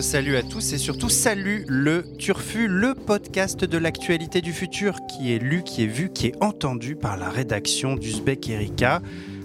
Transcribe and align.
Salut 0.00 0.36
à 0.36 0.42
tous 0.42 0.72
et 0.72 0.78
surtout 0.78 1.08
salut 1.08 1.64
le 1.68 2.04
Turfu, 2.18 2.66
le 2.66 2.94
podcast 2.94 3.64
de 3.64 3.78
l'actualité 3.78 4.40
du 4.40 4.52
futur 4.52 4.98
qui 5.06 5.32
est 5.32 5.38
lu, 5.38 5.62
qui 5.62 5.84
est 5.84 5.86
vu, 5.86 6.10
qui 6.12 6.26
est 6.26 6.42
entendu 6.42 6.96
par 6.96 7.16
la 7.16 7.30
rédaction 7.30 7.94
d'Uzbek 7.94 8.48
Erika. 8.50 9.00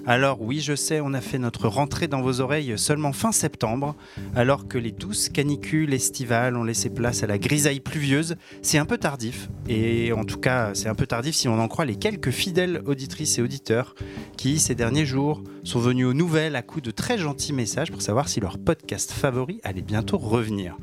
Alors 0.05 0.41
oui, 0.41 0.59
je 0.59 0.75
sais, 0.75 1.01
on 1.01 1.13
a 1.13 1.21
fait 1.21 1.37
notre 1.37 1.67
rentrée 1.67 2.07
dans 2.07 2.21
vos 2.21 2.41
oreilles 2.41 2.73
seulement 2.77 3.13
fin 3.13 3.31
septembre, 3.31 3.95
alors 4.35 4.67
que 4.67 4.77
les 4.77 4.91
douces 4.91 5.29
canicules 5.29 5.93
estivales 5.93 6.55
ont 6.55 6.63
laissé 6.63 6.89
place 6.89 7.21
à 7.21 7.27
la 7.27 7.37
grisaille 7.37 7.79
pluvieuse. 7.79 8.35
C'est 8.61 8.77
un 8.77 8.85
peu 8.85 8.97
tardif, 8.97 9.49
et 9.67 10.11
en 10.11 10.23
tout 10.23 10.39
cas, 10.39 10.71
c'est 10.73 10.89
un 10.89 10.95
peu 10.95 11.05
tardif 11.05 11.35
si 11.35 11.47
on 11.47 11.59
en 11.59 11.67
croit 11.67 11.85
les 11.85 11.95
quelques 11.95 12.31
fidèles 12.31 12.81
auditrices 12.85 13.37
et 13.37 13.41
auditeurs 13.41 13.93
qui, 14.37 14.59
ces 14.59 14.75
derniers 14.75 15.05
jours, 15.05 15.43
sont 15.63 15.79
venus 15.79 16.07
aux 16.07 16.13
nouvelles 16.13 16.55
à 16.55 16.61
coups 16.61 16.83
de 16.83 16.91
très 16.91 17.17
gentils 17.17 17.53
messages 17.53 17.91
pour 17.91 18.01
savoir 18.01 18.29
si 18.29 18.39
leur 18.39 18.57
podcast 18.57 19.11
favori 19.11 19.59
allait 19.63 19.81
bientôt 19.81 20.17
revenir. 20.17 20.77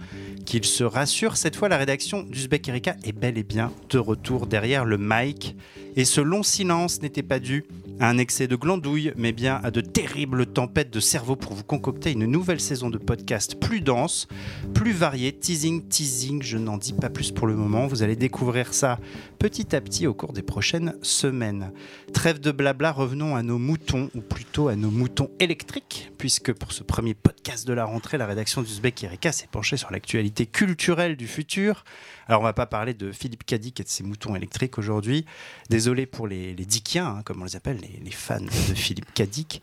Qu'ils 0.44 0.64
se 0.64 0.84
rassurent, 0.84 1.36
cette 1.36 1.56
fois 1.56 1.68
la 1.68 1.76
rédaction 1.76 2.22
d'Uzbek 2.22 2.68
Erika 2.68 2.94
est 3.02 3.12
bel 3.12 3.36
et 3.36 3.42
bien 3.42 3.72
de 3.90 3.98
retour 3.98 4.46
derrière 4.46 4.84
le 4.84 4.96
mic, 4.96 5.56
et 5.96 6.04
ce 6.04 6.20
long 6.20 6.44
silence 6.44 7.02
n'était 7.02 7.24
pas 7.24 7.40
dû 7.40 7.64
à 8.00 8.08
un 8.08 8.18
excès 8.18 8.46
de 8.46 8.56
glandouille, 8.56 9.12
mais 9.16 9.32
bien 9.32 9.60
à 9.62 9.70
de 9.70 9.80
terribles 9.80 10.46
tempêtes 10.46 10.92
de 10.92 11.00
cerveau 11.00 11.36
pour 11.36 11.54
vous 11.54 11.64
concocter 11.64 12.12
une 12.12 12.26
nouvelle 12.26 12.60
saison 12.60 12.90
de 12.90 12.98
podcast 12.98 13.58
plus 13.58 13.80
dense, 13.80 14.28
plus 14.74 14.92
variée, 14.92 15.32
teasing, 15.32 15.86
teasing, 15.88 16.42
je 16.42 16.58
n'en 16.58 16.76
dis 16.76 16.92
pas 16.92 17.10
plus 17.10 17.32
pour 17.32 17.46
le 17.46 17.54
moment, 17.54 17.86
vous 17.86 18.02
allez 18.02 18.16
découvrir 18.16 18.74
ça 18.74 18.98
petit 19.38 19.74
à 19.74 19.80
petit 19.80 20.06
au 20.06 20.14
cours 20.14 20.32
des 20.32 20.42
prochaines 20.42 20.94
semaines. 21.02 21.72
Trêve 22.12 22.40
de 22.40 22.50
blabla, 22.50 22.92
revenons 22.92 23.36
à 23.36 23.42
nos 23.42 23.58
moutons, 23.58 24.10
ou 24.14 24.20
plutôt 24.20 24.68
à 24.68 24.76
nos 24.76 24.90
moutons 24.90 25.30
électriques, 25.40 26.12
puisque 26.18 26.52
pour 26.52 26.72
ce 26.72 26.82
premier 26.82 27.14
podcast 27.14 27.66
de 27.66 27.72
la 27.72 27.84
rentrée, 27.84 28.18
la 28.18 28.26
rédaction 28.26 28.62
d'Uzbek 28.62 29.04
Erika 29.04 29.32
s'est 29.32 29.48
penchée 29.50 29.76
sur 29.76 29.90
l'actualité 29.90 30.46
culturelle 30.46 31.16
du 31.16 31.26
futur. 31.26 31.84
Alors 32.28 32.40
on 32.40 32.44
va 32.44 32.52
pas 32.52 32.66
parler 32.66 32.92
de 32.92 33.12
Philippe 33.12 33.44
Cadic 33.44 33.78
et 33.80 33.84
de 33.84 33.88
ses 33.88 34.02
moutons 34.02 34.34
électriques 34.34 34.78
aujourd'hui. 34.78 35.24
Désolé 35.70 36.06
pour 36.06 36.26
les, 36.26 36.54
les 36.54 36.64
Dickiens, 36.64 37.06
hein, 37.18 37.22
comme 37.24 37.40
on 37.40 37.44
les 37.44 37.54
appelle, 37.54 37.78
les, 37.78 38.00
les 38.02 38.10
fans 38.10 38.40
de 38.40 38.50
Philippe 38.74 39.12
Cadic. 39.14 39.62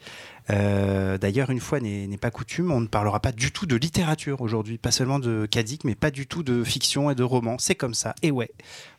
Euh, 0.49 1.17
D'ailleurs, 1.17 1.49
une 1.49 1.59
fois 1.59 1.79
n'est 1.79 2.17
pas 2.17 2.31
coutume, 2.31 2.71
on 2.71 2.79
ne 2.79 2.87
parlera 2.87 3.19
pas 3.19 3.31
du 3.31 3.51
tout 3.51 3.65
de 3.65 3.75
littérature 3.75 4.41
aujourd'hui, 4.41 4.77
pas 4.77 4.91
seulement 4.91 5.19
de 5.19 5.45
Cadic, 5.45 5.83
mais 5.83 5.95
pas 5.95 6.11
du 6.11 6.25
tout 6.27 6.43
de 6.43 6.63
fiction 6.63 7.09
et 7.09 7.15
de 7.15 7.23
roman. 7.23 7.57
C'est 7.59 7.75
comme 7.75 7.93
ça. 7.93 8.15
Et 8.21 8.31
ouais, 8.31 8.51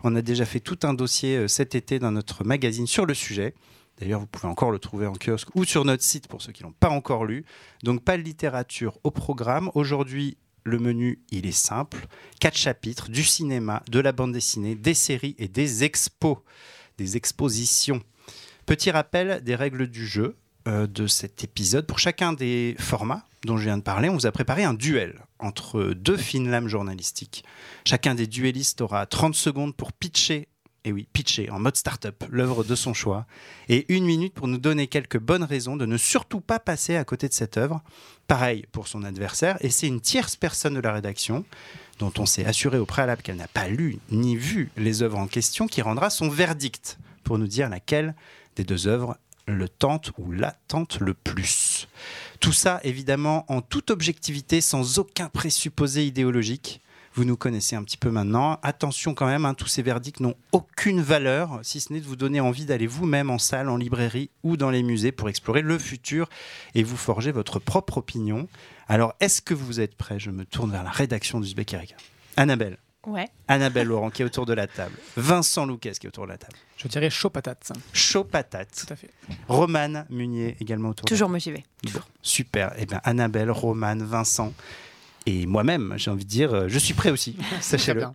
on 0.03 0.15
a 0.15 0.23
déjà 0.23 0.45
fait 0.45 0.61
tout 0.61 0.79
un 0.83 0.93
dossier 0.93 1.37
euh, 1.37 1.49
cet 1.49 1.75
été 1.75 1.99
dans 1.99 2.13
notre 2.13 2.45
magazine 2.45 2.87
sur 2.87 3.07
le 3.07 3.15
sujet. 3.15 3.55
D'ailleurs, 4.01 4.21
vous 4.21 4.27
pouvez 4.27 4.49
encore 4.49 4.73
le 4.73 4.79
trouver 4.79 5.07
en 5.07 5.15
kiosque 5.15 5.49
ou 5.55 5.65
sur 5.65 5.85
notre 5.85 6.03
site 6.03 6.27
pour 6.27 6.43
ceux 6.43 6.53
qui 6.53 6.65
l'ont 6.65 6.73
pas 6.73 6.91
encore 6.91 7.25
lu. 7.25 7.45
Donc, 7.83 8.03
pas 8.03 8.17
de 8.17 8.23
littérature 8.23 8.99
au 9.05 9.11
programme. 9.11 9.71
Aujourd'hui, 9.75 10.37
le 10.65 10.79
menu, 10.79 11.23
il 11.31 11.47
est 11.47 11.53
simple. 11.53 12.07
Quatre 12.41 12.57
chapitres, 12.57 13.11
du 13.11 13.23
cinéma, 13.23 13.83
de 13.91 14.01
la 14.01 14.13
bande 14.13 14.33
dessinée, 14.33 14.75
des 14.75 14.95
séries 14.95 15.37
et 15.39 15.49
des 15.49 15.85
expos, 15.85 16.39
des 16.99 17.17
expositions. 17.17 18.03
Petit 18.67 18.91
rappel 18.91 19.43
des 19.45 19.55
règles 19.55 19.87
du 19.87 20.07
jeu 20.07 20.37
euh, 20.67 20.87
de 20.87 21.07
cet 21.07 21.45
épisode. 21.45 21.87
Pour 21.87 21.99
chacun 21.99 22.33
des 22.33 22.75
formats 22.79 23.25
dont 23.45 23.59
je 23.59 23.65
viens 23.65 23.77
de 23.77 23.83
parler, 23.83 24.09
on 24.09 24.15
vous 24.15 24.27
a 24.27 24.33
préparé 24.33 24.65
un 24.65 24.73
duel 24.73 25.21
entre 25.39 25.93
deux 25.95 26.17
fines 26.17 26.51
lames 26.51 26.69
journalistiques. 26.69 27.45
Chacun 27.85 28.15
des 28.15 28.27
duellistes 28.27 28.81
aura 28.81 29.05
30 29.05 29.35
secondes 29.35 29.77
pour 29.77 29.93
pitcher, 29.93 30.49
et 30.85 30.93
oui, 30.93 31.07
pitcher 31.13 31.51
en 31.51 31.59
mode 31.59 31.77
start-up, 31.77 32.25
l'œuvre 32.31 32.63
de 32.63 32.75
son 32.75 32.93
choix, 32.93 33.27
et 33.69 33.87
une 33.93 34.05
minute 34.05 34.35
pour 34.35 34.49
nous 34.49 34.59
donner 34.59 34.87
quelques 34.87 35.19
bonnes 35.19 35.43
raisons 35.43 35.77
de 35.77 35.87
ne 35.87 35.97
surtout 35.97 36.41
pas 36.41 36.59
passer 36.59 36.97
à 36.97 37.05
côté 37.05 37.29
de 37.29 37.33
cette 37.33 37.57
œuvre. 37.57 37.83
Pareil 38.27 38.67
pour 38.73 38.87
son 38.87 39.03
adversaire, 39.03 39.57
et 39.61 39.71
c'est 39.71 39.87
une 39.87 40.01
tierce 40.01 40.37
personne 40.37 40.75
de 40.75 40.81
la 40.81 40.93
rédaction, 40.93 41.45
dont 41.99 42.13
on 42.19 42.27
s'est 42.27 42.45
assuré 42.45 42.79
au 42.79 42.87
préalable 42.87 43.23
qu'elle 43.23 43.37
n'a 43.37 43.49
pas 43.49 43.69
lu 43.69 43.99
ni 44.11 44.37
vu 44.37 44.71
les 44.77 45.03
œuvres 45.03 45.19
en 45.19 45.27
question, 45.27 45.67
qui 45.67 45.83
rendra 45.83 46.11
son 46.11 46.29
verdict 46.29 46.99
pour 47.23 47.39
nous 47.39 47.47
dire 47.47 47.69
laquelle 47.69 48.15
des 48.57 48.65
deux 48.65 48.87
œuvres 48.87 49.17
le 49.47 49.69
tente 49.69 50.13
ou 50.19 50.33
la 50.33 50.53
tente 50.69 51.01
le 51.01 51.15
plus. 51.15 51.89
Tout 52.41 52.53
ça, 52.53 52.81
évidemment, 52.83 53.45
en 53.49 53.61
toute 53.63 53.91
objectivité, 53.91 54.61
sans 54.61 54.99
aucun 54.99 55.29
présupposé 55.29 56.07
idéologique. 56.07 56.81
Vous 57.17 57.25
nous 57.25 57.37
connaissez 57.37 57.77
un 57.77 57.85
petit 57.85 57.97
peu 57.97 58.11
maintenant. 58.11 58.59
Attention 58.63 59.15
quand 59.15 59.27
même, 59.27 59.45
hein, 59.45 59.55
tous 59.55 59.69
ces 59.69 59.83
verdicts 59.83 60.19
n'ont 60.21 60.35
aucune 60.51 61.01
valeur, 61.01 61.61
si 61.63 61.81
ce 61.81 61.93
n'est 61.93 62.01
de 62.01 62.07
vous 62.07 62.17
donner 62.17 62.41
envie 62.41 62.65
d'aller 62.65 62.89
vous-même 62.89 63.31
en 63.31 63.39
salle, 63.39 63.69
en 63.69 63.77
librairie 63.77 64.31
ou 64.43 64.57
dans 64.57 64.71
les 64.71 64.83
musées 64.83 65.13
pour 65.13 65.29
explorer 65.29 65.63
le 65.63 65.79
futur 65.79 66.29
et 66.75 66.83
vous 66.83 66.97
forger 66.97 67.31
votre 67.31 67.61
propre 67.61 67.99
opinion. 67.99 68.49
Alors, 68.89 69.15
est-ce 69.21 69.41
que 69.43 69.55
vous 69.55 69.79
êtes 69.81 69.95
prêts? 69.97 70.19
Je 70.19 70.31
me 70.31 70.45
tourne 70.45 70.73
vers 70.73 70.83
la 70.83 70.91
rédaction 70.91 71.39
du 71.41 71.47
Zbek 71.49 71.75
Erika. 71.75 71.97
Annabelle, 72.37 72.79
Ouais. 73.07 73.29
Annabelle 73.49 73.87
Laurent 73.89 74.11
qui 74.11 74.23
est 74.23 74.25
autour 74.25 74.47
de 74.47 74.55
la 74.55 74.67
table. 74.67 74.97
Vincent 75.17 75.67
Louquet 75.67 75.93
qui 75.93 76.07
est 76.07 76.09
autour 76.09 76.25
de 76.25 76.31
la 76.31 76.39
table. 76.39 76.55
Je 76.79 76.89
dirais 76.89 77.11
chaud 77.11 77.29
patate. 77.31 77.71
Chaud 77.93 78.25
patate. 78.25 78.71
Tout 78.87 78.93
à 78.93 78.97
fait. 78.97 79.11
Romane 79.47 80.07
Munier 80.11 80.57
également 80.59 80.89
autour. 80.89 81.05
de 81.05 81.11
la 81.11 81.15
Toujours 81.15 81.29
motivé. 81.29 81.65
Bon, 81.93 82.01
super. 82.23 82.73
Eh 82.79 82.87
bien, 82.87 83.01
Annabelle, 83.05 83.51
Romane, 83.51 84.03
Vincent 84.03 84.53
et 85.27 85.47
moi-même, 85.47 85.95
j'ai 85.97 86.11
envie 86.11 86.25
de 86.25 86.31
dire, 86.31 86.53
euh, 86.53 86.69
je 86.69 86.79
suis 86.79 86.95
prêt 86.95 87.11
aussi. 87.11 87.33
Très 87.51 87.63
Sachez-le. 87.63 88.07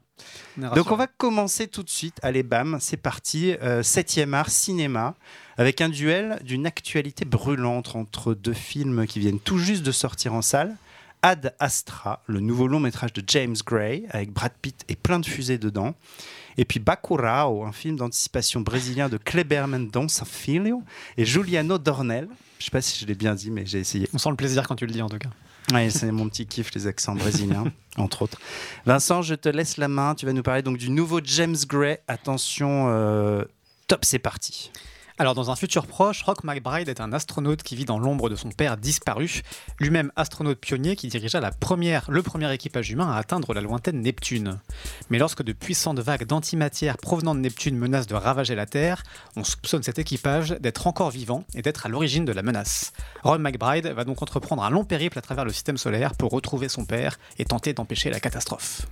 Donc, 0.58 0.92
on 0.92 0.96
va 0.96 1.08
commencer 1.08 1.68
tout 1.68 1.84
de 1.84 1.90
suite. 1.90 2.18
Allez, 2.22 2.44
bam, 2.44 2.78
c'est 2.80 2.98
parti. 2.98 3.56
Euh, 3.62 3.82
7e 3.82 4.34
art 4.34 4.50
cinéma 4.50 5.16
avec 5.58 5.82
un 5.82 5.90
duel 5.90 6.40
d'une 6.44 6.66
actualité 6.66 7.26
brûlante 7.26 7.96
entre 7.96 8.34
deux 8.34 8.54
films 8.54 9.08
qui 9.08 9.20
viennent 9.20 9.40
tout 9.40 9.58
juste 9.58 9.84
de 9.84 9.92
sortir 9.92 10.34
en 10.34 10.42
salle. 10.42 10.76
Ad 11.22 11.54
Astra, 11.60 12.22
le 12.28 12.40
nouveau 12.40 12.68
long 12.68 12.80
métrage 12.80 13.12
de 13.12 13.22
James 13.28 13.56
Gray 13.66 14.06
avec 14.12 14.32
Brad 14.32 14.54
Pitt 14.62 14.86
et 14.88 14.96
plein 14.96 15.20
de 15.20 15.26
fusées 15.26 15.58
dedans. 15.58 15.96
Et 16.58 16.66
puis 16.66 16.80
Bacurau, 16.80 17.64
un 17.64 17.72
film 17.72 17.98
d'anticipation 17.98 18.62
brésilien 18.62 19.10
de 19.10 19.18
Kleber 19.18 19.66
Mendonça 19.68 20.26
Filho 20.26 20.82
et 21.18 21.26
Juliano 21.26 21.78
Dornel. 21.78 22.28
Je 22.60 22.66
sais 22.66 22.72
pas 22.72 22.82
si 22.82 23.00
je 23.00 23.06
l'ai 23.06 23.16
bien 23.16 23.36
dit, 23.36 23.52
mais 23.52 23.66
j'ai 23.66 23.80
essayé. 23.80 24.10
On 24.14 24.18
sent 24.18 24.30
le 24.30 24.36
plaisir 24.36 24.68
quand 24.68 24.76
tu 24.76 24.86
le 24.86 24.92
dis 24.92 25.02
en 25.02 25.10
tout 25.10 25.18
cas. 25.18 25.30
Ouais, 25.74 25.90
c'est 25.90 26.12
mon 26.12 26.28
petit 26.30 26.48
kiff, 26.48 26.74
les 26.74 26.88
accents 26.88 27.16
brésiliens, 27.16 27.66
entre 27.98 28.24
autres. 28.24 28.40
Vincent, 28.86 29.22
je 29.22 29.36
te 29.36 29.50
laisse 29.50 29.78
la 29.78 29.88
main. 29.88 30.16
Tu 30.16 30.26
vas 30.26 30.34
nous 30.34 30.42
parler 30.42 30.62
donc 30.62 30.78
du 30.78 30.90
nouveau 30.90 31.20
James 31.24 31.56
Gray. 31.68 32.00
Attention, 32.08 32.88
euh, 32.90 33.44
top, 33.88 34.04
c'est 34.04 34.20
parti. 34.20 34.72
Alors, 35.22 35.36
dans 35.36 35.52
un 35.52 35.58
futur 35.58 35.86
proche, 35.86 36.24
Rock 36.24 36.46
McBride 36.46 36.88
est 36.88 37.02
un 37.02 37.12
astronaute 37.12 37.62
qui 37.62 37.76
vit 37.76 37.84
dans 37.84 38.00
l'ombre 38.00 38.30
de 38.30 38.38
son 38.38 38.52
père 38.52 38.78
disparu, 38.78 39.42
lui-même 39.78 40.14
astronaute 40.16 40.60
pionnier 40.60 40.96
qui 40.96 41.10
dirigea 41.10 41.42
le 41.42 42.22
premier 42.22 42.54
équipage 42.54 42.90
humain 42.90 43.12
à 43.12 43.18
atteindre 43.18 43.54
la 43.54 43.60
lointaine 43.60 44.02
Neptune. 44.02 44.62
Mais 45.10 45.18
lorsque 45.18 45.44
de 45.44 45.52
puissantes 45.52 46.00
vagues 46.00 46.26
d'antimatière 46.26 46.98
provenant 46.98 47.36
de 47.36 47.42
Neptune 47.42 47.78
menacent 47.78 48.08
de 48.08 48.16
ravager 48.16 48.56
la 48.56 48.66
Terre, 48.66 49.04
on 49.36 49.44
soupçonne 49.44 49.84
cet 49.84 50.00
équipage 50.00 50.52
d'être 50.62 50.88
encore 50.88 51.12
vivant 51.12 51.44
et 51.54 51.62
d'être 51.62 51.86
à 51.86 51.90
l'origine 51.90 52.24
de 52.24 52.32
la 52.32 52.42
menace. 52.42 52.94
Ron 53.22 53.40
McBride 53.40 53.88
va 53.88 54.06
donc 54.06 54.22
entreprendre 54.22 54.64
un 54.64 54.70
long 54.70 54.86
périple 54.86 55.20
à 55.20 55.22
travers 55.22 55.44
le 55.44 55.52
système 55.52 55.78
solaire 55.78 56.16
pour 56.16 56.32
retrouver 56.32 56.70
son 56.70 56.86
père 56.86 57.20
et 57.38 57.44
tenter 57.44 57.74
d'empêcher 57.74 58.10
la 58.10 58.22
catastrophe. 58.22 58.88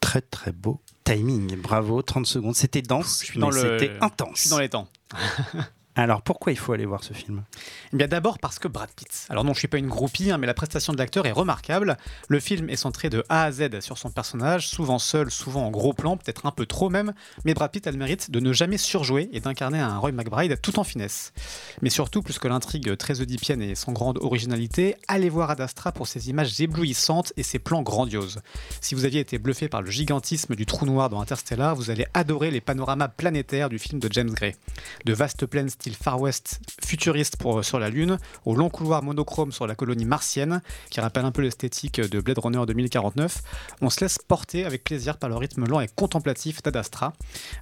Très 0.00 0.20
très 0.20 0.50
beau 0.50 0.80
timing. 1.04 1.56
Bravo, 1.56 2.02
30 2.02 2.26
secondes. 2.26 2.54
C'était 2.56 2.82
dense, 2.82 3.20
Je 3.20 3.26
suis 3.26 3.38
mais 3.38 3.42
dans 3.42 3.50
le- 3.50 3.60
c'était 3.78 3.94
Je 3.94 4.04
intense. 4.04 4.38
suis 4.40 4.50
dans 4.50 4.58
les 4.58 4.68
temps. 4.68 4.88
Alors 5.96 6.22
pourquoi 6.22 6.50
il 6.50 6.58
faut 6.58 6.72
aller 6.72 6.86
voir 6.86 7.04
ce 7.04 7.12
film? 7.12 7.44
Eh 7.92 7.96
bien 7.96 8.08
d'abord 8.08 8.40
parce 8.40 8.58
que 8.58 8.66
Brad 8.66 8.90
Pitt. 8.90 9.26
Alors 9.28 9.44
non, 9.44 9.54
je 9.54 9.60
suis 9.60 9.68
pas 9.68 9.78
une 9.78 9.88
groupie, 9.88 10.32
hein, 10.32 10.38
mais 10.38 10.46
la 10.48 10.54
prestation 10.54 10.92
de 10.92 10.98
l'acteur 10.98 11.24
est 11.24 11.32
remarquable. 11.32 11.96
Le 12.28 12.40
film 12.40 12.68
est 12.68 12.76
centré 12.76 13.10
de 13.10 13.24
A 13.28 13.44
à 13.44 13.52
Z 13.52 13.80
sur 13.80 13.96
son 13.96 14.10
personnage, 14.10 14.66
souvent 14.66 14.98
seul, 14.98 15.30
souvent 15.30 15.64
en 15.64 15.70
gros 15.70 15.92
plan, 15.92 16.16
peut-être 16.16 16.46
un 16.46 16.50
peu 16.50 16.66
trop 16.66 16.90
même, 16.90 17.12
mais 17.44 17.54
Brad 17.54 17.70
Pitt 17.70 17.86
a 17.86 17.92
le 17.92 17.96
mérite 17.96 18.32
de 18.32 18.40
ne 18.40 18.52
jamais 18.52 18.76
surjouer 18.76 19.28
et 19.32 19.38
d'incarner 19.38 19.78
un 19.78 19.96
Roy 19.98 20.10
McBride 20.10 20.60
tout 20.60 20.80
en 20.80 20.84
finesse. 20.84 21.32
Mais 21.80 21.90
surtout, 21.90 22.22
plus 22.22 22.40
que 22.40 22.48
l'intrigue 22.48 22.96
très 22.96 23.20
oedipienne 23.20 23.62
et 23.62 23.76
sans 23.76 23.92
grande 23.92 24.18
originalité, 24.18 24.96
allez 25.06 25.28
voir 25.28 25.50
Ad 25.50 25.60
Astra 25.60 25.92
pour 25.92 26.08
ses 26.08 26.28
images 26.28 26.60
éblouissantes 26.60 27.32
et 27.36 27.44
ses 27.44 27.60
plans 27.60 27.82
grandioses. 27.82 28.40
Si 28.80 28.96
vous 28.96 29.04
aviez 29.04 29.20
été 29.20 29.38
bluffé 29.38 29.68
par 29.68 29.80
le 29.80 29.92
gigantisme 29.92 30.56
du 30.56 30.66
trou 30.66 30.86
noir 30.86 31.08
dans 31.08 31.20
Interstellar, 31.20 31.76
vous 31.76 31.90
allez 31.90 32.06
adorer 32.14 32.50
les 32.50 32.60
panoramas 32.60 33.08
planétaires 33.08 33.68
du 33.68 33.78
film 33.78 34.00
de 34.00 34.08
James 34.10 34.30
Gray. 34.30 34.56
De 35.04 35.12
vastes 35.12 35.46
plaines 35.46 35.70
Far 35.92 36.20
West 36.20 36.60
futuriste 36.82 37.36
sur 37.62 37.78
la 37.78 37.90
Lune, 37.90 38.18
au 38.44 38.54
long 38.54 38.70
couloir 38.70 39.02
monochrome 39.02 39.52
sur 39.52 39.66
la 39.66 39.74
colonie 39.74 40.04
martienne, 40.06 40.62
qui 40.90 41.00
rappelle 41.00 41.24
un 41.24 41.32
peu 41.32 41.42
l'esthétique 41.42 42.00
de 42.00 42.20
Blade 42.20 42.38
Runner 42.38 42.62
2049, 42.66 43.42
on 43.82 43.90
se 43.90 44.00
laisse 44.00 44.18
porter 44.18 44.64
avec 44.64 44.84
plaisir 44.84 45.18
par 45.18 45.28
le 45.28 45.36
rythme 45.36 45.66
lent 45.66 45.80
et 45.80 45.88
contemplatif 45.88 46.62
d'Ad 46.62 46.76
Astra. 46.76 47.12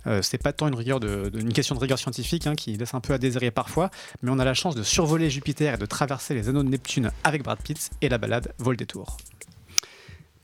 Euh, 0.07 0.23
c'est 0.23 0.39
pas 0.39 0.53
tant 0.53 0.69
une 0.69 1.53
question 1.53 1.75
de 1.75 1.81
rigueur 1.81 1.99
scientifique 1.99 2.47
hein, 2.47 2.55
qui 2.55 2.77
laisse 2.77 2.95
un 2.95 3.01
peu 3.01 3.13
à 3.13 3.19
désirer 3.19 3.51
parfois, 3.51 3.91
mais 4.23 4.31
on 4.31 4.39
a 4.39 4.45
la 4.45 4.55
chance 4.55 4.75
de 4.75 4.83
survoler 4.83 5.31
Jupiter 5.31 5.75
et 5.75 5.79
de 5.79 5.87
traverser 5.87 6.35
les 6.35 6.49
anneaux 6.49 6.63
de 6.63 6.69
Neptune 6.69 7.11
avec 7.25 7.43
Brad 7.43 7.61
Pitt 7.61 7.91
et 8.01 8.09
la 8.09 8.19
balade 8.19 8.53
Vol 8.59 8.77
des 8.77 8.87
Tours. 8.87 9.17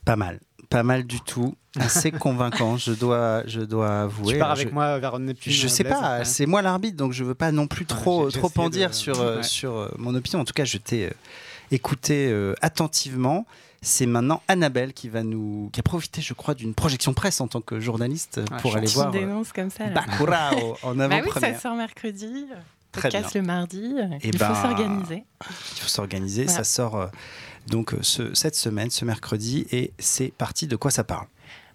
Pas 0.05 0.17
mal. 0.17 0.41
Pas 0.71 0.83
mal 0.83 1.05
du 1.05 1.21
tout. 1.21 1.55
Assez 1.79 2.11
convaincant, 2.13 2.77
je 2.77 2.93
dois, 2.93 3.43
je 3.47 3.61
dois 3.61 4.03
avouer. 4.03 4.35
tu 4.35 4.39
pars 4.39 4.51
avec 4.51 4.69
je- 4.69 4.75
moi 4.75 4.99
vers 4.99 5.19
Neptune 5.19 5.53
Je 5.53 5.69
sais 5.69 5.85
Blaise 5.85 5.97
pas, 5.99 6.19
Ouais. 6.19 6.25
c'est 6.25 6.47
moi 6.47 6.61
l'arbitre, 6.63 6.97
donc 6.97 7.13
je 7.13 7.25
veux 7.25 7.35
pas 7.35 7.53
non 7.53 7.67
plus 7.67 7.87
trop, 7.87 8.29
j'ai- 8.31 8.35
j'ai 8.35 8.41
trop 8.49 8.63
en 8.63 8.69
dire 8.69 8.91
de- 8.91 8.95
sur, 8.95 9.21
euh, 9.21 9.37
ouais. 9.39 9.43
sur 9.43 9.77
euh, 9.77 9.89
mon 9.99 10.15
opinion. 10.15 10.41
En 10.41 10.45
tout 10.45 10.53
cas, 10.55 10.65
je 10.65 10.77
t'ai 10.79 11.07
euh, 11.07 11.11
écouté 11.71 12.29
euh, 12.31 12.55
attentivement. 12.63 13.47
C'est 13.81 14.07
maintenant 14.07 14.43
Annabelle 14.49 14.93
qui 14.93 15.09
va 15.09 15.23
nous, 15.23 15.71
qui 15.73 15.79
a 15.79 15.85
profité, 15.85 16.21
je 16.21 16.35
crois, 16.35 16.55
d'une 16.55 16.75
projection 16.75 17.15
presse 17.15 17.41
en 17.41 17.47
tant 17.47 17.61
que 17.61 17.79
journaliste 17.79 18.41
Ah, 18.51 18.57
pour 18.57 18.75
aller 18.77 18.89
voir 18.89 19.09
euh, 19.09 19.13
dénonces 19.13 19.53
comme 19.53 19.71
ça. 19.71 19.85
là. 19.87 19.91
Bacurao 19.93 20.77
en 20.83 20.95
Bah 20.97 21.05
oui, 21.07 21.11
ça 21.11 21.17
avant-première. 21.19 21.61
sort 21.61 21.75
mercredi. 21.77 22.47
Très 22.91 23.03
Podcast 23.11 23.33
bien. 23.35 23.43
le 23.43 23.47
mardi. 23.47 23.95
Eh 24.23 24.29
Il 24.29 24.37
ben, 24.39 24.49
faut 24.49 24.63
s'organiser. 24.67 25.25
Il 25.49 25.81
faut 25.81 25.89
s'organiser. 25.89 26.49
Ça 26.49 26.65
sort 26.65 26.97
euh, 26.97 27.07
donc 27.69 27.95
euh, 27.95 27.99
ce- 28.03 28.35
cette 28.35 28.57
semaine, 28.57 28.91
ce 28.91 29.05
mercredi, 29.05 29.67
et 29.73 29.93
c'est 29.99 30.33
parti. 30.37 30.67
De 30.67 30.77
quoi 30.77 30.91
ça 30.91 31.05
parle 31.05 31.27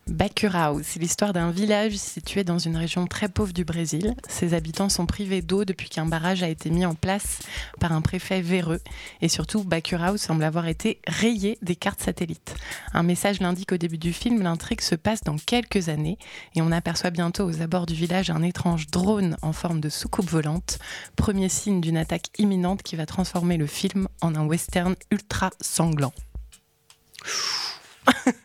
Bacurau, 0.07 0.81
c'est 0.83 0.99
l'histoire 0.99 1.31
d'un 1.31 1.51
village 1.51 1.93
situé 1.93 2.43
dans 2.43 2.57
une 2.57 2.75
région 2.75 3.07
très 3.07 3.29
pauvre 3.29 3.53
du 3.53 3.63
Brésil. 3.63 4.15
Ses 4.27 4.53
habitants 4.53 4.89
sont 4.89 5.05
privés 5.05 5.41
d'eau 5.41 5.63
depuis 5.63 5.87
qu'un 5.87 6.05
barrage 6.05 6.43
a 6.43 6.49
été 6.49 6.69
mis 6.69 6.85
en 6.85 6.93
place 6.93 7.39
par 7.79 7.93
un 7.93 8.01
préfet 8.01 8.41
véreux. 8.41 8.81
Et 9.21 9.29
surtout, 9.29 9.63
Bacurau 9.63 10.17
semble 10.17 10.43
avoir 10.43 10.67
été 10.67 10.99
rayé 11.07 11.57
des 11.61 11.77
cartes 11.77 12.01
satellites. 12.01 12.53
Un 12.93 13.03
message 13.03 13.39
l'indique 13.39 13.71
au 13.71 13.77
début 13.77 13.97
du 13.97 14.11
film, 14.11 14.43
l'intrigue 14.43 14.81
se 14.81 14.95
passe 14.95 15.21
dans 15.21 15.37
quelques 15.37 15.87
années 15.87 16.17
et 16.53 16.61
on 16.61 16.73
aperçoit 16.73 17.09
bientôt 17.09 17.45
aux 17.45 17.61
abords 17.61 17.85
du 17.85 17.93
village 17.93 18.29
un 18.29 18.43
étrange 18.43 18.87
drone 18.87 19.37
en 19.41 19.53
forme 19.53 19.79
de 19.79 19.89
soucoupe 19.89 20.29
volante, 20.29 20.79
premier 21.15 21.47
signe 21.47 21.79
d'une 21.79 21.97
attaque 21.97 22.27
imminente 22.37 22.83
qui 22.83 22.97
va 22.97 23.05
transformer 23.05 23.55
le 23.55 23.67
film 23.67 24.09
en 24.19 24.35
un 24.35 24.45
western 24.45 24.95
ultra 25.11 25.51
sanglant. 25.61 26.13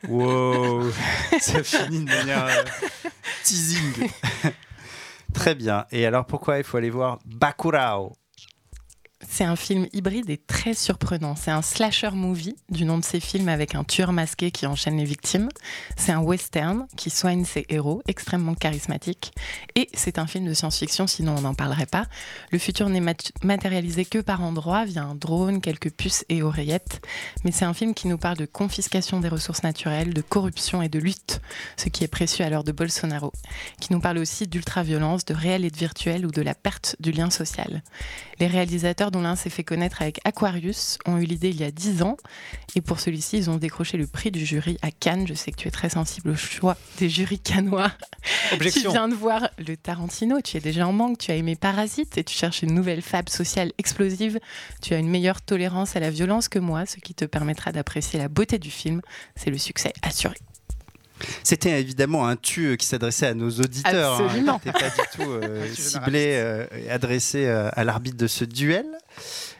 Wow, 0.09 0.91
ça 1.41 1.63
finit 1.63 2.05
de 2.05 2.11
manière 2.11 2.47
euh, 2.47 2.65
teasing. 3.45 4.09
Très 5.35 5.55
bien. 5.55 5.87
Et 5.91 6.07
alors 6.07 6.25
pourquoi 6.25 6.59
il 6.59 6.65
faut 6.65 6.77
aller 6.77 6.91
voir 6.91 7.19
Bacurao 7.25 8.17
C'est 9.27 9.43
un 9.43 9.57
film 9.57 9.89
hybride 9.93 10.31
et 10.31 10.37
très 10.37 10.75
surprenant. 10.75 11.35
C'est 11.35 11.51
un 11.51 11.61
slasher 11.61 12.13
movie 12.13 12.55
du 12.71 12.85
nom 12.85 12.99
de 12.99 13.05
ces 13.05 13.19
films 13.19 13.49
avec 13.49 13.75
un 13.75 13.83
tueur 13.83 14.13
masqué 14.13 14.53
qui 14.53 14.65
enchaîne 14.65 14.97
les 14.97 15.05
victimes. 15.05 15.49
C'est 15.97 16.13
un 16.13 16.21
western 16.21 16.87
qui 16.97 17.11
soigne 17.11 17.45
ses 17.45 17.67
héros, 17.69 18.01
extrêmement 18.07 18.55
charismatique. 18.55 19.33
Et 19.75 19.89
c'est 19.93 20.21
un 20.21 20.29
film 20.29 20.47
de 20.47 20.55
science-fiction, 20.55 21.09
sinon 21.09 21.35
on 21.37 21.41
n'en 21.41 21.55
parlerait 21.55 21.87
pas. 21.87 22.07
Le 22.53 22.59
futur 22.59 22.89
n'est 22.89 23.01
mat- 23.01 23.33
matérialisé 23.43 24.05
que 24.05 24.21
par 24.21 24.41
endroits, 24.41 24.85
via 24.85 25.03
un 25.03 25.17
drone, 25.17 25.61
quelques 25.61 25.91
puces 25.91 26.25
et 26.29 26.43
oreillettes. 26.43 27.05
Mais 27.45 27.51
c'est 27.51 27.65
un 27.65 27.75
film 27.75 27.95
qui 27.95 28.07
nous 28.07 28.19
parle 28.19 28.37
de 28.37 28.47
confiscation 28.47 29.19
des 29.19 29.29
ressources 29.29 29.65
naturelles, 29.65 30.15
de 30.15 30.23
corruption 30.23 30.81
et 30.81 30.89
de 30.89 31.01
lutte, 31.01 31.41
ce 31.77 31.89
qui 31.89 32.05
est 32.05 32.09
précieux 32.09 32.45
à 32.45 32.51
l'heure 32.51 32.65
de 32.65 32.73
Bolsonaro. 32.73 33.33
Qui 33.81 33.93
nous 33.93 34.01
parle 34.01 34.19
aussi 34.19 34.47
d'ultra-violence, 34.47 35.25
de 35.25 35.35
réel 35.35 35.65
et 35.65 35.71
de 35.71 35.77
virtuel 35.77 36.25
ou 36.25 36.31
de 36.31 36.41
la 36.43 36.55
perte 36.55 36.95
du 37.01 37.11
lien 37.11 37.31
social. 37.31 37.83
Les 38.41 38.47
réalisateurs, 38.47 39.11
dont 39.11 39.21
l'un 39.21 39.37
s'est 39.37 39.51
fait 39.51 39.65
connaître 39.65 40.03
avec 40.03 40.21
Aquarius, 40.25 40.99
ont 41.07 41.19
eu 41.19 41.25
l'idée 41.25 41.51
il 41.51 41.61
y 41.61 41.65
a 41.65 41.71
10 41.71 42.03
ans. 42.03 42.17
Et 42.77 42.81
pour 42.81 43.01
celui-ci, 43.01 43.37
ils 43.39 43.51
ont 43.51 43.57
décroché 43.57 43.97
le 43.97 44.07
prix 44.07 44.31
du 44.31 44.45
jury 44.45 44.79
à 44.83 44.91
Cannes. 44.91 45.27
Je 45.27 45.35
sais 45.35 45.51
que 45.51 45.57
tu 45.57 45.69
es 45.69 45.71
très 45.71 45.91
sensible 45.91 46.31
au 46.31 46.37
choix 46.37 46.77
des 46.99 47.09
jurys 47.09 47.41
cannois. 47.41 47.91
Tu 48.53 48.89
viens 48.91 49.09
de 49.09 49.15
voir 49.15 49.49
le 49.59 49.77
Tarantino, 49.77 50.41
tu 50.41 50.57
es 50.57 50.61
déjà 50.61 50.87
en 50.87 50.93
manque, 50.93 51.19
tu 51.19 51.31
as 51.31 51.37
aimé 51.37 51.57
Parasite 51.57 52.19
et 52.19 52.25
tu 52.25 52.37
cherches 52.37 52.63
une 52.63 52.75
nouvelle 52.75 53.03
fable 53.03 53.29
sociale 53.29 53.73
explosive. 53.79 54.39
Tu 54.83 54.95
as 54.95 54.99
une 54.99 55.09
meilleure 55.09 55.43
tolérance 55.43 55.97
à 55.97 56.01
la 56.01 56.11
violence 56.11 56.49
que 56.49 56.59
moi, 56.59 56.87
ce 56.87 56.97
qui 56.97 57.15
te 57.15 57.25
permettra 57.25 57.73
d'apprécier 57.73 58.19
la 58.19 58.29
beauté 58.29 58.59
du 58.59 58.71
film. 58.71 59.01
C'est 59.37 59.51
le 59.51 59.59
succès 59.59 59.93
assuré. 60.03 60.37
C'était 61.43 61.81
évidemment 61.81 62.27
un 62.27 62.37
tu 62.37 62.67
euh, 62.67 62.77
qui 62.77 62.87
s'adressait 62.87 63.27
à 63.27 63.35
nos 63.35 63.51
auditeurs. 63.51 64.21
hein. 64.21 64.25
Absolument. 64.27 64.61
C'était 64.65 64.79
pas 64.79 64.89
du 64.91 65.09
tout 65.17 65.31
euh, 65.31 65.67
ciblé 65.75 66.35
euh, 66.37 66.67
et 66.77 66.91
adressé 66.91 67.47
euh, 67.47 67.71
à 67.73 67.85
l'arbitre 67.85 68.17
de 68.17 68.27
ce 68.27 68.45
duel. 68.45 68.87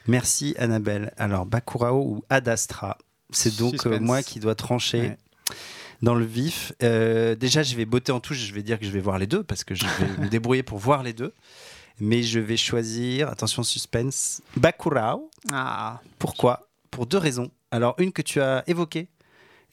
Merci 0.07 0.55
Annabelle. 0.59 1.13
Alors 1.19 1.47
Bacurao 1.47 2.01
ou 2.03 2.25
Ad 2.31 2.49
Astra, 2.49 2.97
c'est 3.31 3.57
donc 3.57 3.87
euh, 3.87 3.99
moi 4.01 4.23
qui 4.23 4.41
dois 4.41 4.55
trancher. 4.55 5.01
Ouais. 5.01 5.19
Dans 6.01 6.15
le 6.15 6.25
vif. 6.25 6.73
Euh, 6.85 7.35
déjà, 7.35 7.65
je 7.65 7.75
vais 7.75 7.85
botter 7.85 8.13
en 8.13 8.21
touche. 8.21 8.39
Je 8.39 8.55
vais 8.55 8.63
dire 8.63 8.79
que 8.79 8.85
je 8.87 8.91
vais 8.93 9.01
voir 9.01 9.19
les 9.19 9.27
deux 9.27 9.43
parce 9.43 9.65
que 9.65 9.75
je 9.75 9.85
vais 9.85 10.23
me 10.23 10.29
débrouiller 10.29 10.63
pour 10.63 10.79
voir 10.79 11.03
les 11.03 11.13
deux. 11.13 11.33
Mais 11.99 12.23
je 12.23 12.39
vais 12.39 12.57
choisir, 12.57 13.29
attention 13.29 13.65
suspense, 13.65 14.41
Bacurao. 14.57 15.29
Ah, 15.53 16.01
Pourquoi? 16.21 16.69
Pour 16.93 17.07
deux 17.07 17.19
raisons. 17.19 17.51
Alors, 17.73 17.97
une 17.99 18.13
que 18.13 18.23
tu 18.23 18.41
as 18.41 18.63
évoquée. 18.69 19.09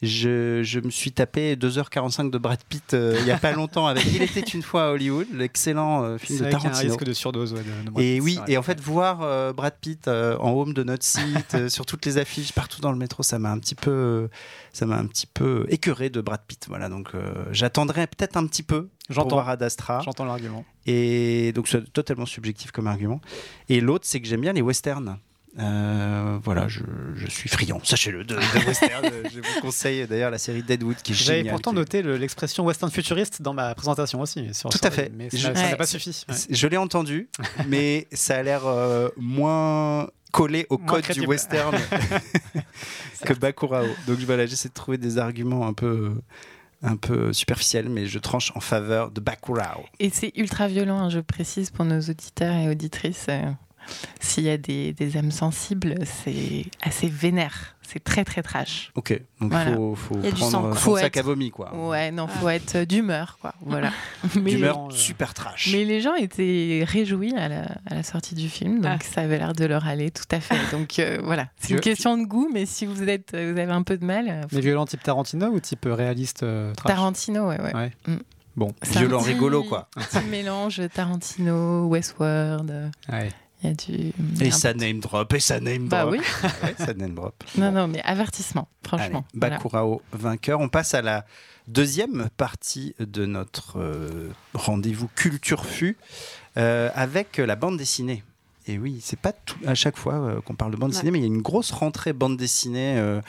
Je, 0.02 0.62
je 0.62 0.78
me 0.80 0.90
suis 0.90 1.10
tapé 1.10 1.56
2h45 1.56 2.28
de 2.30 2.36
Brad 2.36 2.62
Pitt 2.68 2.92
euh, 2.92 3.16
il 3.18 3.24
n'y 3.24 3.30
a 3.30 3.38
pas 3.38 3.52
longtemps 3.56 3.86
avec 3.86 4.04
Il 4.04 4.20
était 4.20 4.40
une 4.40 4.62
fois 4.62 4.88
à 4.88 4.90
Hollywood, 4.90 5.26
l'excellent 5.32 6.02
euh, 6.04 6.18
film 6.18 6.38
de 6.38 6.44
vrai 6.44 6.50
qu'il 6.52 6.60
y 6.60 6.66
a 6.66 6.68
un 6.68 6.72
Tarantino. 6.72 6.92
risque 6.92 7.04
de 7.04 7.12
surdose. 7.14 7.54
ouais, 7.54 7.60
de- 7.62 8.00
Et 8.02 8.14
Pitt, 8.16 8.22
oui, 8.22 8.38
et 8.46 8.58
en 8.58 8.62
fait, 8.62 8.78
voir 8.78 9.22
euh, 9.22 9.54
Brad 9.54 9.74
Pitt 9.80 10.06
en 10.08 10.50
home 10.52 10.74
de 10.74 10.82
notre 10.82 11.04
site, 11.04 11.68
sur 11.70 11.86
toutes 11.86 12.04
les 12.04 12.18
affiches, 12.18 12.52
partout 12.52 12.82
dans 12.82 12.92
le 12.92 12.98
métro, 12.98 13.22
ça 13.22 13.38
m'a 13.38 13.50
un 13.50 13.58
petit 13.58 13.74
peu, 13.74 14.28
ça 14.74 14.84
m'a 14.84 14.98
un 14.98 15.06
petit 15.06 15.26
peu 15.26 15.64
écœuré 15.70 16.10
de 16.10 16.20
Brad 16.20 16.42
Pitt. 16.46 16.66
Voilà, 16.68 16.90
donc 16.90 17.12
j'attendrai 17.50 18.06
peut-être 18.06 18.36
un 18.36 18.46
petit 18.46 18.62
peu 18.62 18.88
pour 19.14 19.28
voir 19.28 19.48
Ad 19.48 19.62
Astra. 19.62 20.02
J'entends 20.04 20.26
l'argument. 20.26 20.64
Et 20.84 21.52
donc 21.54 21.68
c'est 21.68 21.90
totalement 21.92 22.26
subjectif 22.26 22.70
comme 22.70 22.86
argument. 22.86 23.20
Et 23.70 23.80
l'autre, 23.80 24.04
c'est 24.06 24.20
que 24.20 24.28
j'aime 24.28 24.42
bien 24.42 24.52
les 24.52 24.62
westerns. 24.62 25.16
Euh, 25.58 26.38
voilà, 26.44 26.68
je, 26.68 26.80
je 27.14 27.26
suis 27.28 27.48
friand, 27.48 27.80
sachez-le, 27.82 28.24
de, 28.24 28.34
de 28.34 28.66
westerns. 28.66 29.10
je 29.32 29.40
vous 29.40 29.60
conseille 29.62 30.06
d'ailleurs 30.06 30.30
la 30.30 30.36
série 30.38 30.62
Deadwood 30.62 30.96
qui 31.02 31.12
est 31.12 31.14
J'avais 31.14 31.44
pourtant 31.48 31.70
qui- 31.70 31.76
noté 31.76 32.02
le- 32.02 32.16
l'expression 32.18 32.64
western 32.66 32.90
futuriste 32.92 33.40
dans 33.40 33.54
ma 33.54 33.74
présentation 33.74 34.20
aussi. 34.20 34.52
sur- 34.52 34.68
Tout 34.68 34.78
à 34.82 34.90
fait. 34.90 35.10
Mais 35.16 35.28
Je- 35.32 35.38
ça 35.38 35.52
n'a 35.52 35.62
Ouais. 35.70 35.76
pas 35.76 35.86
suffi. 35.86 36.24
ouais. 36.28 36.34
Je 36.50 36.66
l'ai 36.66 36.76
entendu, 36.76 37.28
mais 37.68 38.06
ça 38.12 38.36
a 38.36 38.42
l'air 38.42 38.66
euh, 38.66 39.08
moins 39.16 40.08
collé 40.32 40.66
au 40.68 40.76
Moins 40.76 40.86
code 40.86 41.02
crédible. 41.02 41.24
du 41.24 41.30
western 41.30 41.74
que 43.24 43.32
Bakurao. 43.32 43.86
Donc 44.06 44.18
voilà, 44.20 44.44
j'essaie 44.46 44.68
de 44.68 44.74
trouver 44.74 44.98
des 44.98 45.16
arguments 45.18 45.66
un 45.66 45.72
peu, 45.72 46.12
un 46.82 46.96
peu 46.96 47.32
superficiels, 47.32 47.88
mais 47.88 48.06
je 48.06 48.18
tranche 48.18 48.52
en 48.54 48.60
faveur 48.60 49.10
de 49.10 49.20
Bakurao. 49.20 49.84
Et 50.00 50.10
c'est 50.10 50.32
ultra 50.36 50.68
violent, 50.68 50.98
hein, 50.98 51.08
je 51.08 51.20
précise 51.20 51.70
pour 51.70 51.84
nos 51.86 52.00
auditeurs 52.00 52.54
et 52.56 52.68
auditrices. 52.68 53.26
euh, 53.30 53.42
S'il 54.20 54.44
y 54.44 54.50
a 54.50 54.56
des, 54.56 54.92
des 54.92 55.16
âmes 55.16 55.30
sensibles, 55.30 55.94
c'est 56.04 56.66
assez 56.82 57.08
vénère. 57.08 57.74
C'est 57.88 58.02
très 58.02 58.24
très 58.24 58.42
trash. 58.42 58.90
Ok, 58.96 59.12
donc 59.12 59.20
il 59.42 59.48
Voilà. 59.48 59.74
faut, 59.76 59.94
faut 59.94 60.16
Il 60.18 60.24
y 60.24 60.28
a 60.28 60.30
du 60.32 60.36
prendre 60.38 60.50
sang, 60.52 60.64
euh, 60.66 60.68
quoi. 60.70 60.76
son 60.76 60.80
Faut 60.80 60.96
sac 60.96 61.06
être- 61.06 61.16
à 61.18 61.22
vomi, 61.22 61.50
quoi. 61.52 61.72
Ouais, 61.88 62.10
non, 62.10 62.26
faut 62.26 62.48
être 62.48 62.74
euh, 62.74 62.84
d'humeur, 62.84 63.38
quoi. 63.40 63.54
Voilà. 63.64 63.92
D'humeur 64.34 64.88
euh, 64.88 64.90
super 64.90 65.34
trash. 65.34 65.68
mais 65.72 65.84
les 65.84 66.00
gens 66.00 66.14
étaient 66.16 66.84
réjouis 66.84 67.32
à 67.36 67.48
la, 67.48 67.62
à 67.88 67.94
la 67.94 68.02
sortie 68.02 68.34
du 68.34 68.48
film, 68.48 68.80
donc 68.80 69.04
ça 69.04 69.20
avait 69.20 69.38
l'air 69.38 69.52
de 69.52 69.64
leur 69.66 69.86
aller 69.86 70.10
tout 70.10 70.24
à 70.32 70.40
fait. 70.40 70.58
Donc 70.72 70.98
euh, 70.98 71.20
voilà, 71.24 71.46
c'est 71.60 71.74
une 71.74 71.80
question 71.80 72.18
de 72.18 72.24
goût, 72.24 72.50
mais 72.52 72.66
si 72.66 72.86
vous 72.86 73.04
êtes, 73.08 73.30
vous 73.32 73.38
avez 73.58 73.62
un 73.70 73.82
peu 73.84 73.96
de 73.96 74.04
mal, 74.04 74.26
euh, 74.28 74.42
Mais 74.50 74.60
violent 74.60 74.84
type 74.84 75.04
Tarantino 75.04 75.46
ou 75.46 75.60
type 75.60 75.86
réaliste 75.88 76.42
euh, 76.42 76.74
trash? 76.74 76.88
Tarantino, 76.92 77.46
ouais, 77.48 77.60
ouais. 77.60 77.72
Ouais. 77.74 77.92
Mm. 78.08 78.16
Bon. 78.56 78.74
C'est 78.82 78.96
un 78.96 79.00
Violent, 79.00 79.18
petit- 79.20 79.28
rigolo, 79.34 79.62
quoi. 79.62 79.88
Petit 79.96 80.24
mélange 80.24 80.80
Tarantino, 80.92 81.86
Westworld. 81.86 82.70
euh, 82.70 82.88
Ouais. 83.12 83.28
Il 83.62 83.68
y 83.70 83.72
a 83.72 83.74
du. 83.74 84.12
Et 84.44 84.50
ça 84.50 84.72
peu- 84.74 84.80
name 84.80 85.00
drop, 85.00 85.32
et 85.32 85.40
ça 85.40 85.60
name 85.60 85.88
Bah 85.88 86.02
drop. 86.02 86.12
oui. 86.14 86.20
Ouais, 86.62 86.74
ça 86.78 86.92
name 86.94 87.14
drop. 87.14 87.42
Non, 87.56 87.72
non, 87.72 87.88
mais 87.88 88.02
avertissement, 88.02 88.68
Allez, 88.68 88.88
franchement. 88.88 89.24
Voilà. 89.34 89.56
Bakurao 89.56 90.02
vainqueur. 90.12 90.60
On 90.60 90.68
passe 90.68 90.92
à 90.94 91.00
la 91.02 91.24
deuxième 91.66 92.28
partie 92.36 92.94
de 93.00 93.24
notre 93.26 93.78
euh, 93.80 94.30
rendez-vous 94.54 95.08
Culture 95.14 95.64
Fu 95.64 95.96
euh, 96.58 96.90
avec 96.94 97.38
la 97.38 97.56
bande 97.56 97.76
dessinée. 97.78 98.22
Et 98.68 98.78
oui, 98.78 99.00
c'est 99.02 99.18
pas 99.18 99.32
tout, 99.32 99.56
à 99.66 99.74
chaque 99.74 99.96
fois 99.96 100.14
euh, 100.14 100.40
qu'on 100.40 100.54
parle 100.54 100.72
de 100.72 100.76
bande 100.76 100.90
Ouais. 100.90 100.94
dessinée, 100.94 101.10
mais 101.12 101.18
il 101.20 101.22
y 101.22 101.24
a 101.24 101.28
une 101.28 101.40
grosse 101.42 101.70
rentrée 101.70 102.12
bande 102.12 102.36
dessinée 102.36 103.20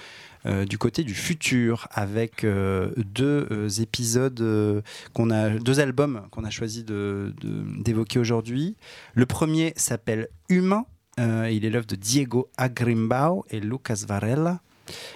euh, 0.47 0.65
du 0.65 0.77
côté 0.77 1.03
du 1.03 1.13
futur 1.13 1.87
avec 1.91 2.43
euh, 2.43 2.91
deux 2.95 3.47
euh, 3.51 3.67
épisodes 3.81 4.83
qu'on 5.13 5.29
a, 5.29 5.49
deux 5.49 5.79
albums 5.79 6.27
qu'on 6.31 6.45
a 6.45 6.49
choisi 6.49 6.85
d'évoquer 6.85 8.19
aujourd'hui. 8.19 8.77
Le 9.13 9.25
premier 9.25 9.73
s'appelle 9.75 10.29
Humain. 10.49 10.85
Il 11.17 11.65
est 11.65 11.69
l'œuvre 11.69 11.87
de 11.87 11.95
Diego 11.95 12.49
Agrimbao 12.57 13.43
et 13.49 13.59
Lucas 13.59 14.03
Varela, 14.07 14.61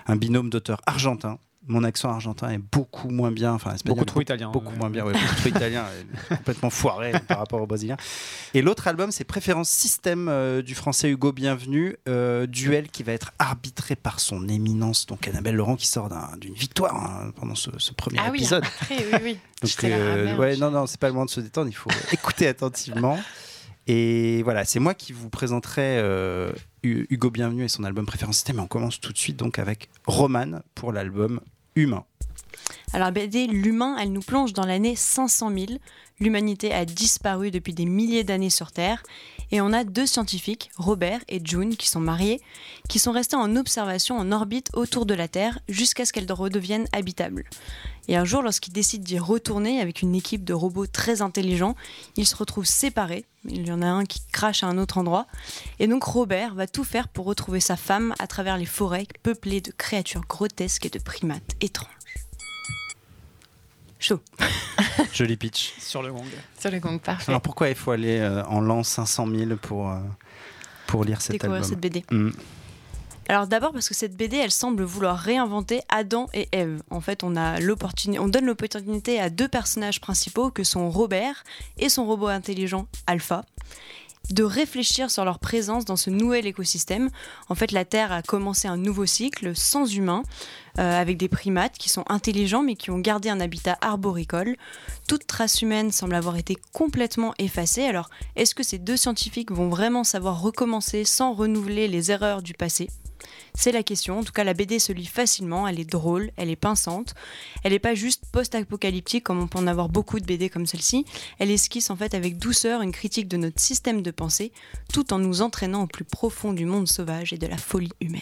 un 0.08 0.16
binôme 0.16 0.50
d'auteurs 0.50 0.82
argentins. 0.88 1.38
Mon 1.68 1.84
accent 1.84 2.10
argentin 2.10 2.50
est 2.50 2.58
beaucoup 2.58 3.10
moins 3.10 3.32
bien. 3.32 3.54
Enfin, 3.54 3.74
espagnol, 3.76 3.96
Beaucoup 3.96 4.06
trop 4.06 4.22
italien. 4.22 4.50
Beaucoup 4.52 4.72
ouais. 4.72 4.78
moins 4.78 4.90
bien, 4.90 5.06
ouais, 5.06 5.14
beaucoup 5.14 5.36
trop 5.36 5.50
italien, 5.50 5.86
complètement 6.30 6.70
foiré 6.72 7.12
par 7.28 7.38
rapport 7.38 7.62
au 7.62 7.68
brésilien. 7.68 7.98
Et 8.54 8.62
l'autre 8.62 8.88
album, 8.88 9.12
c'est 9.12 9.24
Préférence 9.24 9.70
Système 9.70 10.28
euh, 10.28 10.62
du 10.64 10.74
français 10.76 11.10
Hugo 11.10 11.32
Bienvenu, 11.32 11.98
euh, 12.10 12.48
duel 12.48 12.90
qui 12.90 13.04
va 13.04 13.14
être 13.14 13.32
arbitré 13.38 13.96
par 13.96 14.20
son 14.20 14.50
éminence, 14.50 15.06
donc 15.06 15.28
Annabelle 15.28 15.56
Laurent, 15.56 15.76
qui 15.76 15.88
sort 15.88 16.10
d'un- 16.10 16.36
d'une 16.40 16.56
victoire 16.56 16.96
hein, 16.96 17.32
pendant 17.36 17.56
ce, 17.56 17.70
ce 17.78 17.94
premier 17.94 18.18
Ah 18.20 18.30
oui, 18.32 18.40
épisode. 18.40 18.64
après, 18.66 18.98
oui, 18.98 19.20
oui. 19.24 19.40
Donc, 19.62 19.72
ah, 19.84 19.86
euh, 19.86 20.26
merde. 20.26 20.40
ouais, 20.40 20.58
non, 20.58 20.72
non, 20.72 20.88
c'est 20.88 21.00
pas 21.00 21.08
le 21.08 21.14
moment 21.14 21.26
de 21.26 21.30
se 21.30 21.42
détendre, 21.42 21.68
il 21.70 21.76
faut 21.76 21.92
écouter 22.12 22.48
attentivement. 22.48 23.20
Et 23.94 24.42
voilà, 24.44 24.64
c'est 24.64 24.80
moi 24.80 24.94
qui 24.94 25.12
vous 25.12 25.30
présenterai 25.30 25.98
euh, 25.98 26.54
Hu- 26.82 27.08
Hugo 27.10 27.30
Bienvenu 27.30 27.66
et 27.66 27.68
son 27.68 27.84
album 27.84 28.06
Préférence. 28.06 28.42
Et 28.50 28.58
on 28.58 28.66
commence 28.66 29.02
tout 29.02 29.12
de 29.12 29.18
suite 29.18 29.36
donc 29.36 29.60
avec 29.60 29.90
Roman 30.08 30.62
pour 30.76 30.94
l'album 30.94 31.42
Humain. 31.76 32.06
Alors 32.94 33.12
BD 33.12 33.48
L'humain, 33.48 33.98
elle 34.00 34.14
nous 34.14 34.22
plonge 34.22 34.54
dans 34.54 34.66
l'année 34.66 34.96
500 34.96 35.52
000. 35.54 35.66
L'humanité 36.22 36.72
a 36.72 36.86
disparu 36.86 37.50
depuis 37.50 37.74
des 37.74 37.86
milliers 37.86 38.24
d'années 38.24 38.52
sur 38.52 38.72
Terre. 38.72 39.02
Et 39.52 39.60
on 39.60 39.74
a 39.74 39.84
deux 39.84 40.06
scientifiques, 40.06 40.70
Robert 40.78 41.20
et 41.28 41.42
June, 41.44 41.76
qui 41.76 41.90
sont 41.90 42.00
mariés, 42.00 42.40
qui 42.88 43.00
sont 43.00 43.12
restés 43.12 43.36
en 43.36 43.56
observation 43.56 44.18
en 44.18 44.32
orbite 44.32 44.70
autour 44.74 45.08
de 45.08 45.16
la 45.16 45.28
Terre 45.28 45.60
jusqu'à 45.68 46.06
ce 46.06 46.14
qu'elle 46.14 46.32
redevienne 46.32 46.88
habitable. 46.94 47.44
Et 48.08 48.16
un 48.16 48.24
jour, 48.24 48.44
lorsqu'ils 48.44 48.72
décident 48.72 49.04
d'y 49.04 49.18
retourner 49.18 49.82
avec 49.82 50.04
une 50.04 50.14
équipe 50.14 50.46
de 50.46 50.54
robots 50.54 50.88
très 50.88 51.24
intelligents, 51.24 51.76
ils 52.16 52.28
se 52.28 52.36
retrouvent 52.36 52.66
séparés. 52.66 53.26
Il 53.50 53.68
y 53.68 53.72
en 53.72 53.82
a 53.82 53.88
un 53.88 54.06
qui 54.06 54.22
crache 54.32 54.64
à 54.64 54.68
un 54.68 54.78
autre 54.78 55.00
endroit. 55.00 55.26
Et 55.80 55.88
donc 55.88 56.04
Robert 56.04 56.54
va 56.54 56.68
tout 56.68 56.84
faire 56.84 57.08
pour 57.08 57.26
retrouver 57.26 57.60
sa 57.60 57.78
femme 57.78 58.14
à 58.20 58.28
travers 58.28 58.58
les 58.58 58.66
forêts 58.66 59.08
peuplées 59.24 59.62
de 59.62 59.72
créatures 59.72 60.26
grotesques 60.30 60.86
et 60.86 60.90
de 60.90 61.00
primates 61.00 61.56
étranges. 61.62 61.90
Chaud. 64.00 64.20
Joli 65.14 65.38
pitch. 65.38 65.74
Sur 65.80 66.02
le 66.02 66.12
gong. 66.12 66.26
Sur 66.60 66.72
le 66.72 66.80
gong, 66.80 67.00
parfait. 67.00 67.32
Alors 67.32 67.42
pourquoi 67.42 67.70
il 67.70 67.76
faut 67.76 67.92
aller 67.92 68.20
euh, 68.20 68.44
en 68.46 68.62
l'an 68.62 68.84
500 68.84 69.28
000 69.28 69.56
pour, 69.58 69.90
euh, 69.90 69.98
pour 70.88 71.04
lire 71.04 71.22
cet 71.22 71.34
Découvrir 71.34 71.56
album 71.58 71.70
cette 71.70 71.80
BD. 71.80 72.06
Hmm. 72.12 72.32
Alors 73.28 73.48
d'abord 73.48 73.72
parce 73.72 73.88
que 73.88 73.94
cette 73.94 74.18
BD, 74.18 74.38
elle 74.38 74.52
semble 74.52 74.84
vouloir 74.84 75.18
réinventer 75.18 75.82
Adam 75.90 76.28
et 76.34 76.50
Ève. 76.52 76.82
En 76.90 77.02
fait, 77.02 77.24
on, 77.24 77.38
a 77.38 77.60
on 77.62 78.28
donne 78.28 78.46
l'opportunité 78.46 79.20
à 79.20 79.30
deux 79.30 79.48
personnages 79.48 80.02
principaux 80.02 80.50
que 80.50 80.64
sont 80.64 80.90
Robert 80.90 81.44
et 81.78 81.88
son 81.88 82.06
robot 82.06 82.28
intelligent 82.28 82.88
Alpha 83.08 83.46
de 84.30 84.44
réfléchir 84.44 85.12
sur 85.12 85.26
leur 85.26 85.40
présence 85.40 85.86
dans 85.86 85.96
ce 85.96 86.10
nouvel 86.10 86.46
écosystème. 86.46 87.10
En 87.50 87.56
fait, 87.56 87.72
la 87.72 87.86
Terre 87.86 88.12
a 88.12 88.22
commencé 88.22 88.68
un 88.68 88.78
nouveau 88.78 89.06
cycle 89.06 89.56
sans 89.56 89.86
humains, 89.94 90.24
euh, 90.80 91.02
avec 91.02 91.18
des 91.18 91.28
primates 91.28 91.78
qui 91.78 91.90
sont 91.90 92.06
intelligents 92.08 92.64
mais 92.64 92.76
qui 92.76 92.92
ont 92.92 93.00
gardé 93.00 93.30
un 93.30 93.40
habitat 93.40 93.78
arboricole. 93.82 94.56
Toute 95.08 95.28
trace 95.28 95.62
humaine 95.62 95.92
semble 95.92 96.16
avoir 96.16 96.38
été 96.38 96.56
complètement 96.72 97.34
effacée. 97.40 97.84
Alors, 97.84 98.10
est-ce 98.36 98.56
que 98.56 98.64
ces 98.64 98.78
deux 98.78 98.98
scientifiques 98.98 99.52
vont 99.52 99.70
vraiment 99.70 100.04
savoir 100.04 100.42
recommencer 100.42 101.04
sans 101.04 101.34
renouveler 101.34 101.88
les 101.88 102.12
erreurs 102.12 102.42
du 102.42 102.54
passé? 102.54 102.90
C'est 103.54 103.72
la 103.72 103.84
question. 103.84 104.20
En 104.20 104.24
tout 104.24 104.32
cas, 104.32 104.44
la 104.44 104.54
BD 104.54 104.80
se 104.80 104.92
lit 104.92 105.06
facilement, 105.06 105.68
elle 105.68 105.80
est 105.80 105.90
drôle, 105.90 106.32
elle 106.38 106.50
est 106.50 106.56
pinçante. 106.56 107.14
Elle 107.64 107.72
n'est 107.74 107.80
pas 107.80 107.96
juste 107.96 108.24
post-apocalyptique 108.32 109.24
comme 109.24 109.40
on 109.42 109.48
peut 109.48 109.60
en 109.60 109.68
avoir 109.68 109.90
beaucoup 109.90 110.20
de 110.20 110.26
BD 110.26 110.50
comme 110.50 110.66
celle-ci. 110.66 111.06
Elle 111.40 111.52
esquisse 111.52 111.90
en 111.90 111.96
fait 111.96 112.14
avec 112.14 112.38
douceur 112.38 112.82
une 112.82 112.92
critique 112.92 113.28
de 113.28 113.38
notre 113.38 113.60
système 113.62 114.02
de 114.02 114.12
pensée, 114.12 114.52
tout 114.94 115.14
en 115.14 115.20
nous 115.20 115.42
entraînant 115.42 115.84
au 115.84 115.88
plus 115.88 116.06
profond 116.06 116.54
du 116.54 116.66
monde 116.66 116.88
sauvage 116.88 117.34
et 117.34 117.38
de 117.38 117.48
la 117.48 117.58
folie 117.58 117.92
humaine. 118.02 118.22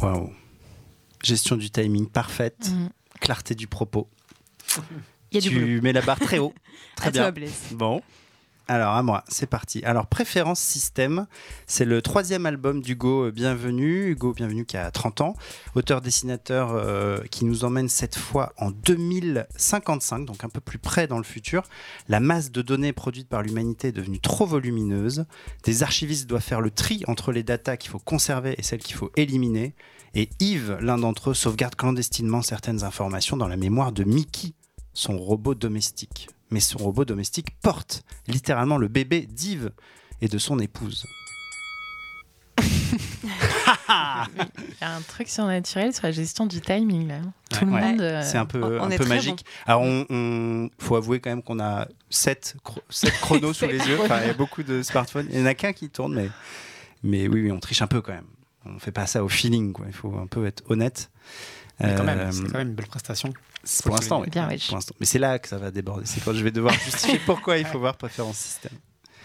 Waouh. 0.00 0.32
Gestion 1.22 1.56
du 1.56 1.70
timing 1.70 2.08
parfaite, 2.08 2.68
Mhm. 2.70 2.90
clarté 3.20 3.54
du 3.54 3.66
propos. 3.68 4.08
Il 5.30 5.36
y 5.36 5.38
a 5.38 5.40
du 5.40 5.50
boulot. 5.50 5.66
tu 5.66 5.80
mets 5.80 5.92
la 5.92 6.02
barre 6.02 6.18
très 6.20 6.38
haut. 6.38 6.52
Très 6.96 7.08
À 7.08 7.10
bien. 7.10 7.22
toi, 7.22 7.30
Blaise. 7.30 7.52
Bon. 7.72 8.02
Alors, 8.68 8.94
à 8.94 9.02
moi, 9.02 9.24
c'est 9.28 9.48
parti. 9.48 9.82
Alors, 9.84 10.06
Préférence 10.06 10.60
Système, 10.60 11.26
c'est 11.66 11.84
le 11.84 12.00
troisième 12.00 12.46
album 12.46 12.80
d'Hugo 12.80 13.32
Bienvenu. 13.32 14.10
Hugo 14.10 14.32
Bienvenu 14.32 14.64
qui 14.64 14.76
a 14.76 14.90
30 14.90 15.20
ans, 15.20 15.34
auteur-dessinateur 15.74 16.70
euh, 16.72 17.18
qui 17.30 17.44
nous 17.44 17.64
emmène 17.64 17.88
cette 17.88 18.16
fois 18.16 18.52
en 18.58 18.70
2055, 18.70 20.24
donc 20.24 20.44
un 20.44 20.48
peu 20.48 20.60
plus 20.60 20.78
près 20.78 21.08
dans 21.08 21.18
le 21.18 21.24
futur. 21.24 21.64
La 22.08 22.20
masse 22.20 22.52
de 22.52 22.62
données 22.62 22.92
produites 22.92 23.28
par 23.28 23.42
l'humanité 23.42 23.88
est 23.88 23.92
devenue 23.92 24.20
trop 24.20 24.46
volumineuse. 24.46 25.24
Des 25.64 25.82
archivistes 25.82 26.28
doivent 26.28 26.42
faire 26.42 26.60
le 26.60 26.70
tri 26.70 27.02
entre 27.08 27.32
les 27.32 27.42
datas 27.42 27.76
qu'il 27.76 27.90
faut 27.90 27.98
conserver 27.98 28.54
et 28.58 28.62
celles 28.62 28.80
qu'il 28.80 28.94
faut 28.94 29.10
éliminer. 29.16 29.74
Et 30.14 30.28
Yves, 30.38 30.78
l'un 30.80 30.98
d'entre 30.98 31.30
eux, 31.30 31.34
sauvegarde 31.34 31.74
clandestinement 31.74 32.42
certaines 32.42 32.84
informations 32.84 33.36
dans 33.36 33.48
la 33.48 33.56
mémoire 33.56 33.92
de 33.92 34.04
Mickey, 34.04 34.52
son 34.94 35.18
robot 35.18 35.54
domestique. 35.54 36.28
Mais 36.52 36.60
son 36.60 36.78
robot 36.78 37.04
domestique 37.04 37.48
porte 37.62 38.02
littéralement 38.28 38.76
le 38.76 38.86
bébé 38.86 39.22
d'Yves 39.22 39.72
et 40.20 40.28
de 40.28 40.38
son 40.38 40.58
épouse. 40.60 41.06
Il 43.88 44.74
y 44.80 44.84
a 44.84 44.94
un 44.94 45.00
truc 45.00 45.28
surnaturel 45.28 45.92
sur 45.94 46.04
la 46.04 46.12
gestion 46.12 46.46
du 46.46 46.60
timing 46.60 47.08
là. 47.08 47.20
Tout 47.50 47.64
le 47.64 47.72
Ouais. 47.72 47.80
monde. 47.80 48.00
euh, 48.00 48.22
C'est 48.22 48.38
un 48.38 48.44
peu, 48.46 48.62
on 48.62 48.82
un 48.84 48.90
est 48.90 48.98
peu 48.98 49.04
très 49.04 49.14
magique. 49.16 49.44
Alors, 49.66 49.82
on, 49.82 50.06
on- 50.10 50.70
faut 50.78 50.96
avouer 50.96 51.20
quand 51.20 51.30
même 51.30 51.42
qu'on 51.42 51.60
a 51.60 51.88
7, 52.10 52.56
chronos 53.22 53.52
sous 53.54 53.66
les 53.66 53.78
yeux. 53.78 53.98
Enfin, 54.02 54.20
il 54.22 54.26
y 54.26 54.30
a 54.30 54.34
beaucoup 54.34 54.62
de 54.62 54.82
smartphones. 54.82 55.26
Il 55.30 55.38
n'y 55.38 55.42
en 55.42 55.46
a 55.46 55.54
qu'un 55.54 55.72
qui 55.72 55.88
tourne, 55.90 56.14
mais, 56.14 56.28
mais 57.02 57.28
oui, 57.28 57.42
oui, 57.42 57.52
on 57.52 57.60
triche 57.60 57.82
un 57.82 57.86
peu 57.86 58.00
quand 58.02 58.12
même. 58.12 58.26
On 58.66 58.78
fait 58.78 58.92
pas 58.92 59.06
ça 59.06 59.24
au 59.24 59.28
feeling, 59.28 59.72
quoi. 59.72 59.86
Il 59.88 59.94
faut 59.94 60.16
un 60.18 60.26
peu 60.26 60.46
être 60.46 60.62
honnête. 60.70 61.10
Mais 61.80 61.94
quand 61.96 62.04
même, 62.04 62.18
Euh, 62.18 62.32
c'est 62.32 62.42
quand 62.44 62.58
même 62.58 62.68
une 62.68 62.74
belle 62.74 62.86
prestation. 62.86 63.32
c'est 63.64 63.84
pour 63.84 63.94
l'instant, 63.96 64.20
oui. 64.20 64.30
Bien, 64.30 64.48
ouais. 64.48 64.58
Pour 64.66 64.76
l'instant. 64.76 64.94
Mais 65.00 65.06
c'est 65.06 65.18
là 65.18 65.38
que 65.38 65.48
ça 65.48 65.58
va 65.58 65.70
déborder. 65.70 66.06
C'est 66.06 66.22
quand 66.22 66.32
je 66.34 66.42
vais 66.44 66.50
devoir 66.52 66.74
justifier 66.84 67.20
pourquoi 67.26 67.58
il 67.58 67.66
faut 67.66 67.78
voir 67.78 67.96
préférence 67.96 68.36
système. 68.36 68.72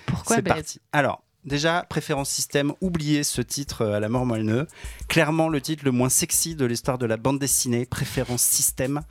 Pourquoi 0.06 0.38
C'est 0.38 0.42
parti. 0.42 0.80
Alors, 0.94 1.22
déjà, 1.44 1.86
préférence 1.90 2.30
système, 2.30 2.74
oubliez 2.82 3.24
ce 3.24 3.42
titre 3.42 3.82
euh, 3.84 3.94
à 3.98 4.00
la 4.00 4.10
mort 4.10 4.26
moelleux. 4.26 4.68
Clairement, 5.08 5.50
le 5.50 5.60
titre 5.62 5.84
le 5.86 5.92
moins 5.92 6.10
sexy 6.10 6.56
de 6.56 6.66
l'histoire 6.66 6.98
de 6.98 7.06
la 7.06 7.18
bande 7.18 7.40
dessinée, 7.40 7.86
préférence 7.86 8.42
système. 8.42 9.02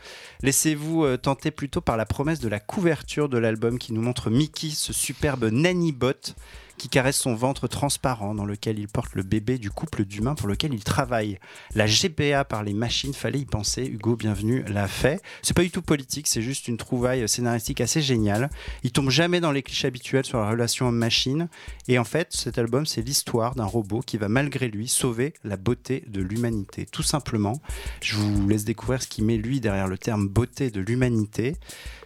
Laissez-vous 0.43 1.05
euh, 1.05 1.17
tenter 1.17 1.51
plutôt 1.51 1.81
par 1.81 1.97
la 1.97 2.07
promesse 2.07 2.41
de 2.41 2.49
la 2.49 2.59
couverture 2.61 3.29
de 3.29 3.39
l'album 3.39 3.79
qui 3.79 3.93
nous 3.93 4.03
montre 4.03 4.31
Mickey, 4.31 4.71
ce 4.71 4.93
superbe 4.93 5.45
nanny 5.53 5.93
bot 5.93 6.35
qui 6.79 6.89
caresse 6.89 7.17
son 7.17 7.35
ventre 7.35 7.69
transparent 7.69 8.35
dans 8.35 8.45
lequel 8.45 8.79
il 8.79 8.89
porte 8.89 9.15
le 9.15 9.23
bébé 9.23 9.59
du 9.59 9.71
couple 9.71 10.05
d'humains 10.05 10.35
pour 10.35 10.49
lequel 10.49 10.75
il 10.75 10.85
travaille. 10.85 11.39
La 11.75 11.87
GPA 11.87 12.45
par 12.45 12.63
les 12.63 12.75
machines, 12.75 13.15
fallait 13.15 13.41
y 13.41 13.45
penser. 13.45 13.87
Hugo, 13.87 14.17
bienvenue, 14.17 14.65
l'a 14.69 14.89
fait. 14.89 15.23
C'est 15.43 15.55
pas 15.55 15.63
du 15.63 15.71
tout 15.71 15.83
politique, 15.83 16.27
c'est 16.27 16.43
juste 16.43 16.69
une 16.69 16.77
trouvaille 16.77 17.29
scénaristique 17.29 17.81
assez 17.81 18.03
géniale. 18.03 18.51
Il 18.83 18.93
tombe 18.93 19.11
jamais 19.11 19.41
dans 19.41 19.53
les 19.53 19.63
clichés 19.63 19.89
habituels 19.89 20.25
sur 20.25 20.39
la 20.39 20.51
relation 20.51 20.89
homme-machine. 20.89 21.49
Et 21.89 21.99
en 21.99 22.05
fait, 22.05 22.33
cet 22.33 22.59
album, 22.59 22.87
c'est 22.87 23.03
l'histoire 23.03 23.55
d'un 23.55 23.65
robot 23.65 24.01
qui 24.01 24.17
va 24.17 24.29
malgré 24.29 24.69
lui 24.69 24.89
sauver 24.89 25.35
la 25.45 25.57
beauté 25.57 26.05
de 26.09 26.21
l'humanité. 26.21 26.87
Tout 26.87 27.03
simplement, 27.03 27.61
je 28.01 28.17
vous 28.17 28.49
laisse 28.49 28.65
découvrir 28.65 29.03
ce 29.03 29.09
qui 29.09 29.23
met 29.23 29.37
lui 29.37 29.61
derrière 29.61 29.89
le 29.89 29.99
terme 29.99 30.29
beauté 30.29 30.71
de 30.71 30.81
l'humanité. 30.81 31.57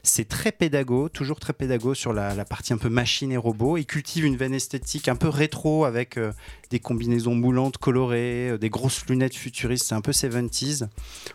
C'est 0.02 0.28
très 0.28 0.50
pédago, 0.52 1.08
toujours 1.08 1.38
très 1.40 1.52
pédago 1.52 1.94
sur 1.94 2.12
la, 2.12 2.34
la 2.34 2.44
partie 2.44 2.72
un 2.72 2.78
peu 2.78 2.88
machine 2.88 3.30
et 3.32 3.36
robot. 3.36 3.76
Il 3.76 3.84
cultive 3.86 4.24
une 4.24 4.36
veine 4.36 4.54
esthétique 4.54 5.08
un 5.08 5.16
peu 5.16 5.28
rétro 5.28 5.84
avec 5.84 6.16
euh, 6.16 6.32
des 6.70 6.78
combinaisons 6.80 7.34
moulantes 7.34 7.76
colorées, 7.78 8.50
euh, 8.50 8.58
des 8.58 8.70
grosses 8.70 9.04
lunettes 9.06 9.34
futuristes. 9.36 9.86
C'est 9.86 9.94
un 9.94 10.00
peu 10.00 10.12
70s. 10.12 10.88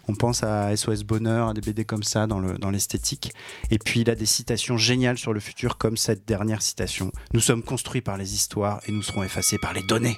On 0.08 0.16
pense 0.16 0.44
à 0.44 0.76
SOS 0.76 1.04
Bonheur, 1.04 1.50
à 1.50 1.54
des 1.54 1.62
BD 1.62 1.86
comme 1.86 2.04
ça 2.04 2.26
dans 2.28 2.40
le- 2.40 2.58
dans 2.58 2.72
l'esthétique. 2.72 3.32
Et 3.70 3.78
puis 3.78 4.00
il 4.02 4.10
a 4.10 4.16
des 4.16 4.26
citations 4.26 4.78
géniales 4.78 5.18
sur 5.18 5.32
le 5.34 5.40
futur, 5.40 5.78
comme 5.78 5.96
cette 5.98 6.28
dernière 6.28 6.62
citation. 6.62 7.12
Nous 7.34 7.42
sommes 7.42 7.62
construits 7.64 8.02
par 8.02 8.18
les 8.18 8.34
histoires 8.34 8.82
et 8.88 8.92
nous 8.92 9.04
serons 9.04 9.24
effacés 9.24 9.58
par 9.60 9.74
les 9.74 9.84
données. 9.84 10.18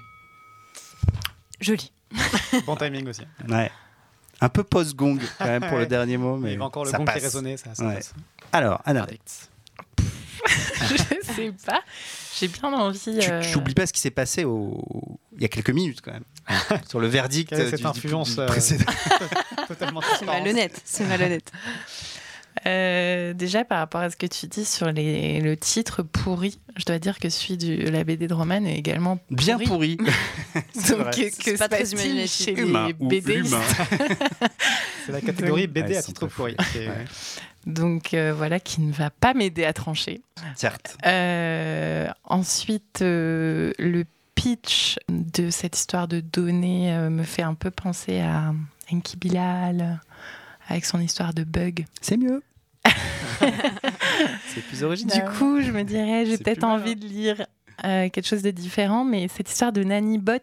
Joli. 1.59 1.91
Bon 2.65 2.75
timing 2.75 3.07
aussi. 3.09 3.23
Ouais. 3.49 3.69
Un 4.41 4.49
peu 4.49 4.63
post-gong 4.63 5.19
quand 5.39 5.45
même 5.45 5.65
pour 5.67 5.77
le 5.77 5.85
dernier 5.87 6.17
mot, 6.17 6.37
Mais 6.37 6.49
il 6.49 6.51
y 6.53 6.55
avait 6.55 6.63
encore 6.63 6.85
le 6.85 6.91
gong 6.91 6.99
qui 6.99 7.05
passe. 7.05 7.23
résonnait, 7.23 7.57
ça, 7.57 7.73
ça 7.73 7.85
Ouais. 7.85 7.95
passe. 7.95 8.13
Alors, 8.51 8.81
Anna, 8.85 8.99
Verdict. 9.01 9.49
Je 10.47 10.97
sais 11.33 11.53
pas. 11.65 11.81
J'ai 12.39 12.47
bien 12.47 12.71
envie. 12.71 12.99
tu 12.99 13.31
euh, 13.31 13.41
tu 13.41 13.57
oublies 13.57 13.73
pas 13.73 13.85
ce 13.87 13.93
qui 13.93 13.99
s'est 13.99 14.11
passé 14.11 14.45
au... 14.45 15.19
il 15.35 15.41
y 15.41 15.45
a 15.45 15.47
quelques 15.47 15.71
minutes 15.71 16.01
quand 16.01 16.11
même 16.11 16.23
sur 16.87 16.99
le 16.99 17.07
verdict 17.07 17.49
Quelle 17.49 17.69
cette 17.69 17.79
du, 17.79 17.85
influence, 17.87 18.35
du 18.35 18.41
euh, 18.41 18.45
précédent. 18.45 18.85
Totalement 19.67 20.01
C'est 20.19 20.25
malhonnête. 20.25 20.79
C'est 20.85 21.03
malhonnête. 21.05 21.51
Euh, 22.65 23.33
déjà, 23.33 23.65
par 23.65 23.79
rapport 23.79 24.01
à 24.01 24.09
ce 24.09 24.15
que 24.15 24.25
tu 24.27 24.47
dis 24.47 24.65
sur 24.65 24.91
les, 24.91 25.41
le 25.41 25.57
titre 25.57 26.03
pourri, 26.03 26.59
je 26.77 26.85
dois 26.85 26.99
dire 26.99 27.19
que 27.19 27.29
celui 27.29 27.57
de 27.57 27.89
la 27.89 28.03
BD 28.03 28.27
de 28.27 28.33
Roman 28.33 28.63
est 28.65 28.75
également 28.77 29.19
Bien 29.29 29.57
pourri. 29.59 29.97
Donc, 30.89 30.99
vrai. 30.99 31.11
que, 31.11 31.29
que 31.29 31.43
C'est 31.43 31.57
pas 31.57 31.69
très 31.69 31.83
imaginatif. 31.89 32.45
chez 32.45 32.59
Humain 32.59 32.87
les 32.87 32.93
BD 32.93 33.33
humain. 33.35 33.61
C'est 35.05 35.11
la 35.11 35.21
catégorie 35.21 35.67
BD 35.67 35.89
Ouais, 35.91 35.97
à 35.97 36.01
c'est 36.01 36.07
titre 36.07 36.27
pourri. 36.27 36.55
Ouais. 36.75 37.05
Donc 37.65 38.13
euh, 38.13 38.33
voilà, 38.35 38.59
qui 38.59 38.81
ne 38.81 38.91
va 38.93 39.09
pas 39.09 39.33
m'aider 39.33 39.65
à 39.65 39.73
trancher. 39.73 40.21
Certes. 40.55 40.97
Euh, 41.05 42.07
ensuite, 42.23 43.01
euh, 43.01 43.73
le 43.79 44.05
pitch 44.35 44.97
de 45.09 45.49
cette 45.49 45.77
histoire 45.77 46.07
de 46.07 46.19
données 46.19 46.93
euh, 46.93 47.09
me 47.09 47.23
fait 47.23 47.41
un 47.41 47.55
peu 47.55 47.71
penser 47.71 48.19
à 48.19 48.53
Enki 48.91 49.17
Bilal, 49.17 49.99
avec 50.69 50.85
son 50.85 50.99
histoire 50.99 51.33
de 51.33 51.43
bug. 51.43 51.85
C'est 52.01 52.17
mieux. 52.17 52.41
c'est 54.53 54.61
plus 54.61 54.83
original. 54.83 55.17
Du 55.23 55.37
coup, 55.37 55.61
je 55.61 55.71
me 55.71 55.83
dirais, 55.83 56.25
j'ai 56.25 56.37
peut-être 56.37 56.61
mal, 56.61 56.79
envie 56.79 56.95
de 56.95 57.05
lire 57.05 57.45
euh, 57.85 58.09
quelque 58.09 58.25
chose 58.27 58.41
de 58.41 58.51
différent, 58.51 59.03
mais 59.05 59.27
cette 59.27 59.49
histoire 59.49 59.71
de 59.71 59.83
Nanny 59.83 60.17
Bot, 60.17 60.33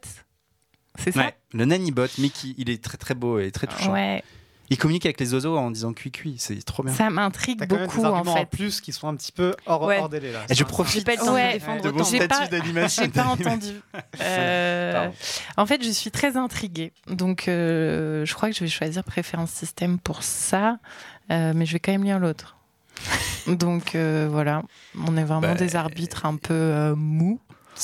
c'est 0.99 1.13
ça? 1.13 1.21
Ouais, 1.21 1.35
le 1.53 1.65
nanny-bot, 1.65 2.07
Mickey, 2.19 2.55
il 2.57 2.71
est 2.71 2.83
très 2.83 2.97
très 2.97 3.15
beau 3.15 3.39
et 3.41 3.51
très 3.51 3.67
touchant. 3.67 3.93
Ouais, 3.93 4.23
Il 4.71 4.79
communique 4.79 5.05
avec 5.07 5.19
les 5.19 5.35
oiseaux 5.35 5.57
en 5.59 5.73
disant 5.73 5.93
cuit-cuit, 5.93 6.37
c'est 6.39 6.63
trop 6.65 6.85
bien. 6.85 6.95
ça 6.95 7.11
m'intrigue 7.11 7.59
T'as 7.59 7.67
quand 7.67 7.75
même 7.77 7.87
beaucoup 7.87 7.99
des 7.99 8.07
en 8.07 8.15
arguments 8.15 8.33
en, 8.35 8.37
fait. 8.37 8.47
plus 8.47 8.81
qui 8.81 8.93
sont 8.93 9.09
un 9.09 9.17
petit 9.17 9.33
peu 9.33 9.57
hors, 9.67 9.83
Ouais. 9.83 9.99
hors 9.99 10.09
délai 10.09 10.31
là. 10.33 10.45
Et 10.49 10.55
je 10.55 10.63
profite 10.63 11.01
J'ai 11.01 11.05
pas 11.05 11.13
le 11.21 11.27
temps 11.27 11.35
Ouais, 11.35 11.49
de 11.49 11.53
défendre 11.55 11.93
mon 11.93 12.05
J'ai 12.05 12.17
statut 12.25 12.29
pas- 12.29 12.47
d'animation. 12.47 13.03
J'ai 13.05 13.11
pas 13.11 13.25
entendu. 13.27 13.73
Euh, 14.21 15.11
en 15.57 15.67
fait, 15.67 15.83
je 15.85 15.91
suis 15.91 16.11
très 16.13 16.37
intriguée. 16.37 16.93
Donc, 17.09 17.49
euh, 17.49 18.25
je 18.25 18.33
crois 18.35 18.49
que 18.51 18.55
je 18.55 18.61
vais 18.61 18.71
choisir 18.71 19.03
préférence 19.03 19.51
système 19.51 19.99
pour 19.99 20.23
ça. 20.23 20.79
Euh, 21.33 21.53
mais 21.55 21.67
je 21.67 21.73
vais 21.73 21.81
quand 21.81 21.91
même 21.93 22.05
lire 22.05 22.21
l'autre. 22.21 22.57
Donc, 23.47 23.95
euh, 23.95 24.29
voilà. 24.31 24.63
On 25.07 25.17
est 25.17 25.25
vraiment 25.25 25.41
Bah, 25.41 25.55
des 25.55 25.77
arbitres 25.77 26.25
un 26.27 26.37
peu 26.37 26.55
euh, 26.55 26.95
mous. 26.97 27.41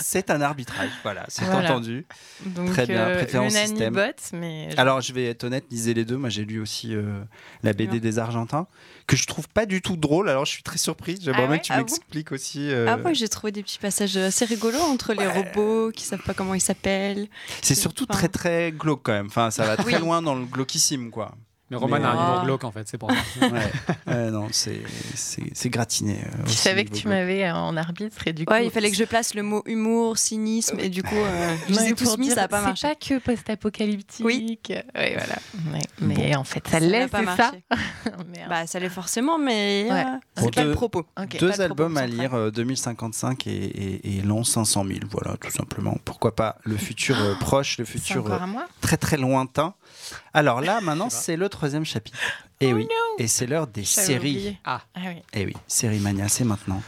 C'est 0.00 0.30
un 0.30 0.40
arbitrage, 0.40 0.90
voilà, 1.04 1.24
c'est 1.28 1.44
Voilà. 1.44 1.70
entendu. 1.70 2.04
Donc, 2.44 2.70
Très 2.70 2.86
bien, 2.86 3.02
euh, 3.06 3.16
préférence 3.18 3.52
système. 3.54 3.94
bot, 3.94 4.00
mais 4.32 4.68
Alors, 4.76 5.00
je 5.00 5.12
vais 5.12 5.26
être 5.26 5.44
honnête, 5.44 5.64
lisez 5.70 5.94
les 5.94 6.04
deux. 6.04 6.16
Moi, 6.16 6.28
j'ai 6.28 6.44
lu 6.44 6.60
aussi 6.60 6.94
euh, 6.94 7.20
la 7.62 7.72
BD 7.72 8.00
des 8.00 8.18
Argentins, 8.18 8.66
que 9.06 9.16
je 9.16 9.26
trouve 9.26 9.48
pas 9.48 9.64
du 9.64 9.80
tout 9.80 9.96
drôle. 9.96 10.28
Alors, 10.28 10.44
je 10.44 10.50
suis 10.50 10.62
très 10.62 10.78
surprise. 10.78 11.20
J'aimerais 11.22 11.44
Ah 11.46 11.50
ouais 11.50 11.58
que 11.60 11.64
tu 11.64 11.72
Ah 11.72 11.78
m'expliques 11.78 12.32
aussi. 12.32 12.70
euh, 12.70 12.86
Ah, 12.88 12.96
moi 12.96 13.12
j'ai 13.12 13.28
trouvé 13.28 13.52
des 13.52 13.62
petits 13.62 13.78
passages 13.78 14.16
assez 14.16 14.44
rigolos 14.44 14.80
entre 14.80 15.14
les 15.14 15.26
robots 15.26 15.90
qui 15.92 16.04
savent 16.04 16.22
pas 16.22 16.34
comment 16.34 16.54
ils 16.54 16.60
s'appellent. 16.60 17.28
c'est 17.62 17.74
surtout 17.76 18.04
enfin- 18.10 18.18
très 18.18 18.28
très 18.28 18.72
glauque 18.72 19.02
quand 19.04 19.12
même. 19.12 19.26
Enfin, 19.26 19.50
ça 19.50 19.64
va 19.64 19.76
très 19.76 19.94
Oui. 19.94 20.00
loin 20.00 20.20
dans 20.20 20.34
le 20.34 20.44
glauquissime, 20.46 21.10
quoi. 21.10 21.34
Mais 21.72 21.78
Roman 21.78 21.98
Mais- 21.98 22.04
a 22.04 22.10
un 22.10 22.14
humour 22.34 22.44
glauque 22.44 22.64
en 22.64 22.70
fait, 22.70 22.86
c'est 22.86 22.98
pour 22.98 23.10
ça. 23.10 23.48
Ouais. 23.48 24.30
Non, 24.30 24.48
c'est 24.52 24.80
c'est 25.14 25.42
c'est 25.54 25.70
gratiné. 25.70 26.18
euh, 26.22 26.36
tu 26.40 26.50
aussi, 26.50 26.56
savais 26.58 26.84
que 26.84 26.94
tu 26.94 27.08
m'avais 27.08 27.44
euh, 27.44 27.54
en 27.54 27.76
arbitre 27.78 28.26
et 28.28 28.32
du 28.34 28.44
coup. 28.44 28.52
Ouais, 28.52 28.66
il 28.66 28.70
fallait 28.70 28.90
que 28.90 28.96
je 28.96 29.04
place 29.04 29.34
le 29.34 29.42
mot 29.42 29.62
humour, 29.64 30.18
cynisme, 30.18 30.78
et 30.78 30.90
du 30.90 31.02
coup, 31.02 31.16
euh, 31.16 31.56
je 31.68 31.74
les 31.74 31.88
ai 31.88 31.94
tous 31.94 32.18
mis, 32.18 32.30
ça 32.30 32.42
a 32.44 32.48
pas 32.48 32.58
C'est 32.60 32.66
marché. 32.66 32.88
pas 32.88 32.94
que 32.94 33.18
post-apocalyptique. 33.18 34.24
Oui. 34.24 34.58
Ouais, 34.68 35.16
voilà. 35.16 35.36
Mais 36.00 36.36
en 36.36 36.44
fait, 36.44 36.62
ça, 36.68 36.78
n'a 36.78 36.86
l'est, 36.86 37.08
pas 37.08 37.20
c'est 37.20 37.42
ça. 37.42 37.52
Bah, 38.48 38.66
ça 38.66 38.78
l'est 38.78 38.88
forcément, 38.90 39.38
mais 39.38 39.86
Ouais. 39.90 40.00
euh, 40.04 40.16
c'est 40.36 40.54
pas 40.54 40.64
le 40.64 40.72
propos. 40.72 41.06
Deux 41.38 41.60
albums 41.62 41.96
à 41.96 42.06
lire, 42.06 42.34
euh, 42.34 42.50
2055 42.50 43.46
et, 43.46 44.20
l'an 44.24 44.44
500 44.44 44.84
000, 44.86 44.98
voilà, 45.10 45.36
tout 45.38 45.50
simplement. 45.50 45.96
Pourquoi 46.04 46.34
pas 46.36 46.58
le 46.64 46.76
futur 46.76 47.16
euh, 47.18 47.34
proche, 47.40 47.78
le 47.78 47.84
C'est 47.86 47.92
futur 47.92 48.30
euh, 48.30 48.38
très 48.82 48.96
très 48.98 49.16
lointain. 49.16 49.74
Alors 50.34 50.60
là, 50.60 50.80
maintenant, 50.82 51.10
c'est 51.10 51.36
le 51.36 51.48
troisième 51.48 51.84
chapitre. 51.84 52.18
Et 52.60 52.72
Oh 52.72 52.76
oui, 52.76 52.88
et 53.18 53.26
c'est 53.26 53.46
l'heure 53.46 53.66
des 53.66 53.84
séries. 53.84 54.56
Ah. 54.64 54.82
Ah 54.94 55.00
oui. 55.06 55.22
Et 55.32 55.44
oui, 55.44 55.54
Série 55.66 55.98
Mania, 55.98 56.28
c'est 56.28 56.44
maintenant. 56.44 56.82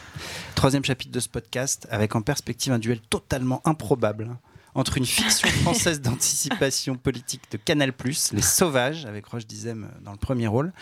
Troisième 0.55 0.85
chapitre 0.85 1.11
de 1.11 1.19
ce 1.19 1.27
podcast, 1.27 1.87
avec 1.91 2.15
en 2.15 2.21
perspective 2.21 2.71
un 2.71 2.79
duel 2.79 2.99
totalement 3.01 3.61
improbable 3.65 4.37
entre 4.73 4.97
une 4.97 5.05
fiction 5.05 5.47
française 5.63 6.01
d'anticipation 6.01 6.95
politique 6.95 7.41
de 7.51 7.57
Canal+, 7.57 7.93
Les 8.33 8.41
Sauvages, 8.41 9.05
avec 9.05 9.25
Roche 9.25 9.45
Dizem 9.47 9.89
dans 10.01 10.11
le 10.11 10.17
premier 10.17 10.47
rôle, 10.47 10.73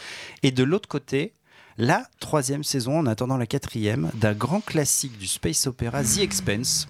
et 0.42 0.52
de 0.52 0.64
l'autre 0.64 0.88
côté, 0.88 1.34
la 1.78 2.06
troisième 2.20 2.64
saison, 2.64 3.00
en 3.00 3.06
attendant 3.08 3.38
la 3.38 3.48
quatrième, 3.48 4.12
d'un 4.14 4.34
grand 4.34 4.62
classique 4.62 5.18
du 5.18 5.28
space 5.28 5.66
opéra, 5.68 6.04
The 6.04 6.20
Expense. 6.20 6.88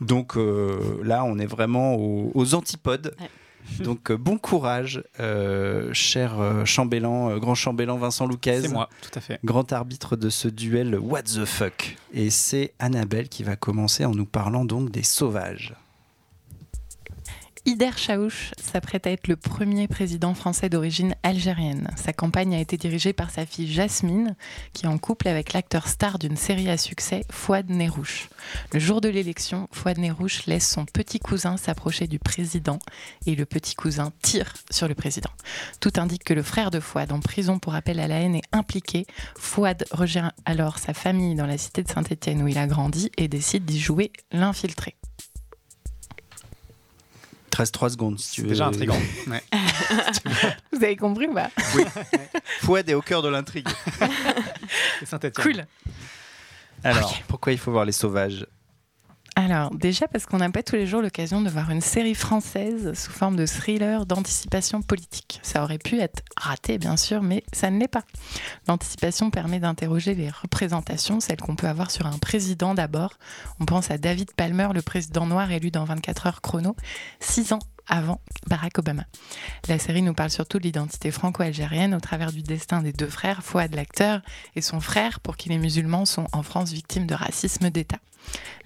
Donc 0.00 0.36
euh, 0.36 1.00
là, 1.02 1.24
on 1.24 1.38
est 1.38 1.46
vraiment 1.46 1.94
aux, 1.94 2.30
aux 2.34 2.54
antipodes. 2.54 3.14
Ouais. 3.20 3.28
Donc 3.80 4.10
euh, 4.10 4.16
bon 4.16 4.38
courage, 4.38 5.02
euh, 5.20 5.92
cher 5.92 6.40
euh, 6.40 6.64
chambellan, 6.64 7.38
grand 7.38 7.54
chambellan 7.54 7.96
Vincent 7.96 8.26
Louquez 8.26 8.62
C'est 8.62 8.68
moi, 8.68 8.88
tout 9.02 9.10
à 9.14 9.20
fait. 9.20 9.38
grand 9.44 9.72
arbitre 9.72 10.16
de 10.16 10.30
ce 10.30 10.48
duel 10.48 10.98
What 10.98 11.22
the 11.22 11.44
fuck. 11.44 11.96
Et 12.12 12.30
c'est 12.30 12.72
Annabelle 12.78 13.28
qui 13.28 13.42
va 13.42 13.56
commencer 13.56 14.04
en 14.04 14.12
nous 14.12 14.26
parlant 14.26 14.64
donc 14.64 14.90
des 14.90 15.02
sauvages. 15.02 15.74
Ider 17.66 17.90
Chaouch 17.96 18.52
s'apprête 18.60 19.06
à 19.06 19.10
être 19.10 19.28
le 19.28 19.36
premier 19.36 19.88
président 19.88 20.34
français 20.34 20.68
d'origine 20.68 21.14
algérienne. 21.22 21.90
Sa 21.96 22.12
campagne 22.12 22.54
a 22.54 22.60
été 22.60 22.76
dirigée 22.76 23.12
par 23.12 23.30
sa 23.30 23.46
fille 23.46 23.70
Jasmine, 23.70 24.36
qui 24.72 24.84
est 24.84 24.88
en 24.88 24.98
couple 24.98 25.28
avec 25.28 25.52
l'acteur 25.52 25.88
star 25.88 26.18
d'une 26.18 26.36
série 26.36 26.68
à 26.70 26.76
succès, 26.76 27.24
Fouad 27.30 27.70
Nérouche. 27.70 28.28
Le 28.72 28.78
jour 28.78 29.00
de 29.00 29.08
l'élection, 29.08 29.68
Fouad 29.72 29.98
Nérouche 29.98 30.46
laisse 30.46 30.68
son 30.68 30.84
petit 30.84 31.18
cousin 31.18 31.56
s'approcher 31.56 32.06
du 32.06 32.18
président 32.18 32.78
et 33.26 33.34
le 33.34 33.44
petit 33.44 33.74
cousin 33.74 34.12
tire 34.22 34.54
sur 34.70 34.88
le 34.88 34.94
président. 34.94 35.30
Tout 35.80 35.92
indique 35.96 36.24
que 36.24 36.34
le 36.34 36.42
frère 36.42 36.70
de 36.70 36.80
Fouad, 36.80 37.12
en 37.12 37.20
prison 37.20 37.58
pour 37.58 37.74
appel 37.74 38.00
à 38.00 38.08
la 38.08 38.20
haine, 38.20 38.36
est 38.36 38.48
impliqué. 38.52 39.06
Fouad 39.36 39.84
rejoint 39.90 40.32
alors 40.44 40.78
sa 40.78 40.94
famille 40.94 41.34
dans 41.34 41.46
la 41.46 41.58
cité 41.58 41.82
de 41.82 41.88
Saint-Étienne 41.88 42.42
où 42.42 42.48
il 42.48 42.58
a 42.58 42.66
grandi 42.66 43.10
et 43.16 43.28
décide 43.28 43.64
d'y 43.64 43.80
jouer 43.80 44.12
l'infiltré. 44.32 44.96
13-3 47.64 47.90
secondes 47.90 48.18
si 48.20 48.30
tu 48.30 48.36
C'est 48.36 48.42
veux. 48.42 48.48
déjà 48.48 48.66
intriguant. 48.66 48.98
Ouais. 49.26 49.42
Vous 50.72 50.84
avez 50.84 50.96
compris 50.96 51.26
ou 51.26 51.34
pas 51.34 51.50
Fouad 52.60 52.88
est 52.88 52.94
au 52.94 53.02
cœur 53.02 53.22
de 53.22 53.28
l'intrigue. 53.28 53.68
Cool 55.42 55.66
Alors, 56.84 57.14
pourquoi 57.26 57.52
il 57.52 57.58
faut 57.58 57.72
voir 57.72 57.84
les 57.84 57.92
sauvages? 57.92 58.46
Alors, 59.40 59.72
déjà 59.72 60.08
parce 60.08 60.26
qu'on 60.26 60.38
n'a 60.38 60.50
pas 60.50 60.64
tous 60.64 60.74
les 60.74 60.88
jours 60.88 61.00
l'occasion 61.00 61.40
de 61.40 61.48
voir 61.48 61.70
une 61.70 61.80
série 61.80 62.16
française 62.16 62.92
sous 62.94 63.12
forme 63.12 63.36
de 63.36 63.46
thriller 63.46 64.04
d'anticipation 64.04 64.82
politique. 64.82 65.38
Ça 65.44 65.62
aurait 65.62 65.78
pu 65.78 66.00
être 66.00 66.24
raté, 66.36 66.76
bien 66.76 66.96
sûr, 66.96 67.22
mais 67.22 67.44
ça 67.52 67.70
ne 67.70 67.78
l'est 67.78 67.86
pas. 67.86 68.02
L'anticipation 68.66 69.30
permet 69.30 69.60
d'interroger 69.60 70.16
les 70.16 70.28
représentations, 70.28 71.20
celles 71.20 71.40
qu'on 71.40 71.54
peut 71.54 71.68
avoir 71.68 71.92
sur 71.92 72.06
un 72.06 72.18
président 72.18 72.74
d'abord. 72.74 73.12
On 73.60 73.64
pense 73.64 73.92
à 73.92 73.96
David 73.96 74.32
Palmer, 74.32 74.70
le 74.74 74.82
président 74.82 75.24
noir 75.24 75.52
élu 75.52 75.70
dans 75.70 75.84
24 75.84 76.26
heures 76.26 76.40
chrono, 76.40 76.74
six 77.20 77.52
ans 77.52 77.60
avant 77.86 78.20
Barack 78.48 78.76
Obama. 78.78 79.04
La 79.68 79.78
série 79.78 80.02
nous 80.02 80.14
parle 80.14 80.30
surtout 80.30 80.58
de 80.58 80.64
l'identité 80.64 81.12
franco-algérienne 81.12 81.94
au 81.94 82.00
travers 82.00 82.32
du 82.32 82.42
destin 82.42 82.82
des 82.82 82.92
deux 82.92 83.06
frères, 83.06 83.44
Fouad 83.44 83.72
l'acteur 83.72 84.20
et 84.56 84.62
son 84.62 84.80
frère, 84.80 85.20
pour 85.20 85.36
qui 85.36 85.48
les 85.48 85.58
musulmans 85.58 86.06
sont 86.06 86.26
en 86.32 86.42
France 86.42 86.72
victimes 86.72 87.06
de 87.06 87.14
racisme 87.14 87.70
d'État. 87.70 87.98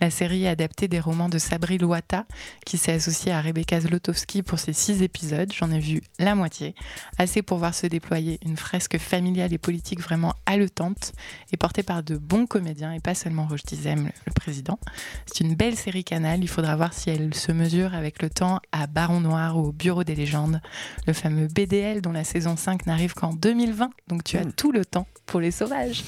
La 0.00 0.10
série 0.10 0.44
est 0.44 0.48
adaptée 0.48 0.88
des 0.88 1.00
romans 1.00 1.28
de 1.28 1.38
Sabri 1.38 1.78
Louata, 1.78 2.26
qui 2.66 2.76
s'est 2.76 2.92
associée 2.92 3.32
à 3.32 3.40
Rebecca 3.40 3.80
Zlotowski 3.80 4.42
pour 4.42 4.58
ses 4.58 4.72
six 4.72 5.02
épisodes. 5.02 5.52
J'en 5.52 5.70
ai 5.70 5.78
vu 5.78 6.02
la 6.18 6.34
moitié. 6.34 6.74
Assez 7.18 7.42
pour 7.42 7.58
voir 7.58 7.74
se 7.74 7.86
déployer 7.86 8.38
une 8.44 8.56
fresque 8.56 8.98
familiale 8.98 9.52
et 9.52 9.58
politique 9.58 10.00
vraiment 10.00 10.34
haletante 10.46 11.12
et 11.52 11.56
portée 11.56 11.82
par 11.82 12.02
de 12.02 12.16
bons 12.16 12.46
comédiens 12.46 12.92
et 12.92 13.00
pas 13.00 13.14
seulement 13.14 13.46
Roche 13.46 13.62
Dizem, 13.64 14.10
le, 14.26 14.32
président. 14.32 14.78
C'est 15.26 15.40
une 15.44 15.54
belle 15.54 15.76
série 15.76 16.04
canal. 16.04 16.42
Il 16.42 16.48
faudra 16.48 16.74
voir 16.76 16.92
si 16.92 17.10
elle 17.10 17.32
se 17.34 17.52
mesure 17.52 17.94
avec 17.94 18.22
le 18.22 18.28
temps 18.28 18.60
à 18.72 18.86
Baron 18.86 19.20
Noir 19.20 19.56
ou 19.56 19.68
au 19.68 19.72
Bureau 19.72 20.02
des 20.04 20.14
légendes, 20.16 20.60
le 21.06 21.12
fameux 21.12 21.46
BDL 21.46 22.00
dont 22.00 22.12
la 22.12 22.24
saison 22.24 22.56
5 22.56 22.86
n'arrive 22.86 23.14
qu'en 23.14 23.32
2020. 23.32 23.90
Donc 24.08 24.24
tu 24.24 24.36
as 24.36 24.44
Mm. 24.44 24.52
tout 24.52 24.72
le 24.72 24.84
temps 24.84 25.06
pour 25.26 25.40
les 25.40 25.50
sauvages. 25.50 26.02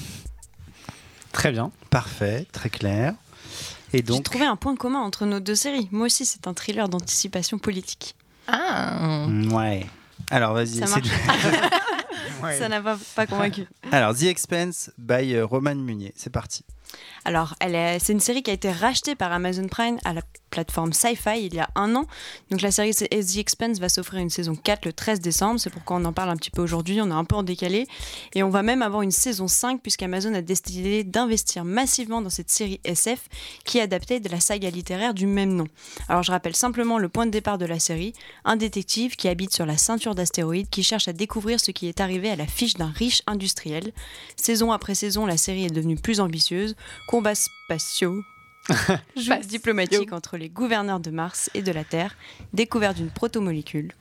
Très 1.31 1.51
bien. 1.51 1.71
Parfait, 1.89 2.45
très 2.51 2.69
clair. 2.69 3.13
Et 3.95 3.99
J'ai 3.99 4.03
donc, 4.03 4.23
trouvé 4.23 4.43
un 4.45 4.57
point 4.57 4.75
commun 4.75 4.99
entre 4.99 5.25
nos 5.25 5.39
deux 5.39 5.55
séries. 5.55 5.87
Moi 5.91 6.07
aussi, 6.07 6.25
c'est 6.25 6.47
un 6.47 6.53
thriller 6.53 6.89
d'anticipation 6.89 7.57
politique. 7.57 8.15
Ah 8.47 9.25
Mm, 9.27 9.53
ouais. 9.53 9.85
Alors 10.29 10.53
vas-y, 10.53 10.79
Ça 10.79 10.85
essaie 10.85 11.01
de- 11.01 11.09
Ouais. 12.43 12.57
Ça 12.59 12.67
n'a 12.67 12.81
pas, 12.81 12.97
pas 13.15 13.25
convaincu. 13.25 13.65
Alors 13.91 14.13
The 14.13 14.23
Expense 14.23 14.91
by 14.97 15.33
euh, 15.35 15.45
Roman 15.45 15.75
Munier, 15.75 16.13
c'est 16.17 16.29
parti. 16.29 16.63
Alors, 17.25 17.55
c'est 17.61 18.13
une 18.13 18.19
série 18.19 18.43
qui 18.43 18.51
a 18.51 18.53
été 18.53 18.71
rachetée 18.71 19.15
par 19.15 19.31
Amazon 19.31 19.67
Prime 19.67 19.97
à 20.05 20.13
la 20.13 20.21
plateforme 20.55 20.93
Sci-Fi 20.93 21.45
il 21.45 21.53
y 21.53 21.59
a 21.59 21.69
un 21.75 21.95
an. 21.95 22.05
Donc 22.49 22.61
la 22.61 22.71
série 22.71 22.91
The 22.93 23.37
Expense 23.37 23.79
va 23.79 23.89
s'offrir 23.89 24.21
une 24.21 24.29
saison 24.29 24.55
4 24.55 24.85
le 24.85 24.93
13 24.93 25.19
décembre. 25.19 25.59
C'est 25.59 25.69
pourquoi 25.69 25.97
on 25.97 26.05
en 26.05 26.13
parle 26.13 26.29
un 26.29 26.37
petit 26.37 26.49
peu 26.49 26.61
aujourd'hui. 26.61 27.01
On 27.01 27.09
est 27.09 27.13
un 27.13 27.25
peu 27.25 27.35
en 27.35 27.43
décalé. 27.43 27.87
Et 28.33 28.41
on 28.41 28.49
va 28.49 28.63
même 28.63 28.81
avoir 28.81 29.01
une 29.01 29.11
saison 29.11 29.49
5 29.49 29.81
puisqu'Amazon 29.81 30.33
a 30.33 30.41
décidé 30.41 31.03
d'investir 31.03 31.65
massivement 31.65 32.21
dans 32.21 32.29
cette 32.29 32.49
série 32.49 32.79
SF 32.85 33.27
qui 33.65 33.79
est 33.79 33.81
adaptée 33.81 34.21
de 34.21 34.29
la 34.29 34.39
saga 34.39 34.69
littéraire 34.69 35.13
du 35.13 35.27
même 35.27 35.53
nom. 35.53 35.67
Alors 36.07 36.23
je 36.23 36.31
rappelle 36.31 36.55
simplement 36.55 36.99
le 36.99 37.09
point 37.09 37.25
de 37.25 37.31
départ 37.31 37.57
de 37.57 37.65
la 37.65 37.79
série. 37.79 38.13
Un 38.45 38.55
détective 38.55 39.17
qui 39.17 39.27
habite 39.27 39.53
sur 39.53 39.65
la 39.65 39.77
ceinture 39.77 40.15
d'astéroïdes 40.15 40.69
qui 40.69 40.83
cherche 40.83 41.09
à 41.09 41.13
découvrir 41.13 41.59
ce 41.59 41.71
qui 41.71 41.87
est 41.87 41.99
arrivé 41.99 42.29
à 42.29 42.37
la 42.37 42.47
fiche 42.47 42.75
d'un 42.75 42.93
riche 42.95 43.21
industriel. 43.27 43.91
Saison 44.37 44.71
après 44.71 44.95
saison, 44.95 45.25
la 45.25 45.35
série 45.35 45.65
est 45.65 45.69
devenue 45.69 45.97
plus 45.97 46.21
ambitieuse. 46.21 46.75
Combats 47.07 47.35
spatiaux, 47.35 48.21
joues 49.15 49.33
diplomatiques 49.43 50.11
entre 50.13 50.37
les 50.37 50.49
gouverneurs 50.49 50.99
de 50.99 51.11
Mars 51.11 51.49
et 51.53 51.61
de 51.61 51.71
la 51.71 51.83
Terre, 51.83 52.15
découverte 52.53 52.97
d'une 52.97 53.09
protomolécule. 53.11 53.91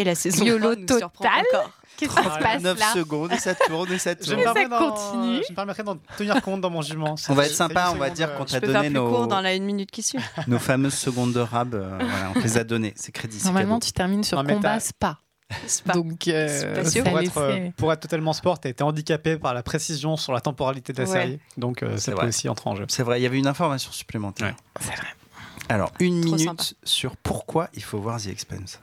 Et 0.00 0.04
la 0.04 0.14
saison 0.14 0.44
YOLO 0.44 0.74
3 0.74 0.76
nous 0.76 0.98
surprend 0.98 1.24
total. 1.24 1.44
encore. 1.52 1.70
Qu'est-ce 1.96 2.14
qui 2.14 2.22
se 2.22 2.38
passe 2.38 2.62
9 2.62 2.78
là 2.78 2.92
secondes 2.94 3.32
et 3.32 3.38
ça 3.38 3.56
tourne 3.56 3.92
et 3.92 3.98
ça 3.98 4.12
Je 4.20 4.32
me, 4.36 4.44
tourne. 4.44 4.56
ça 4.56 4.68
continue. 4.78 5.42
je 5.44 5.50
me 5.50 5.54
permettrai 5.56 5.82
d'en 5.82 5.96
tenir 6.16 6.40
compte 6.40 6.60
dans 6.60 6.70
mon 6.70 6.80
jugement. 6.80 7.16
On 7.28 7.34
va 7.34 7.46
être 7.46 7.54
sympa, 7.54 7.90
on 7.92 7.96
va 7.96 8.08
dire 8.08 8.36
qu'on 8.36 8.44
t'a 8.44 8.60
donné 8.60 8.88
nos, 8.90 9.08
court 9.10 9.26
dans 9.26 9.40
la 9.40 9.54
une 9.56 9.64
minute 9.64 9.90
qui 9.90 10.04
suit. 10.04 10.20
nos 10.46 10.60
fameuses 10.60 10.94
secondes 10.94 11.32
de 11.32 11.40
rab. 11.40 11.74
euh, 11.74 11.98
voilà, 11.98 12.30
on 12.30 12.34
te 12.34 12.38
les 12.44 12.56
a 12.56 12.62
données, 12.62 12.92
c'est 12.96 13.10
crédit. 13.10 13.40
Normalement, 13.44 13.80
cadeau. 13.80 13.86
tu 13.86 13.92
termines 13.92 14.22
sur 14.22 14.38
combat 14.38 14.78
t'as- 14.78 15.16
spa. 15.66 15.92
Donc, 15.94 16.28
euh, 16.28 16.82
Pour 17.04 17.18
être, 17.20 17.38
euh, 17.38 17.70
pour 17.76 17.92
être 17.92 18.00
totalement 18.00 18.32
sport, 18.32 18.60
tu 18.60 18.68
été 18.68 18.82
handicapé 18.82 19.36
par 19.38 19.54
la 19.54 19.62
précision 19.62 20.16
sur 20.16 20.32
la 20.32 20.40
temporalité 20.40 20.92
de 20.92 21.02
la 21.02 21.08
Ouais. 21.08 21.12
série. 21.22 21.38
Donc 21.56 21.82
euh, 21.82 21.92
C'est 21.96 22.06
ça 22.06 22.12
peut 22.12 22.18
vrai. 22.18 22.28
aussi 22.28 22.48
entrer 22.48 22.68
en 22.70 22.76
jeu. 22.76 22.84
C'est 22.88 23.02
vrai, 23.02 23.20
il 23.20 23.22
y 23.22 23.26
avait 23.26 23.38
une 23.38 23.46
information 23.46 23.90
supplémentaire. 23.92 24.48
Ouais. 24.48 24.54
C'est 24.80 24.96
vrai. 24.96 25.06
Alors, 25.70 25.92
une 26.00 26.20
Trop 26.22 26.36
minute 26.36 26.62
sympa. 26.62 26.64
sur 26.84 27.16
pourquoi 27.16 27.68
il 27.74 27.82
faut 27.82 27.98
voir 27.98 28.20
The 28.20 28.28
Expense. 28.28 28.80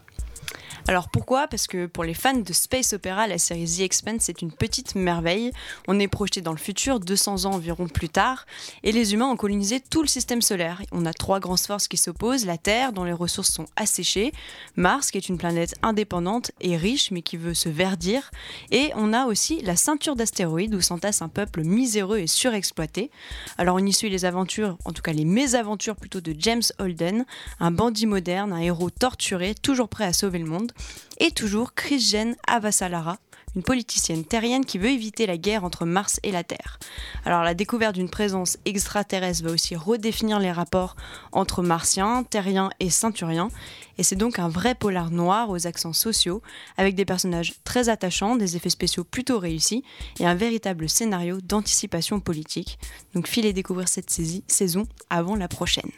Alors 0.88 1.10
pourquoi? 1.10 1.48
Parce 1.48 1.66
que 1.66 1.88
pour 1.88 2.04
les 2.04 2.14
fans 2.14 2.38
de 2.38 2.54
Space 2.54 2.94
Opera, 2.94 3.26
la 3.26 3.40
série 3.40 3.66
The 3.66 3.80
Expanse 3.80 4.22
c'est 4.22 4.44
une 4.44 4.52
petite 4.52 4.94
merveille. 4.94 5.52
On 5.88 6.00
est 6.00 6.08
projeté 6.08 6.42
dans 6.42 6.52
le 6.52 6.60
futur, 6.60 7.00
200 7.00 7.46
ans 7.46 7.54
environ 7.54 7.88
plus 7.88 8.08
tard, 8.08 8.46
et 8.84 8.92
les 8.92 9.16
humains 9.16 9.26
ont 9.26 9.36
colonisé 9.36 9.80
tout 9.80 10.04
le 10.04 10.08
système 10.08 10.44
solaire. 10.44 10.84
On 10.92 11.08
a 11.08 11.14
trois 11.14 11.40
grandes 11.40 11.60
forces 11.60 11.88
qui 11.88 11.98
s'opposent 11.98 12.46
la 12.46 12.60
Terre, 12.60 12.94
dont 12.94 13.04
les 13.04 13.14
ressources 13.14 13.52
sont 13.52 13.66
asséchées, 13.76 14.32
Mars, 14.76 15.10
qui 15.10 15.18
est 15.18 15.28
une 15.28 15.40
planète 15.40 15.74
indépendante 15.82 16.52
et 16.62 16.78
riche, 16.78 17.10
mais 17.10 17.24
qui 17.24 17.38
veut 17.38 17.56
se 17.56 17.68
verdir, 17.68 18.30
et 18.70 18.92
on 18.96 19.12
a 19.12 19.26
aussi 19.26 19.62
la 19.62 19.76
ceinture 19.76 20.16
d'astéroïdes 20.16 20.76
où 20.76 20.82
s'entasse 20.82 21.24
un 21.24 21.30
peuple 21.30 21.64
miséreux 21.64 22.20
et 22.20 22.28
surexploité. 22.28 23.10
Alors 23.58 23.78
on 23.78 23.86
y 23.86 23.92
suit 23.92 24.12
les 24.12 24.24
aventures, 24.24 24.78
en 24.86 24.92
tout 24.92 25.02
cas 25.02 25.14
les 25.14 25.26
mésaventures 25.26 25.96
plutôt 25.96 26.22
de 26.22 26.36
James 26.38 26.62
Holden, 26.78 27.26
un 27.60 27.72
bandit 27.72 28.06
moderne, 28.06 28.54
un 28.54 28.60
héros 28.60 28.92
torturé, 28.92 29.56
toujours 29.56 29.90
prêt 29.90 30.06
à 30.06 30.14
sauver 30.14 30.38
le 30.38 30.46
monde, 30.46 30.74
et 31.20 31.32
toujours 31.32 31.74
Christiane 31.74 32.36
Avassalara, 32.48 33.18
une 33.56 33.64
politicienne 33.64 34.26
terrienne 34.26 34.66
qui 34.66 34.78
veut 34.78 34.90
éviter 34.90 35.26
la 35.26 35.38
guerre 35.38 35.64
entre 35.64 35.86
Mars 35.86 36.20
et 36.24 36.32
la 36.32 36.44
Terre. 36.44 36.78
Alors 37.24 37.44
la 37.44 37.54
découverte 37.54 37.96
d'une 37.96 38.10
présence 38.10 38.58
extraterrestre 38.66 39.46
va 39.46 39.52
aussi 39.52 39.76
redéfinir 39.76 40.40
les 40.40 40.52
rapports 40.52 40.96
entre 41.32 41.64
martiens, 41.64 42.24
terriens 42.24 42.70
et 42.80 42.90
ceinturiens, 42.90 43.50
et 43.98 44.04
c'est 44.04 44.18
donc 44.18 44.40
un 44.40 44.50
vrai 44.50 44.76
polar 44.76 45.10
noir 45.10 45.50
aux 45.50 45.68
accents 45.68 45.94
sociaux, 45.94 46.42
avec 46.78 46.96
des 46.96 47.06
personnages 47.06 47.54
très 47.64 47.88
attachants, 47.88 48.36
des 48.36 48.58
effets 48.58 48.70
spéciaux 48.70 49.06
plutôt 49.06 49.40
réussis, 49.40 49.84
et 50.20 50.26
un 50.26 50.36
véritable 50.36 50.90
scénario 50.90 51.40
d'anticipation 51.42 52.20
politique. 52.20 52.78
Donc 53.14 53.28
filez 53.28 53.54
découvrir 53.54 53.88
cette 53.88 54.10
saison 54.10 54.84
avant 55.10 55.36
la 55.36 55.48
prochaine. 55.48 55.92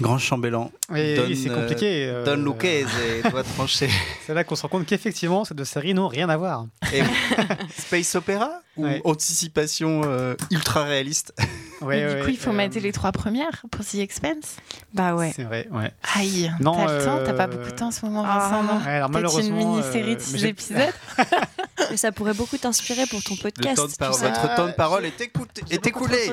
Grand 0.00 0.18
chambellan. 0.18 0.70
Et 0.94 1.16
Don, 1.16 1.24
oui, 1.26 1.36
c'est 1.36 1.50
euh, 1.50 1.54
compliqué. 1.60 2.06
euh, 2.08 2.24
Don 2.24 2.36
Lucchese 2.42 2.86
doit 3.30 3.42
trancher. 3.42 3.90
C'est 4.26 4.34
là 4.34 4.44
qu'on 4.44 4.56
se 4.56 4.62
rend 4.62 4.68
compte 4.68 4.86
qu'effectivement, 4.86 5.44
ces 5.44 5.54
deux 5.54 5.64
séries 5.64 5.92
n'ont 5.94 6.08
rien 6.08 6.28
à 6.28 6.36
voir. 6.36 6.66
Et 6.92 7.02
Space 7.78 8.14
Opera 8.14 8.50
ou 8.76 8.84
Ouais. 8.84 9.02
anticipation 9.04 10.02
euh, 10.04 10.34
ultra 10.50 10.84
réaliste 10.84 11.34
Ouais, 11.82 12.02
Mais 12.04 12.08
du 12.14 12.18
ouais, 12.20 12.24
coup, 12.24 12.30
il 12.30 12.36
faut 12.38 12.50
euh, 12.50 12.54
mettre 12.54 12.78
les 12.78 12.92
trois 12.92 13.10
premières 13.12 13.62
pour 13.70 13.84
The 13.84 13.96
Expense? 13.96 14.56
Bah 14.94 15.14
ouais. 15.14 15.32
C'est 15.34 15.44
vrai, 15.44 15.66
ouais. 15.70 15.90
Aïe, 16.14 16.50
Non, 16.60 16.74
t'as 16.74 16.98
le 16.98 17.04
temps, 17.04 17.18
t'as 17.24 17.32
pas 17.32 17.46
beaucoup 17.46 17.70
de 17.70 17.76
temps 17.76 17.88
en 17.88 17.90
ce 17.90 18.04
moment, 18.06 18.24
Ah. 18.26 18.38
Vincent, 18.38 18.62
non? 18.62 18.80
Ouais, 18.84 19.18
alors 19.18 19.38
une 19.38 19.54
mini-série 19.54 20.16
de 20.16 20.20
six 20.20 20.42
mais 20.42 20.48
épisodes? 20.50 20.92
Et 21.90 21.96
ça 21.96 22.12
pourrait 22.12 22.34
beaucoup 22.34 22.56
t'inspirer 22.58 23.06
pour 23.06 23.22
ton 23.22 23.34
podcast. 23.36 23.70
Le 23.70 23.76
temps 23.76 23.86
de 23.86 23.90
tu 23.92 23.96
par- 23.96 24.14
sais. 24.14 24.28
Votre 24.30 24.54
temps 24.54 24.66
de 24.66 24.72
parole 24.72 25.04
est, 25.06 25.20
écoulé. 25.86 26.32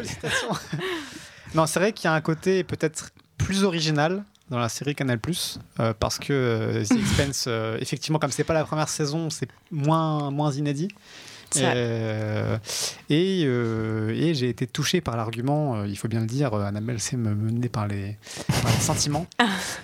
non, 1.55 1.65
c'est 1.65 1.79
vrai 1.79 1.93
qu'il 1.93 2.05
y 2.05 2.07
a 2.07 2.13
un 2.13 2.21
côté 2.21 2.63
peut-être 2.63 3.09
plus 3.47 3.63
original 3.63 4.23
dans 4.49 4.59
la 4.59 4.69
série 4.69 4.93
Canal+, 4.95 5.19
euh, 5.79 5.93
parce 5.99 6.19
que 6.19 6.31
euh, 6.33 6.83
The 6.85 6.91
Expense, 6.91 7.45
euh, 7.47 7.77
effectivement, 7.79 8.19
comme 8.19 8.31
c'est 8.31 8.43
pas 8.43 8.53
la 8.53 8.65
première 8.65 8.89
saison, 8.89 9.29
c'est 9.29 9.47
moins, 9.71 10.31
moins 10.31 10.51
inédit. 10.51 10.89
Euh, 11.55 12.57
et 13.09 13.43
euh, 13.45 14.09
et 14.13 14.33
j'ai 14.35 14.49
été 14.49 14.67
touché 14.67 14.99
par 14.99 15.15
l'argument, 15.15 15.77
euh, 15.77 15.87
il 15.87 15.97
faut 15.97 16.09
bien 16.09 16.19
le 16.19 16.25
dire, 16.27 16.53
euh, 16.53 16.65
Annabelle 16.65 16.99
s'est 16.99 17.15
me 17.15 17.33
mener 17.33 17.69
par 17.69 17.87
les, 17.87 18.17
par 18.61 18.69
les 18.69 18.81
sentiments. 18.81 19.25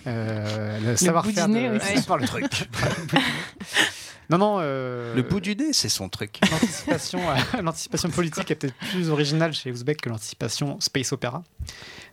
Euh, 0.06 0.80
le 0.82 0.98
savoir-faire 0.98 1.48
bout 1.48 1.54
du 1.54 1.60
de- 1.60 1.70
nez 1.70 1.78
aussi. 1.78 2.06
par 2.06 2.18
le 2.18 2.28
truc. 2.28 2.46
non, 4.30 4.38
non. 4.38 4.58
euh, 4.60 5.16
Le 5.16 5.22
bout 5.22 5.40
du 5.40 5.56
nez, 5.56 5.72
c'est 5.72 5.88
son 5.90 6.10
truc. 6.10 6.40
L'anticipation, 6.52 7.20
euh, 7.30 7.62
l'anticipation 7.62 8.10
politique 8.10 8.52
est 8.52 8.56
peut-être 8.56 8.76
plus 8.92 9.10
originale 9.10 9.54
chez 9.54 9.72
Ouzbek 9.72 10.02
que 10.02 10.10
l'anticipation 10.10 10.78
space 10.82 11.14
opéra 11.14 11.44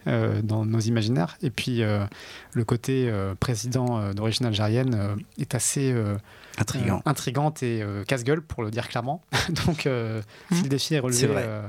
dans 0.07 0.65
nos 0.65 0.81
imaginaires. 0.81 1.37
Et 1.43 1.51
puis 1.51 1.83
euh, 1.83 2.05
le 2.53 2.65
côté 2.65 3.09
euh, 3.09 3.35
président 3.39 3.99
euh, 4.01 4.13
d'origine 4.13 4.47
algérienne 4.47 4.95
euh, 4.95 5.15
est 5.39 5.55
assez 5.55 5.93
euh, 5.93 6.17
Intriguant. 6.59 6.99
euh, 7.07 7.11
intrigante 7.11 7.63
et 7.63 7.83
euh, 7.83 8.05
casse-gueule 8.05 8.43
pour 8.43 8.63
le 8.63 8.71
dire 8.71 8.89
clairement. 8.89 9.23
Donc 9.67 9.87
euh, 9.87 10.23
si 10.53 10.63
le 10.63 10.69
défi 10.69 10.95
est 10.95 11.01
relevé 11.01 11.29
euh, 11.29 11.67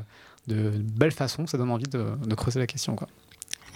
de 0.47 0.71
belle 0.71 1.11
façon, 1.11 1.45
ça 1.47 1.57
donne 1.57 1.71
envie 1.71 1.83
de, 1.89 2.05
de 2.25 2.35
creuser 2.35 2.59
la 2.59 2.67
question. 2.67 2.95
Quoi. 2.95 3.07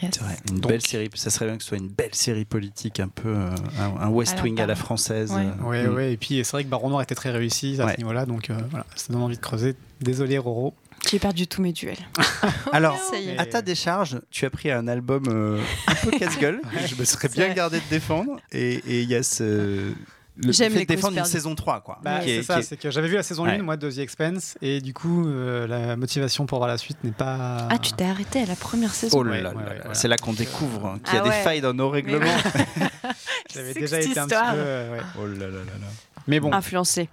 Yes. 0.01 0.11
C'est 0.15 0.23
vrai. 0.23 0.37
Une 0.49 0.59
Donc- 0.59 0.71
belle 0.71 0.81
série. 0.81 1.09
Ça 1.13 1.29
serait 1.29 1.45
bien 1.45 1.55
que 1.57 1.63
ce 1.63 1.69
soit 1.69 1.77
une 1.77 1.87
belle 1.87 2.13
série 2.13 2.43
politique, 2.43 2.99
un 2.99 3.07
peu 3.07 3.29
euh, 3.29 3.49
un, 3.79 4.01
un 4.01 4.09
West 4.09 4.33
Alors, 4.33 4.43
Wing 4.45 4.59
à 4.59 4.65
la 4.65 4.75
française. 4.75 5.31
Ouais. 5.31 5.45
euh, 5.45 5.63
Ouais, 5.63 5.87
mm. 5.87 5.93
ouais. 5.93 6.13
Et 6.13 6.17
puis 6.17 6.43
c'est 6.43 6.51
vrai 6.51 6.63
que 6.65 6.69
Baron 6.69 6.89
Noir 6.89 7.01
était 7.01 7.15
très 7.15 7.31
réussi 7.31 7.79
à 7.79 7.85
Ouais. 7.85 7.93
ce 7.93 7.97
niveau-là, 7.99 8.25
donc 8.25 8.49
euh, 8.49 8.57
voilà, 8.71 8.85
ça 8.95 9.13
donne 9.13 9.21
envie 9.21 9.37
de 9.37 9.41
creuser. 9.41 9.75
Désolé 10.01 10.37
Roro. 10.37 10.73
J'ai 11.09 11.19
perdu 11.19 11.47
tous 11.47 11.61
mes 11.61 11.71
duels. 11.71 11.97
Alors, 12.71 12.97
à 13.37 13.45
ta 13.45 13.61
décharge, 13.61 14.19
tu 14.31 14.45
as 14.45 14.49
pris 14.49 14.71
un 14.71 14.87
album 14.87 15.23
euh, 15.27 15.61
un 15.87 15.95
peu 15.95 16.11
casse-gueule. 16.11 16.61
Je 16.87 16.95
me 16.95 17.05
serais 17.05 17.27
bien 17.29 17.45
vrai. 17.45 17.55
gardé 17.55 17.77
de 17.79 17.85
défendre. 17.89 18.37
Et 18.51 18.81
il 18.87 19.09
y 19.09 19.15
a 19.15 19.23
ce. 19.23 19.91
Le 20.37 20.51
J'aime 20.51 20.73
fait 20.73 20.79
les 20.79 20.85
de 20.85 20.93
défendre 20.93 21.17
une 21.17 21.23
saison 21.23 21.55
3, 21.55 21.79
quoi. 21.79 21.99
Bah, 22.03 22.19
c'est 22.21 22.43
ça, 22.43 22.61
c'est 22.61 22.75
que 22.75 22.91
j'avais 22.91 23.07
vu 23.07 23.15
la 23.15 23.23
saison 23.23 23.45
Ouais. 23.45 23.51
1, 23.57 23.63
moi, 23.63 23.77
de 23.77 23.89
The 23.89 23.99
Expense, 23.99 24.57
et 24.61 24.81
du 24.81 24.93
coup, 24.93 25.25
euh, 25.29 25.65
la 25.65 25.95
motivation 25.95 26.45
pour 26.45 26.57
voir 26.57 26.67
la 26.67 26.77
suite 26.77 26.97
n'est 27.05 27.11
pas. 27.13 27.69
Ah, 27.69 27.77
tu 27.77 27.93
t'es 27.93 28.03
arrêté 28.03 28.41
à 28.41 28.45
la 28.45 28.57
première 28.57 28.93
saison. 28.93 29.19
Oh 29.19 29.23
là 29.23 29.31
Ouais, 29.31 29.41
là 29.41 29.51
ouais, 29.51 29.55
là 29.55 29.61
ouais, 29.61 29.69
là. 29.75 29.79
voilà. 29.83 29.93
C'est 29.93 30.09
là 30.09 30.17
qu'on 30.17 30.33
découvre 30.33 30.87
hein, 30.87 30.99
qu'il 31.05 31.13
y 31.13 31.17
a 31.17 31.21
Ah 31.23 31.29
des 31.29 31.35
failles 31.43 31.61
dans 31.61 31.73
nos 31.73 31.89
règlements. 31.89 32.25
J'avais 33.53 33.71
C'est 33.73 33.79
déjà 33.79 34.01
été 34.01 34.19
un 34.19 34.25
petit 34.27 34.33
histoire. 34.35 34.53
peu. 34.55 34.59
euh, 34.59 34.93
ouais. 34.97 35.03
Oh 35.21 35.25
là 35.25 35.33
là 35.47 35.47
là 35.47 35.57
là. 35.79 35.87
Mais 36.27 36.41
bon, 36.41 36.51
Influencé. 36.51 37.07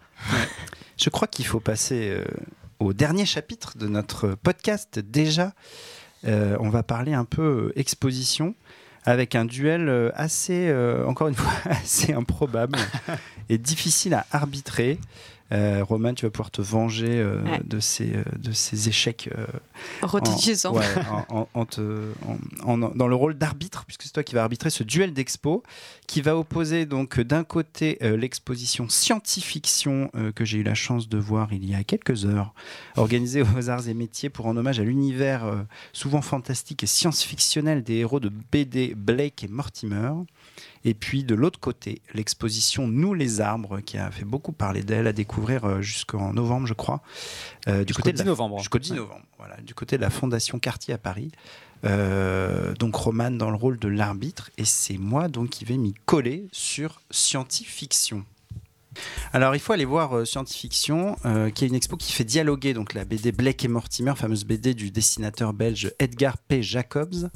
Je 0.98 1.08
crois 1.10 1.28
qu'il 1.28 1.46
faut 1.46 1.60
passer 1.60 2.10
euh, 2.16 2.24
au 2.84 2.92
dernier 2.92 3.26
chapitre 3.26 3.76
de 3.78 3.88
notre 3.88 4.34
podcast. 4.34 4.98
Déjà, 4.98 5.52
Euh, 6.24 6.56
on 6.60 6.68
va 6.68 6.82
parler 6.82 7.14
un 7.14 7.24
peu 7.24 7.42
euh, 7.42 7.78
exposition 7.78 8.54
avec 9.04 9.34
un 9.34 9.44
duel 9.44 9.88
euh, 9.88 10.10
assez, 10.14 10.72
encore 11.06 11.28
une 11.28 11.34
fois, 11.42 11.52
assez 11.70 12.12
improbable 12.12 12.78
et 13.48 13.58
difficile 13.58 14.14
à 14.14 14.26
arbitrer. 14.30 14.98
Euh, 15.52 15.84
Roman, 15.84 16.14
tu 16.14 16.24
vas 16.24 16.30
pouvoir 16.30 16.50
te 16.50 16.62
venger 16.62 17.06
euh, 17.20 17.42
Ouais. 17.42 17.60
de, 17.64 17.78
ces, 17.78 18.14
euh, 18.16 18.22
de 18.38 18.52
ces 18.52 18.88
échecs 18.88 19.28
euh, 19.36 19.46
en- 20.22 20.30
ouais, 20.72 20.84
en- 21.54 21.66
te- 21.66 22.12
dans 22.96 23.08
le 23.08 23.14
rôle 23.14 23.34
d'arbitre, 23.34 23.84
puisque 23.84 24.02
c'est 24.04 24.12
toi 24.12 24.22
qui 24.22 24.34
vas 24.34 24.42
arbitrer 24.42 24.70
ce 24.70 24.82
duel 24.82 25.12
d'expo, 25.12 25.62
qui 26.06 26.22
va 26.22 26.36
opposer 26.38 26.86
donc 26.86 27.20
d'un 27.20 27.44
côté 27.44 27.98
l'exposition 28.00 28.88
scientifiction 28.88 30.10
que 30.34 30.44
j'ai 30.44 30.58
eu 30.58 30.62
la 30.62 30.74
chance 30.74 31.08
de 31.08 31.18
voir 31.18 31.52
il 31.52 31.64
y 31.68 31.74
a 31.74 31.84
quelques 31.84 32.24
heures, 32.24 32.54
organisée 32.96 33.42
aux 33.42 33.68
Arts 33.70 33.88
et 33.88 33.94
Métiers 33.94 34.30
pour 34.30 34.46
en 34.46 34.56
hommage 34.56 34.80
à 34.80 34.84
l'univers 34.84 35.44
souvent 35.92 36.22
fantastique 36.22 36.82
et 36.82 36.86
science-fictionnel 36.86 37.82
des 37.82 37.96
héros 37.96 38.20
de 38.20 38.30
BD 38.52 38.94
Blake 38.96 39.44
et 39.44 39.48
Mortimer. 39.48 40.12
Et 40.84 40.94
puis 40.94 41.22
de 41.24 41.34
l'autre 41.34 41.60
côté, 41.60 42.02
l'exposition 42.14 42.88
Nous 42.88 43.14
les 43.14 43.40
arbres, 43.40 43.80
qui 43.80 43.98
a 43.98 44.10
fait 44.10 44.24
beaucoup 44.24 44.52
parler 44.52 44.82
d'elle, 44.82 45.06
à 45.06 45.12
découvrir 45.12 45.64
euh, 45.64 45.80
jusqu'en 45.80 46.32
novembre, 46.32 46.66
je 46.66 46.74
crois. 46.74 47.00
euh, 47.68 47.84
du 47.84 47.88
Jusqu'au 47.88 48.02
côté 48.02 48.12
de 48.12 48.16
10 48.16 48.22
la- 48.22 48.28
novembre. 48.30 48.58
Jusqu'au 48.58 48.78
10 48.78 48.92
novembre, 48.94 49.22
voilà, 49.38 49.56
du 49.62 49.74
côté 49.74 49.96
de 49.96 50.02
la 50.02 50.10
Fondation 50.10 50.58
Cartier 50.58 50.92
à 50.94 50.98
Paris. 50.98 51.30
Euh, 51.84 52.74
donc 52.74 52.94
Roman 52.94 53.30
dans 53.32 53.50
le 53.50 53.56
rôle 53.56 53.78
de 53.78 53.88
l'arbitre, 53.88 54.50
et 54.56 54.64
c'est 54.64 54.98
moi 54.98 55.28
donc 55.28 55.50
qui 55.50 55.64
vais 55.64 55.76
m'y 55.76 55.94
coller 56.06 56.46
sur 56.52 57.00
Scientifiction. 57.10 58.24
Alors 59.32 59.54
il 59.54 59.60
faut 59.60 59.72
aller 59.72 59.84
voir 59.84 60.16
euh, 60.16 60.24
Scientifiction, 60.24 61.16
euh, 61.24 61.50
qui 61.50 61.64
est 61.64 61.68
une 61.68 61.74
expo 61.74 61.96
qui 61.96 62.12
fait 62.12 62.24
dialoguer 62.24 62.74
donc 62.74 62.94
la 62.94 63.04
BD 63.04 63.32
Blake 63.32 63.64
et 63.64 63.68
Mortimer, 63.68 64.14
fameuse 64.16 64.44
BD 64.44 64.74
du 64.74 64.90
dessinateur 64.90 65.52
belge 65.52 65.92
Edgar 65.98 66.38
P. 66.38 66.62
Jacobs, 66.62 67.30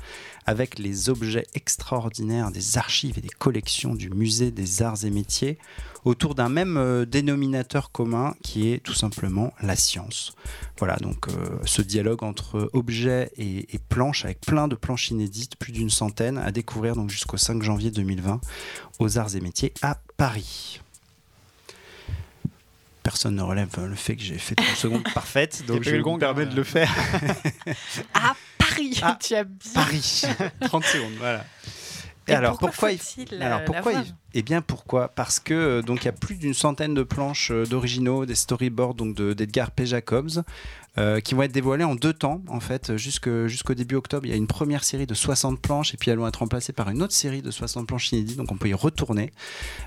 avec 0.46 0.78
les 0.78 1.08
objets 1.08 1.46
extraordinaires 1.54 2.50
des 2.50 2.78
archives 2.78 3.18
et 3.18 3.22
des 3.22 3.28
collections 3.28 3.94
du 3.94 4.10
musée 4.10 4.50
des 4.50 4.82
arts 4.82 5.04
et 5.04 5.10
métiers, 5.10 5.58
autour 6.06 6.36
d'un 6.36 6.48
même 6.48 6.76
euh, 6.76 7.04
dénominateur 7.04 7.90
commun 7.90 8.34
qui 8.42 8.72
est 8.72 8.78
tout 8.78 8.94
simplement 8.94 9.52
la 9.60 9.74
science. 9.74 10.34
Voilà, 10.78 10.96
donc 10.96 11.28
euh, 11.28 11.58
ce 11.64 11.82
dialogue 11.82 12.22
entre 12.22 12.70
objets 12.72 13.32
et, 13.36 13.66
planches, 13.88 14.24
avec 14.24 14.40
plein 14.40 14.68
de 14.68 14.76
planches 14.76 15.10
inédites, 15.10 15.56
plus 15.56 15.72
d'une 15.72 15.90
centaine, 15.90 16.38
à 16.38 16.52
découvrir 16.52 16.94
donc 16.94 17.10
jusqu'au 17.10 17.36
5 17.36 17.62
janvier 17.62 17.90
2020 17.90 18.40
aux 19.00 19.18
Arts 19.18 19.34
et 19.34 19.40
Métiers 19.40 19.74
à 19.82 19.98
Paris. 20.16 20.80
Personne 23.06 23.36
ne 23.36 23.42
relève 23.42 23.68
euh, 23.78 23.86
le 23.86 23.94
fait 23.94 24.16
que 24.16 24.22
j'ai 24.24 24.36
fait 24.36 24.56
30 24.56 24.66
secondes 24.76 25.04
parfaites, 25.14 25.64
donc 25.64 25.84
je 25.84 25.90
vais 25.90 25.92
le 25.92 25.98
me 25.98 26.02
gong, 26.02 26.18
permettre 26.18 26.50
hein. 26.50 26.54
de 26.54 26.56
le 26.56 26.64
faire. 26.64 26.92
À 28.12 28.34
Paris 28.58 28.98
Ah. 29.00 29.16
Tu 29.22 29.36
as 29.36 29.44
bien. 29.44 29.72
Paris 29.74 30.22
30 30.62 30.84
secondes, 30.84 31.12
voilà. 31.16 31.44
Et, 32.28 32.32
alors 32.34 32.58
pourquoi, 32.58 32.90
il- 32.92 32.98
alors 33.42 33.60
euh, 33.60 33.64
pourquoi 33.64 33.92
il- 34.04 34.14
Eh 34.34 34.42
bien 34.42 34.60
pourquoi? 34.62 35.08
Parce 35.08 35.38
que 35.40 35.54
euh, 35.54 35.82
donc 35.82 36.02
il 36.02 36.06
y 36.06 36.08
a 36.08 36.12
plus 36.12 36.36
d'une 36.36 36.54
centaine 36.54 36.92
de 36.94 37.02
planches 37.02 37.50
euh, 37.52 37.64
d'originaux, 37.66 38.26
des 38.26 38.34
storyboards 38.34 38.94
donc 38.94 39.14
de- 39.16 39.32
d'Edgar 39.32 39.70
P. 39.70 39.86
Jacobs 39.86 40.42
euh, 40.98 41.20
qui 41.20 41.34
vont 41.34 41.42
être 41.42 41.52
dévoilées 41.52 41.84
en 41.84 41.94
deux 41.94 42.12
temps 42.12 42.42
en 42.48 42.58
fait 42.58 42.96
jusqu'au 42.96 43.74
début 43.74 43.94
octobre. 43.94 44.26
Il 44.26 44.30
y 44.30 44.32
a 44.32 44.36
une 44.36 44.46
première 44.46 44.82
série 44.82 45.06
de 45.06 45.14
60 45.14 45.60
planches 45.60 45.94
et 45.94 45.96
puis 45.96 46.10
elles 46.10 46.18
vont 46.18 46.26
être 46.26 46.36
remplacées 46.40 46.72
par 46.72 46.90
une 46.90 47.02
autre 47.02 47.12
série 47.14 47.42
de 47.42 47.50
60 47.50 47.86
planches 47.86 48.10
inédites 48.12 48.36
donc 48.38 48.50
on 48.50 48.56
peut 48.56 48.68
y 48.68 48.74
retourner. 48.74 49.30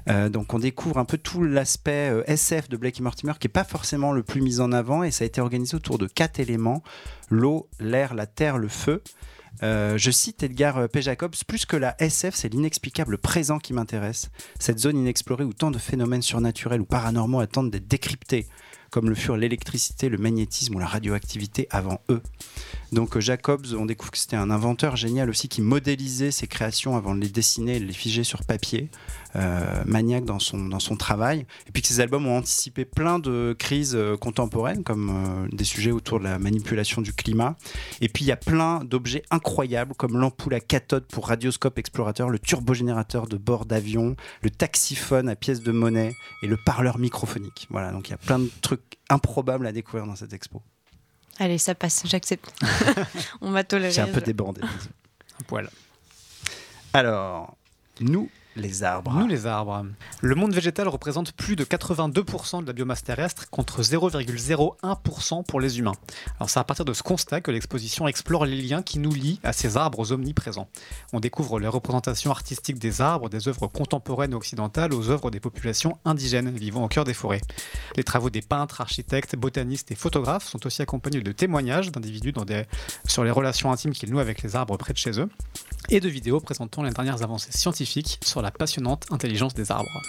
Euh, 0.10 0.30
donc 0.30 0.54
on 0.54 0.60
découvre 0.60 0.97
un 0.97 1.06
peu 1.06 1.17
tout 1.17 1.43
l'aspect 1.43 2.13
SF 2.28 2.69
de 2.69 2.78
Blake 2.78 2.99
et 2.99 3.04
Mortimer 3.04 3.34
qui 3.39 3.47
est 3.47 3.49
pas 3.49 3.63
forcément 3.65 4.13
le 4.13 4.23
plus 4.23 4.41
mis 4.41 4.60
en 4.62 4.71
avant 4.71 5.04
et 5.04 5.12
ça 5.12 5.23
a 5.23 5.28
été 5.28 5.41
organisé 5.41 5.75
autour 5.75 5.97
de 5.97 6.08
quatre 6.08 6.39
éléments 6.39 6.84
l'eau, 7.30 7.67
l'air, 7.80 8.13
la 8.15 8.25
terre, 8.25 8.58
le 8.58 8.67
feu. 8.69 9.04
Euh, 9.64 9.98
je 9.98 10.12
cite 10.12 10.44
Edgar 10.44 10.88
P. 10.90 11.02
Jacobs, 11.02 11.36
plus 11.48 11.66
que 11.66 11.76
la 11.76 11.96
SF, 12.02 12.36
c'est 12.36 12.50
l'inexplicable 12.50 13.18
présent 13.18 13.60
qui 13.60 13.74
m'intéresse. 13.74 14.30
Cette 14.60 14.80
zone 14.80 14.98
inexplorée 14.98 15.44
où 15.44 15.54
tant 15.54 15.72
de 15.72 15.78
phénomènes 15.78 16.22
surnaturels 16.22 16.82
ou 16.82 16.86
paranormaux 16.86 17.40
attendent 17.40 17.72
d'être 17.72 17.88
décryptés, 17.88 18.48
comme 18.89 19.10
le 19.10 19.15
furent 19.15 19.38
l'électricité, 19.38 20.10
le 20.10 20.17
magnétisme 20.17 20.75
ou 20.75 20.80
la 20.80 20.86
radioactivité 20.86 21.67
avant 21.71 22.02
eux. 22.10 22.21
Donc 22.91 23.15
euh, 23.15 23.19
Jacobs, 23.19 23.65
on 23.78 23.86
découvre 23.86 24.12
que 24.12 24.17
c'était 24.17 24.36
un 24.36 24.49
inventeur 24.49 24.95
génial 24.95 25.30
aussi 25.30 25.47
qui 25.47 25.62
modélisait 25.62 26.32
ses 26.32 26.47
créations 26.47 26.95
avant 26.95 27.13
de 27.13 27.21
les 27.21 27.30
dessiner 27.30 27.75
et 27.75 27.80
de 27.80 27.86
les 27.86 27.93
figer 27.93 28.23
sur 28.23 28.43
papier, 28.43 28.89
euh, 29.36 29.84
maniaque 29.86 30.25
dans 30.25 30.39
son, 30.39 30.65
dans 30.65 30.80
son 30.80 30.95
travail. 30.95 31.45
Et 31.67 31.71
puis 31.71 31.82
que 31.82 31.88
ses 31.88 31.99
albums 31.99 32.25
ont 32.25 32.38
anticipé 32.38 32.86
plein 32.86 33.19
de 33.19 33.56
crises 33.58 33.95
euh, 33.95 34.17
contemporaines, 34.17 34.84
comme 34.84 35.47
des 35.52 35.63
sujets 35.63 35.91
autour 35.91 36.19
de 36.19 36.23
la 36.23 36.39
manipulation 36.39 37.02
du 37.02 37.13
climat. 37.13 37.56
Et 38.02 38.10
puis 38.10 38.25
il 38.25 38.28
y 38.28 38.32
a 38.32 38.38
plein 38.38 38.84
d'objets 38.84 39.23
incroyables, 39.30 39.93
comme 39.95 40.17
l'ampoule 40.17 40.54
à 40.54 40.60
cathode 40.60 41.06
pour 41.06 41.28
radioscope 41.28 41.78
explorateur, 41.78 42.30
le 42.30 42.39
turbogénérateur 42.39 43.28
de 43.28 43.38
bord 43.38 43.65
d'avion, 43.65 44.15
le 44.41 44.49
taxiphone 44.49 45.30
à 45.30 45.36
pièce 45.36 45.62
de 45.62 45.71
monnaie 45.71 46.15
et 46.41 46.47
le 46.47 46.58
parleur 46.58 46.97
microphonique. 46.97 47.67
Voilà, 47.69 47.91
donc 47.91 48.08
il 48.08 48.12
y 48.12 48.15
a 48.15 48.17
plein 48.17 48.39
de 48.39 48.49
trucs 48.62 48.79
improbables 49.10 49.68
à 49.68 49.72
découvrir 49.72 50.06
dans 50.06 50.15
cette 50.15 50.34
expo. 50.34 50.62
Allez, 51.39 51.58
ça 51.58 51.74
passe, 51.74 52.04
j'accepte. 52.06 52.54
On 53.42 53.52
va 53.52 53.63
tolérer. 53.63 53.92
J'ai 53.92 54.02
un 54.02 54.08
peu 54.08 54.22
débordé. 54.22 54.62
Un 55.39 55.44
poil. 55.48 55.70
Alors, 56.94 57.56
nous, 58.02 58.30
les 58.60 58.84
arbres. 58.84 59.13
Nous, 59.13 59.28
les 59.28 59.45
arbres. 59.45 59.86
Le 60.22 60.36
monde 60.36 60.54
végétal 60.54 60.88
représente 60.88 61.32
plus 61.32 61.56
de 61.56 61.63
82% 61.63 62.62
de 62.62 62.67
la 62.67 62.74
biomasse 62.74 63.04
terrestre 63.04 63.50
contre 63.50 63.82
0,01% 63.82 65.43
pour 65.45 65.60
les 65.60 65.80
humains. 65.80 65.95
C'est 66.48 66.60
à 66.60 66.63
partir 66.63 66.86
de 66.86 66.93
ce 66.93 67.04
constat 67.04 67.41
que 67.41 67.52
l'exposition 67.52 68.08
explore 68.08 68.45
les 68.45 68.62
liens 68.62 68.82
qui 68.82 69.00
nous 69.00 69.13
lient 69.13 69.39
à 69.43 69.54
ces 69.54 69.78
arbres 69.78 70.12
omniprésents. 70.12 70.67
On 71.13 71.19
découvre 71.19 71.60
les 71.60 71.67
représentations 71.67 72.32
artistiques 72.32 72.80
des 72.80 73.02
arbres, 73.02 73.30
des 73.30 73.48
œuvres 73.48 73.67
contemporaines 73.67 74.34
occidentales 74.34 74.93
aux 74.93 75.10
œuvres 75.10 75.32
des 75.32 75.39
populations 75.39 75.98
indigènes 76.06 76.52
vivant 76.52 76.84
au 76.84 76.88
cœur 76.88 77.04
des 77.04 77.13
forêts. 77.13 77.41
Les 77.95 78.04
travaux 78.04 78.30
des 78.30 78.41
peintres, 78.41 78.82
architectes, 78.82 79.36
botanistes 79.36 79.91
et 79.91 79.95
photographes 79.95 80.48
sont 80.48 80.65
aussi 80.65 80.82
accompagnés 80.82 81.22
de 81.22 81.32
témoignages 81.32 81.91
d'individus 81.91 82.34
sur 83.06 83.24
les 83.24 83.32
relations 83.32 83.72
intimes 83.72 83.91
qu'ils 83.91 84.12
nouent 84.12 84.19
avec 84.19 84.41
les 84.41 84.56
arbres 84.56 84.78
près 84.78 84.93
de 84.93 84.98
chez 84.98 85.19
eux 85.19 85.30
et 85.89 86.00
de 86.00 86.10
vidéos 86.10 86.39
présentant 86.39 86.84
les 86.84 86.91
dernières 86.91 87.24
avancées 87.24 87.52
scientifiques 87.52 88.19
sur 88.24 88.41
la 88.41 88.49
passionnante 88.58 89.06
intelligence 89.12 89.54
des 89.54 89.72
arbres. 89.72 90.02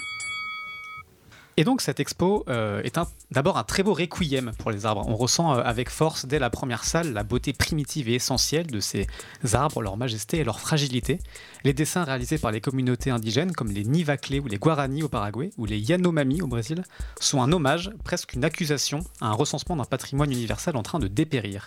Et 1.57 1.65
donc 1.65 1.81
cette 1.81 2.01
expo 2.01 2.45
euh, 2.49 2.83
est 2.83 2.99
d'abord 3.31 3.59
un 3.59 3.65
très 3.65 3.83
beau 3.83 3.93
requiem 3.93 4.53
pour 4.59 4.71
les 4.71 4.87
arbres. 4.87 5.05
On 5.07 5.17
ressent 5.17 5.55
euh, 5.55 5.63
avec 5.63 5.91
force 5.91 6.27
dès 6.27 6.39
la 6.39 6.49
première 6.49 6.85
salle 6.85 7.13
la 7.13 7.23
beauté 7.23 7.53
primitive 7.53 8.09
et 8.09 8.15
essentielle 8.15 8.67
de 8.67 8.81
ces 8.81 9.07
arbres, 9.53 9.83
leur 9.83 9.97
majesté 9.97 10.39
et 10.39 10.45
leur 10.45 10.61
fragilité. 10.61 11.19
Les 11.65 11.73
dessins 11.73 12.05
réalisés 12.05 12.39
par 12.39 12.51
les 12.51 12.61
communautés 12.61 13.11
indigènes 13.11 13.53
comme 13.53 13.71
les 13.71 13.85
Nivaclés 13.85 14.41
ou 14.41 14.47
les 14.47 14.59
Guarani 14.59 15.03
au 15.03 15.09
Paraguay 15.09 15.51
ou 15.59 15.67
les 15.67 15.79
Yanomami 15.79 16.41
au 16.41 16.47
Brésil 16.47 16.83
sont 17.21 17.43
un 17.43 17.53
hommage, 17.53 17.91
presque 18.05 18.33
une 18.33 18.45
accusation, 18.45 19.01
à 19.21 19.27
un 19.27 19.33
recensement 19.33 19.77
d'un 19.77 19.85
patrimoine 19.85 20.33
universel 20.33 20.77
en 20.77 20.83
train 20.83 20.99
de 20.99 21.09
dépérir. 21.09 21.67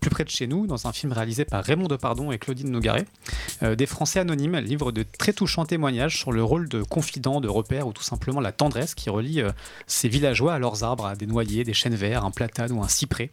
Plus 0.00 0.10
près 0.10 0.24
de 0.24 0.30
chez 0.30 0.46
nous, 0.46 0.66
dans 0.66 0.86
un 0.86 0.92
film 0.92 1.12
réalisé 1.12 1.44
par 1.44 1.64
Raymond 1.64 1.88
Depardon 1.88 2.32
et 2.32 2.38
Claudine 2.38 2.70
Nogaret, 2.70 3.06
euh, 3.62 3.74
des 3.74 3.86
Français 3.86 4.20
anonymes 4.20 4.58
livrent 4.58 4.92
de 4.92 5.02
très 5.02 5.32
touchants 5.32 5.66
témoignages 5.66 6.16
sur 6.16 6.32
le 6.32 6.42
rôle 6.42 6.68
de 6.68 6.82
confident, 6.82 7.40
de 7.40 7.48
repère 7.48 7.86
ou 7.86 7.92
tout 7.92 8.02
simplement 8.02 8.40
la 8.40 8.52
tendresse 8.52 8.94
qui 8.94 9.10
relie 9.10 9.33
euh, 9.40 9.50
ces 9.86 10.08
villageois 10.08 10.54
à 10.54 10.58
leurs 10.58 10.84
arbres, 10.84 11.06
à 11.06 11.16
des 11.16 11.26
noyers, 11.26 11.64
des 11.64 11.74
chênes 11.74 11.94
verts, 11.94 12.24
un 12.24 12.30
platane 12.30 12.72
ou 12.72 12.82
un 12.82 12.88
cyprès. 12.88 13.30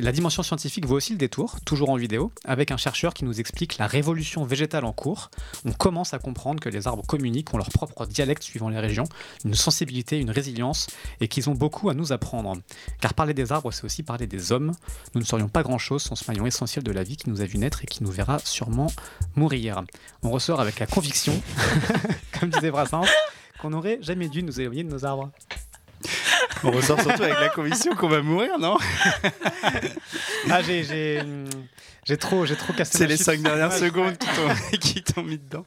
La 0.00 0.12
dimension 0.12 0.44
scientifique 0.44 0.86
vaut 0.86 0.94
aussi 0.94 1.12
le 1.12 1.18
détour, 1.18 1.56
toujours 1.64 1.90
en 1.90 1.96
vidéo, 1.96 2.30
avec 2.44 2.70
un 2.70 2.76
chercheur 2.76 3.14
qui 3.14 3.24
nous 3.24 3.40
explique 3.40 3.78
la 3.78 3.88
révolution 3.88 4.44
végétale 4.44 4.84
en 4.84 4.92
cours. 4.92 5.28
On 5.64 5.72
commence 5.72 6.14
à 6.14 6.20
comprendre 6.20 6.60
que 6.60 6.68
les 6.68 6.86
arbres 6.86 7.04
communiquent, 7.04 7.52
ont 7.52 7.58
leur 7.58 7.70
propre 7.70 8.06
dialecte 8.06 8.44
suivant 8.44 8.68
les 8.68 8.78
régions, 8.78 9.08
une 9.44 9.54
sensibilité, 9.54 10.20
une 10.20 10.30
résilience, 10.30 10.86
et 11.20 11.26
qu'ils 11.26 11.50
ont 11.50 11.54
beaucoup 11.54 11.90
à 11.90 11.94
nous 11.94 12.12
apprendre. 12.12 12.58
Car 13.00 13.12
parler 13.14 13.34
des 13.34 13.50
arbres, 13.50 13.72
c'est 13.72 13.84
aussi 13.84 14.04
parler 14.04 14.28
des 14.28 14.52
hommes. 14.52 14.72
Nous 15.14 15.20
ne 15.20 15.26
serions 15.26 15.48
pas 15.48 15.64
grand-chose 15.64 16.02
sans 16.02 16.14
ce 16.14 16.30
maillon 16.30 16.46
essentiel 16.46 16.84
de 16.84 16.92
la 16.92 17.02
vie 17.02 17.16
qui 17.16 17.28
nous 17.28 17.40
a 17.40 17.44
vu 17.44 17.58
naître 17.58 17.82
et 17.82 17.86
qui 17.86 18.04
nous 18.04 18.12
verra 18.12 18.38
sûrement 18.38 18.92
mourir. 19.34 19.82
On 20.22 20.30
ressort 20.30 20.60
avec 20.60 20.78
la 20.78 20.86
conviction, 20.86 21.42
comme 22.38 22.50
disait 22.50 22.70
Brassens, 22.70 23.04
qu'on 23.60 23.70
n'aurait 23.70 23.98
jamais 24.00 24.28
dû 24.28 24.42
nous 24.42 24.60
éloigner 24.60 24.84
de 24.84 24.90
nos 24.90 25.04
arbres. 25.04 25.30
On 26.64 26.70
ressort 26.70 27.00
surtout 27.00 27.22
avec 27.22 27.38
la 27.40 27.48
conviction 27.48 27.94
qu'on 27.94 28.08
va 28.08 28.22
mourir, 28.22 28.58
non? 28.58 28.76
Ah, 30.50 30.62
j'ai, 30.62 30.84
j'ai, 30.84 31.22
j'ai 32.04 32.16
trop, 32.16 32.46
j'ai 32.46 32.56
trop 32.56 32.72
cassé 32.72 32.98
C'est 32.98 33.06
les 33.06 33.16
cinq 33.16 33.40
dernières 33.42 33.72
secondes 33.72 34.16
qui 34.16 34.26
t'ont 34.28 34.76
qui 34.78 35.02
t'ont 35.02 35.22
mis 35.22 35.38
dedans. 35.38 35.64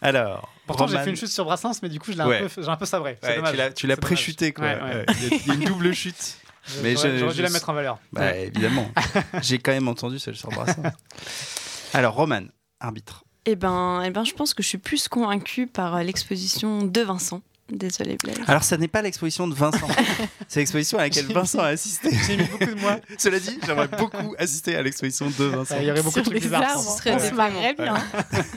Alors, 0.00 0.48
Pourtant, 0.66 0.86
j'ai 0.86 0.94
Roman- 0.94 1.04
fait 1.04 1.10
une 1.10 1.16
chute 1.16 1.28
sur 1.28 1.44
Brassens, 1.44 1.80
mais 1.82 1.88
du 1.88 1.98
coup, 2.00 2.12
je 2.12 2.18
l'ai 2.18 2.24
Ouais. 2.24 2.38
un 2.44 2.48
peu, 2.48 2.62
j'ai 2.62 2.68
un 2.68 2.76
peu 2.76 2.86
sabré. 2.86 3.18
C'est 3.22 3.28
Ouais, 3.30 3.36
dommage. 3.36 3.52
tu 3.74 3.86
l'as- 3.86 3.96
tu 3.96 4.00
pré-chuté, 4.00 4.52
quoi. 4.52 4.64
Ouais, 4.66 5.06
Il 5.20 5.46
y 5.46 5.50
a- 5.50 5.54
une 5.54 5.64
double 5.64 5.92
chute. 5.94 6.38
Mais 6.82 6.94
J'aurais, 6.94 7.12
je- 7.12 7.18
j'aurais 7.18 7.32
dû 7.32 7.38
je- 7.38 7.42
la 7.44 7.50
mettre 7.50 7.68
en 7.68 7.74
valeur. 7.74 7.98
Bah, 8.12 8.34
évidemment. 8.36 8.90
J'ai 9.42 9.58
quand 9.58 9.70
même 9.72 9.86
entendu 9.88 10.18
celle 10.18 10.34
sur 10.36 10.48
Brassens. 10.50 10.82
Alors, 11.94 12.14
Roman, 12.14 12.42
arbitre. 12.80 13.22
Eh 13.48 13.54
ben, 13.54 14.02
eh 14.04 14.10
ben, 14.10 14.24
je 14.24 14.34
pense 14.34 14.54
que 14.54 14.62
je 14.62 14.68
suis 14.68 14.78
plus 14.78 15.06
convaincue 15.06 15.68
par 15.68 15.94
euh, 15.94 16.02
l'exposition 16.02 16.82
de 16.82 17.00
Vincent. 17.00 17.42
Désolée, 17.70 18.16
Blaise. 18.22 18.36
Alors, 18.46 18.62
ça 18.62 18.76
n'est 18.76 18.86
pas 18.88 19.02
l'exposition 19.02 19.48
de 19.48 19.54
Vincent. 19.54 19.88
C'est 20.48 20.60
l'exposition 20.60 20.98
à 20.98 21.02
laquelle 21.02 21.26
Vincent 21.26 21.58
a 21.58 21.68
assisté. 21.68 22.10
J'ai 22.26 22.36
mis 22.36 22.44
beaucoup 22.44 22.64
de 22.64 22.80
moi. 22.80 23.00
Cela 23.18 23.40
dit, 23.40 23.58
j'aimerais 23.66 23.88
beaucoup 23.88 24.34
assister 24.38 24.76
à 24.76 24.82
l'exposition 24.82 25.26
de 25.26 25.44
Vincent. 25.44 25.76
Il 25.80 25.86
y 25.86 25.90
aurait 25.90 26.02
beaucoup 26.02 26.20
de 26.20 26.24
trucs 26.24 26.42
bizarres. 26.42 26.62
arbres, 26.62 26.80
Ce 26.80 26.98
serait 26.98 27.14
on 27.14 27.16
des 27.16 27.28
se 27.28 27.34
marrerait 27.34 27.74
bien. 27.74 27.96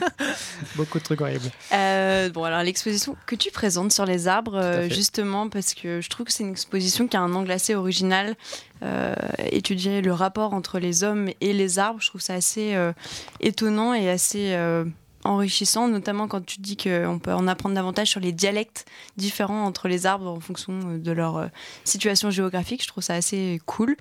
Beaucoup 0.76 0.98
de 0.98 1.04
trucs 1.04 1.20
horribles. 1.20 1.50
Euh, 1.72 2.30
bon, 2.30 2.44
alors 2.44 2.62
l'exposition 2.62 3.16
que 3.26 3.34
tu 3.34 3.50
présentes 3.50 3.92
sur 3.92 4.06
les 4.06 4.28
arbres, 4.28 4.56
euh, 4.56 4.88
justement, 4.88 5.48
parce 5.48 5.74
que 5.74 6.00
je 6.00 6.08
trouve 6.08 6.26
que 6.26 6.32
c'est 6.32 6.44
une 6.44 6.52
exposition 6.52 7.08
qui 7.08 7.16
a 7.16 7.20
un 7.20 7.34
angle 7.34 7.50
assez 7.50 7.74
original. 7.74 8.36
Euh, 8.82 9.14
étudier 9.50 10.00
le 10.00 10.12
rapport 10.12 10.54
entre 10.54 10.78
les 10.78 11.04
hommes 11.04 11.28
et 11.42 11.52
les 11.52 11.78
arbres, 11.78 12.00
je 12.00 12.08
trouve 12.08 12.22
ça 12.22 12.34
assez 12.34 12.74
euh, 12.74 12.92
étonnant 13.40 13.92
et 13.92 14.08
assez 14.08 14.54
euh, 14.54 14.86
enrichissant, 15.24 15.88
notamment 15.88 16.28
quand 16.28 16.44
tu 16.44 16.60
dis 16.60 16.76
qu'on 16.76 17.18
peut 17.22 17.32
en 17.32 17.46
apprendre 17.46 17.74
davantage 17.74 18.08
sur 18.08 18.20
les 18.20 18.32
dialectes 18.32 18.86
différents 19.16 19.64
entre 19.64 19.88
les 19.88 20.06
arbres 20.06 20.28
en 20.28 20.40
fonction 20.40 20.72
euh, 20.72 20.98
de 20.98 21.12
leur 21.12 21.36
euh, 21.36 21.46
situation 21.84 22.30
géographique. 22.30 22.82
Je 22.82 22.88
trouve 22.88 23.02
ça 23.02 23.14
assez 23.14 23.60
cool. 23.66 23.96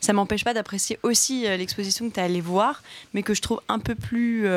Ça 0.00 0.12
m'empêche 0.12 0.44
pas 0.44 0.54
d'apprécier 0.54 0.98
aussi 1.02 1.46
euh, 1.46 1.56
l'exposition 1.56 2.08
que 2.08 2.14
tu 2.14 2.20
es 2.20 2.22
allé 2.22 2.40
voir, 2.40 2.82
mais 3.14 3.22
que 3.22 3.34
je 3.34 3.42
trouve 3.42 3.60
un 3.68 3.78
peu 3.78 3.94
plus 3.94 4.48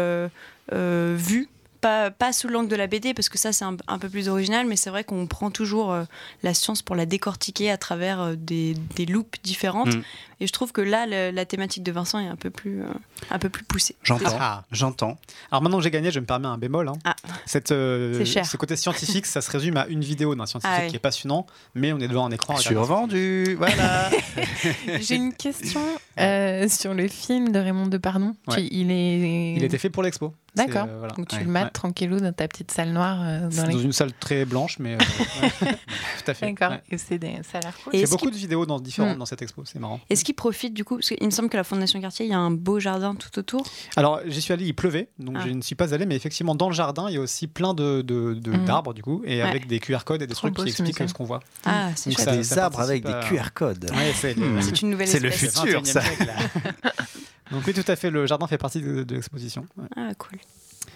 vue. 0.70 1.50
Pas, 1.84 2.12
pas 2.12 2.32
sous 2.32 2.48
l'angle 2.48 2.70
de 2.70 2.76
la 2.78 2.88
BD, 2.88 3.14
parce 3.14 3.28
que 3.28 3.38
ça 3.38 3.52
c'est 3.52 3.66
un, 3.66 3.76
un 3.88 4.00
peu 4.00 4.08
plus 4.10 4.30
original, 4.30 4.66
mais 4.66 4.78
c'est 4.78 4.90
vrai 4.90 5.04
qu'on 5.04 5.28
prend 5.28 5.52
toujours 5.52 5.92
euh, 5.92 6.04
la 6.42 6.54
science 6.54 6.82
pour 6.82 6.96
la 6.96 7.06
décortiquer 7.06 7.70
à 7.70 7.78
travers 7.78 8.22
euh, 8.22 8.36
des, 8.38 8.74
des 8.96 9.06
loupes 9.06 9.36
différentes. 9.44 9.94
Mm. 9.94 10.02
Et 10.40 10.48
je 10.48 10.52
trouve 10.54 10.72
que 10.72 10.80
là, 10.82 11.06
le- 11.06 11.32
la 11.32 11.46
thématique 11.46 11.84
de 11.84 11.92
Vincent 11.92 12.20
est 12.20 12.28
un 12.28 12.36
peu 12.38 12.50
plus, 12.50 12.82
euh, 12.84 12.88
un 13.32 13.38
peu 13.40 13.50
plus 13.50 13.64
poussée. 13.66 13.96
J'entends. 14.04 14.38
Ah. 14.40 14.64
J'entends. 14.72 15.18
Alors 15.52 15.62
maintenant 15.62 15.78
que 15.78 15.84
j'ai 15.84 15.92
gagné, 15.92 16.10
je 16.12 16.20
me 16.22 16.26
permets 16.26 16.48
un 16.48 16.58
bémol. 16.58 16.88
hein. 16.88 16.94
Ah. 17.04 17.16
Cette, 17.46 17.72
euh, 17.72 18.14
C'est 18.20 18.26
cher. 18.26 18.46
Ce 18.46 18.56
côté 18.58 18.76
scientifique, 18.78 19.26
ça 19.26 19.42
se 19.42 19.52
résume 19.52 19.76
à 19.78 19.86
une 19.88 20.02
vidéo 20.02 20.36
d'un 20.36 20.46
scientifique 20.46 20.76
Ah 20.78 20.84
oui. 20.86 20.90
qui 20.90 20.96
est 20.96 21.00
passionnant, 21.00 21.46
mais 21.76 21.92
on 21.94 22.00
est 22.00 22.08
devant 22.08 22.26
un 22.26 22.32
écran. 22.32 22.56
Survendu. 22.58 23.56
Voilà. 23.58 24.10
J'ai 25.02 25.16
une 25.16 25.34
question 25.34 25.82
euh, 26.20 26.68
sur 26.70 26.94
le 26.94 27.08
film 27.10 27.52
de 27.52 27.60
Raymond 27.60 27.88
Depardon. 27.88 28.36
Ouais. 28.48 28.68
Il 28.72 28.92
est. 28.92 29.54
Il 29.56 29.64
était 29.64 29.78
fait 29.78 29.90
pour 29.90 30.04
l'expo. 30.04 30.34
D'accord. 30.56 30.86
Euh, 30.88 30.98
voilà. 31.00 31.14
Donc 31.16 31.28
tu 31.28 31.36
Ouais. 31.38 31.44
le 31.44 31.50
mates 31.50 31.64
Ouais. 31.66 31.70
tranquillou 31.72 32.20
dans 32.20 32.32
ta 32.34 32.48
petite 32.48 32.72
salle 32.72 32.92
noire. 32.92 33.20
euh, 33.24 33.50
dans 33.50 33.78
une 33.80 33.92
salle 33.92 34.14
très 34.14 34.46
blanche, 34.46 34.78
mais 34.80 34.94
euh, 34.96 34.98
ouais. 35.42 35.50
tout 36.24 36.32
à 36.32 36.34
fait. 36.34 36.46
D'accord. 36.52 36.72
Ouais. 36.72 36.82
Et 36.92 36.98
c'est 36.98 37.18
des... 37.18 37.38
ça 37.52 37.58
a 37.58 37.62
l'air 37.62 37.74
cool. 37.84 37.96
Et 37.96 37.98
Il 37.98 38.02
y 38.02 38.04
a 38.04 38.08
beaucoup 38.08 38.30
de 38.30 38.36
vidéos 38.36 38.66
dans, 38.66 38.80
différentes 38.80 39.16
Mm. 39.16 39.20
dans 39.20 39.26
cette 39.26 39.42
expo, 39.42 39.64
c'est 39.66 39.80
marrant. 39.80 40.00
Est-ce 40.10 40.24
qu'il 40.24 40.36
profite 40.36 40.74
du 40.74 40.84
coup 40.84 40.96
Parce 40.98 41.10
qu'il 41.10 41.26
me 41.26 41.32
semble 41.32 41.50
que 41.50 41.58
la 41.58 41.64
Fondation 41.64 42.00
Quartier, 42.02 42.26
il 42.26 42.30
y 42.32 42.36
a 42.36 42.40
un 42.40 42.52
beau 42.52 42.80
jardin 42.80 43.16
tout 43.16 43.38
autour. 43.40 43.66
Alors, 43.96 44.20
j'y 44.28 44.42
suis 44.42 44.54
allé, 44.54 44.66
il 44.66 44.74
pleuvait, 44.74 45.10
donc 45.20 45.36
Ah. 45.40 45.44
je 45.46 45.52
ne 45.52 45.62
suis 45.62 45.76
pas 45.76 45.94
allé, 45.94 46.06
mais 46.06 46.16
effectivement, 46.16 46.56
dans 46.56 46.70
le 46.70 46.76
jardin, 46.76 47.06
il 47.10 47.16
y 47.16 47.18
a 47.18 47.22
aussi 47.22 47.48
plein 47.48 47.74
de, 47.74 48.02
de- 48.02 48.34
de- 48.36 48.52
Mhm. 48.52 48.66
d'arbres, 48.66 48.94
du 48.94 49.02
coup, 49.02 49.22
et 49.26 49.42
Ouais. 49.42 49.50
avec 49.50 49.68
des 49.68 49.80
QR 49.80 50.00
codes 50.06 50.22
et 50.22 50.28
des 50.28 50.34
Trop 50.34 50.48
trucs 50.48 50.56
beau, 50.56 50.64
qui 50.64 50.72
ce 50.72 50.84
expliquent 50.84 51.10
ce 51.10 51.14
qu'on 51.14 51.26
voit. 51.26 51.40
Ah, 51.66 51.90
c'est 51.96 52.10
Donc 52.12 52.20
ça- 52.20 52.36
des 52.36 52.44
ça 52.44 52.66
arbres 52.66 52.80
avec 52.80 53.04
des 53.06 53.14
QR 53.28 53.52
codes. 53.54 53.90
C'est 54.16 54.38
Hmm. 54.38 54.62
C'est 54.62 54.82
une 54.82 54.90
nouvelle 54.92 55.08
C'est 55.08 55.20
le 55.20 55.30
futur. 55.32 55.64
21e 55.82 55.86
ça. 55.86 56.02
donc 57.54 57.66
oui, 57.66 57.74
tout 57.74 57.90
à 57.90 57.96
fait, 57.96 58.10
le 58.10 58.26
jardin 58.26 58.48
fait 58.48 58.58
partie 58.58 58.82
de, 58.82 59.04
de 59.04 59.16
l'exposition. 59.16 59.66
Ouais. 59.78 59.88
Ah, 59.96 60.12
cool. 60.18 60.40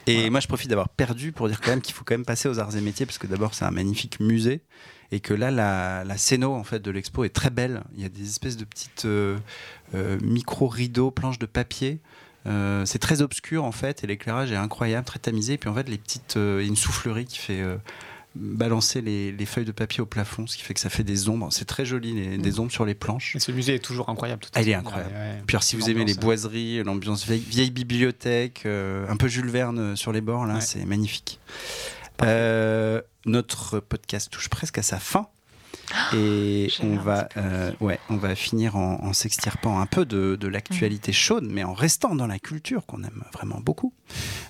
Et 0.06 0.30
moi, 0.30 0.42
je 0.42 0.48
profite 0.48 0.70
d'avoir 0.70 0.90
perdu 0.90 1.32
pour 1.32 1.48
dire 1.48 1.62
quand 1.62 1.70
même 1.70 1.82
qu'il 1.82 1.94
faut 1.94 2.04
quand 2.04 2.16
même 2.16 2.26
passer 2.26 2.50
aux 2.50 2.60
arts 2.60 2.76
et 2.76 2.82
métiers, 2.82 3.06
parce 3.06 3.18
que 3.18 3.28
d'abord, 3.28 3.54
c'est 3.54 3.66
un 3.66 3.72
magnifique 3.72 4.20
musée. 4.20 4.62
Et 5.12 5.22
que 5.22 5.34
là, 5.34 5.52
la, 5.52 6.04
la 6.04 6.18
scéno 6.18 6.54
en 6.54 6.66
fait, 6.66 6.80
de 6.80 6.92
l'expo 6.92 7.24
est 7.24 7.34
très 7.34 7.50
belle. 7.50 7.84
Il 7.96 8.02
y 8.02 8.06
a 8.06 8.10
des 8.10 8.28
espèces 8.28 8.58
de 8.58 8.66
petites 8.66 9.06
euh, 9.06 9.38
euh, 9.96 10.18
micro-rideaux, 10.22 11.12
planches 11.12 11.40
de 11.40 11.46
papier. 11.46 12.02
Euh, 12.46 12.86
c'est 12.86 13.00
très 13.00 13.22
obscur 13.22 13.64
en 13.64 13.72
fait, 13.72 14.04
et 14.04 14.08
l'éclairage 14.08 14.52
est 14.52 14.58
incroyable, 14.58 15.06
très 15.06 15.20
tamisé. 15.20 15.54
Et 15.54 15.58
puis 15.58 15.70
en 15.70 15.74
fait, 15.74 15.88
les 15.88 15.98
petites, 15.98 16.36
euh, 16.36 16.60
il 16.60 16.64
y 16.64 16.68
a 16.68 16.70
une 16.70 16.76
soufflerie 16.76 17.26
qui 17.26 17.38
fait 17.38 17.62
euh, 17.62 17.78
balancer 18.40 19.02
les, 19.02 19.32
les 19.32 19.46
feuilles 19.46 19.66
de 19.66 19.72
papier 19.72 20.02
au 20.02 20.06
plafond, 20.06 20.48
ce 20.48 20.56
qui 20.58 20.64
fait 20.64 20.74
que 20.74 20.80
ça 20.80 20.90
fait 20.90 21.04
des 21.04 21.30
ombres. 21.30 21.50
C'est 21.52 21.66
très 21.66 21.86
joli, 21.86 22.14
les- 22.14 22.38
des 22.38 22.60
ombres 22.60 22.72
sur 22.72 22.86
les 22.86 22.96
planches. 22.96 23.36
Et 23.36 23.40
ce 23.40 23.52
musée 23.52 23.76
est 23.76 23.80
toujours 23.84 24.10
incroyable. 24.10 24.44
Ah, 24.54 24.62
il 24.62 24.70
est 24.70 24.74
incroyable. 24.74 25.14
Ouais, 25.14 25.20
ouais. 25.20 25.44
Puis 25.46 25.56
alors, 25.56 25.64
si 25.64 25.76
vous 25.76 25.84
aimez 25.90 26.00
les 26.06 26.14
L'ambiance, 26.14 26.18
boiseries, 26.24 26.84
l'ambiance 26.84 27.26
vieille, 27.26 27.40
vieille 27.48 27.72
bibliothèque, 27.72 28.64
euh, 28.66 29.08
un 29.10 29.18
peu 29.18 29.28
Jules 29.28 29.50
Verne 29.50 29.80
euh, 29.80 29.96
sur 29.96 30.12
les 30.12 30.22
bords, 30.22 30.46
là, 30.46 30.56
Ouais. 30.56 30.62
c'est 30.62 30.86
magnifique. 30.86 31.40
Euh, 32.24 33.02
notre 33.26 33.80
podcast 33.80 34.30
touche 34.32 34.50
presque 34.50 34.78
à 34.78 34.84
sa 34.84 35.00
fin. 35.00 35.28
Et 36.14 36.70
on 36.84 36.96
va, 36.98 37.30
euh, 37.38 37.72
ouais, 37.80 38.00
on 38.10 38.18
va 38.18 38.36
finir 38.36 38.76
en, 38.76 39.04
en 39.04 39.14
s'extirpant 39.14 39.80
un 39.80 39.86
peu 39.86 40.06
de, 40.06 40.36
de 40.36 40.48
l'actualité 40.48 41.12
chaude, 41.14 41.48
mais 41.50 41.64
en 41.64 41.74
restant 41.74 42.16
dans 42.16 42.28
la 42.28 42.40
culture 42.40 42.86
qu'on 42.86 43.04
aime 43.04 43.24
vraiment 43.34 43.60
beaucoup, 43.62 43.94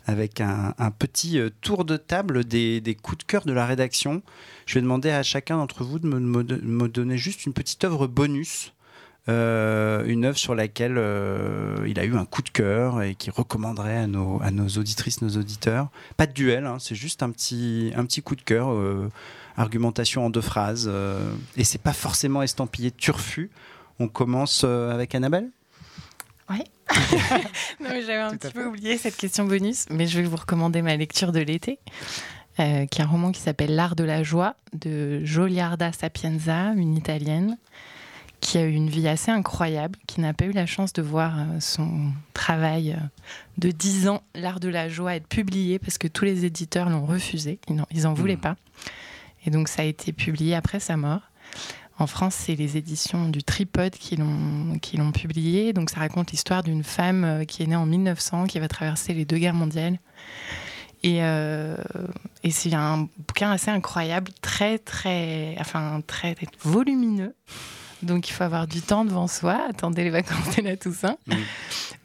avec 0.08 0.42
un, 0.42 0.74
un 0.78 0.92
petit 0.92 1.40
euh, 1.40 1.50
tour 1.62 1.86
de 1.86 1.98
table 1.98 2.44
des, 2.44 2.82
des 2.82 2.96
coups 2.96 3.20
de 3.20 3.24
cœur 3.24 3.46
de 3.46 3.54
la 3.54 3.66
rédaction. 3.66 4.22
Je 4.66 4.76
vais 4.76 4.82
demander 4.82 5.10
à 5.12 5.24
chacun 5.24 5.58
d'entre 5.58 5.84
vous 5.84 6.00
de 6.00 6.08
me, 6.08 6.20
me- 6.20 6.44
de 6.44 6.56
me 6.58 6.88
donner 6.88 7.18
juste 7.18 7.46
une 7.46 7.54
petite 7.54 7.84
œuvre 7.84 8.08
bonus 8.08 8.74
euh, 9.30 10.06
une 10.08 10.24
œuvre 10.24 10.38
sur 10.38 10.56
laquelle 10.56 10.96
euh, 10.98 11.76
il 11.86 12.00
a 12.00 12.06
eu 12.06 12.16
un 12.16 12.24
coup 12.24 12.42
de 12.42 12.50
cœur 12.50 13.02
et 13.04 13.14
qui 13.14 13.30
recommanderait 13.30 13.98
à 13.98 14.08
nos, 14.08 14.40
à 14.42 14.52
nos 14.52 14.70
auditrices, 14.70 15.22
nos 15.22 15.32
auditeurs. 15.38 15.90
Pas 16.16 16.28
de 16.28 16.32
duel, 16.32 16.66
hein, 16.66 16.78
c'est 16.80 16.96
juste 16.96 17.24
un 17.24 17.32
petit, 17.32 17.92
un 17.98 18.06
petit 18.06 18.22
coup 18.22 18.38
de 18.38 18.42
cœur, 18.42 18.72
euh, 18.72 19.10
argumentation 19.58 20.26
en 20.26 20.30
deux 20.30 20.42
phrases. 20.42 20.86
euh, 20.92 21.20
et 21.58 21.64
c'est 21.64 21.82
pas 21.82 21.94
forcément 21.94 22.42
estampillé 22.42 22.92
turfu. 22.92 23.50
On 24.00 24.08
commence 24.08 24.62
euh, 24.64 24.92
avec 24.92 25.14
Annabelle? 25.16 25.50
Non, 27.82 27.90
mais 27.90 28.02
J'avais 28.02 28.16
un 28.22 28.30
Tout 28.32 28.38
petit 28.38 28.48
fait. 28.48 28.54
peu 28.54 28.66
oublié 28.66 28.98
cette 28.98 29.18
question 29.18 29.46
bonus, 29.46 29.86
mais 29.90 30.08
je 30.08 30.20
vais 30.22 30.26
vous 30.28 30.38
recommander 30.38 30.82
ma 30.82 30.96
lecture 30.96 31.32
de 31.34 31.40
l'été, 31.42 31.80
euh, 32.60 32.86
qui 32.86 33.02
est 33.02 33.04
un 33.04 33.08
roman 33.08 33.32
qui 33.34 33.42
s'appelle 33.42 33.76
L'art 33.76 33.96
de 33.96 34.04
la 34.06 34.24
joie 34.24 34.56
de 34.74 35.22
Goliarda 35.26 35.92
Sapienza, 35.92 36.72
une 36.78 36.96
italienne, 36.96 37.58
qui 38.40 38.58
a 38.58 38.64
eu 38.64 38.72
une 38.72 38.90
vie 38.90 39.08
assez 39.08 39.32
incroyable, 39.32 40.00
qui 40.08 40.22
n'a 40.22 40.34
pas 40.34 40.46
eu 40.46 40.52
la 40.54 40.66
chance 40.66 40.94
de 40.94 41.02
voir 41.02 41.34
son 41.60 42.12
travail 42.34 42.98
de 43.58 43.70
10 43.72 44.08
ans, 44.08 44.24
L'art 44.34 44.60
de 44.62 44.70
la 44.70 44.88
joie, 44.90 45.16
être 45.16 45.28
publié 45.28 45.80
parce 45.80 45.98
que 45.98 46.08
tous 46.08 46.24
les 46.26 46.46
éditeurs 46.46 46.90
l'ont 46.90 47.06
refusé, 47.06 47.60
ils 47.68 48.04
n'en- 48.04 48.14
voulaient 48.14 48.36
Mhm. 48.36 48.42
pas. 48.42 48.56
Et 49.48 49.50
donc 49.50 49.70
ça 49.70 49.82
a 49.82 49.86
été 49.86 50.12
publié 50.12 50.54
après 50.54 50.80
sa 50.80 50.98
mort. 50.98 51.22
En 52.00 52.06
France, 52.06 52.36
c'est 52.36 52.56
les 52.56 52.78
éditions 52.78 53.30
du 53.30 53.44
Tripod 53.44 53.92
qui 53.92 54.18
l'ont 54.18 55.12
publié. 55.12 55.74
Donc, 55.74 55.90
ça 55.90 56.00
raconte 56.00 56.32
l'histoire 56.32 56.62
d'une 56.62 56.84
femme 56.84 57.24
euh, 57.24 57.44
qui 57.44 57.64
est 57.64 57.66
née 57.66 57.76
en 57.76 57.88
1900, 57.88 58.46
qui 58.46 58.60
va 58.60 58.68
traverser 58.68 59.16
les 59.16 59.26
deux 59.26 59.38
guerres 59.38 59.56
mondiales. 59.56 59.98
Et, 61.02 61.24
euh, 61.24 61.76
et 62.44 62.52
c'est 62.52 62.74
un 62.74 63.08
bouquin 63.28 63.52
assez 63.52 63.72
incroyable, 63.72 64.32
très, 64.42 64.78
très, 64.78 65.56
enfin, 65.60 66.02
très 66.06 66.36
volumineux. 66.62 67.34
Donc, 68.04 68.30
il 68.30 68.34
faut 68.34 68.44
avoir 68.44 68.68
du 68.68 68.82
temps 68.82 69.04
devant 69.04 69.28
soi. 69.28 69.60
Attendez 69.68 70.04
les 70.04 70.12
vacances 70.12 70.56
de 70.56 70.62
la 70.62 70.78
Toussaint. 70.78 71.18
Mm. 71.26 71.34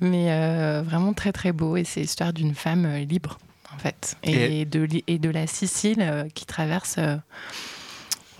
Mais 0.00 0.32
euh, 0.32 0.82
vraiment 0.82 1.12
très, 1.12 1.32
très 1.32 1.52
beau. 1.52 1.76
Et 1.76 1.84
c'est 1.84 2.00
l'histoire 2.00 2.32
d'une 2.32 2.54
femme 2.54 2.90
libre, 2.96 3.38
en 3.74 3.78
fait. 3.78 4.16
Et, 4.22 4.64
de, 4.64 4.80
li- 4.80 5.04
et 5.06 5.18
de 5.18 5.30
la 5.30 5.46
Sicile 5.46 5.98
euh, 6.00 6.28
qui 6.34 6.46
traverse. 6.46 6.96
euh, 6.98 7.16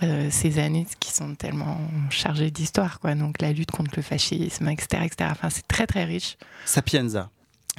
euh, 0.01 0.27
ces 0.31 0.59
années 0.59 0.85
qui 0.99 1.13
sont 1.13 1.33
tellement 1.35 1.79
chargées 2.09 2.51
d'histoire, 2.51 2.99
quoi. 2.99 3.15
Donc 3.15 3.41
la 3.41 3.53
lutte 3.53 3.71
contre 3.71 3.91
le 3.95 4.01
fascisme, 4.01 4.67
etc., 4.67 5.03
etc. 5.05 5.29
Enfin, 5.31 5.49
c'est 5.49 5.65
très 5.67 5.87
très 5.87 6.03
riche. 6.03 6.35
Sapienza. 6.65 7.29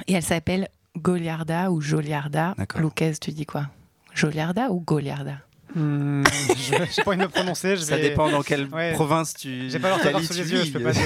Et 0.07 0.15
elle 0.15 0.23
s'appelle 0.23 0.69
Goliarda 0.97 1.71
ou 1.71 1.83
Joliarda. 1.83 2.55
Lucas, 2.77 3.15
tu 3.21 3.31
dis 3.33 3.45
quoi? 3.45 3.67
Joliarda 4.15 4.71
ou 4.71 4.81
Goliarda? 4.81 5.39
Hmm, 5.75 6.23
je 6.57 6.71
n'ai 6.73 7.05
pas 7.05 7.11
envie 7.11 7.19
de 7.19 7.23
me 7.25 7.29
prononcer. 7.29 7.77
Je 7.77 7.83
Ça 7.83 7.97
vais- 7.97 8.03
dépend 8.11 8.31
dans 8.31 8.43
quelle 8.43 8.69
Ouais. 8.69 8.93
province 8.93 9.35
tu. 9.35 9.69
J'ai 9.69 9.79
pas 9.81 9.91
l'orthographe 9.91 10.25
sous 10.25 10.35
les 10.35 10.51
yeux. 10.53 10.65
Je 10.65 10.73
peux 10.73 10.81
pas 10.83 10.93
te- 10.93 10.99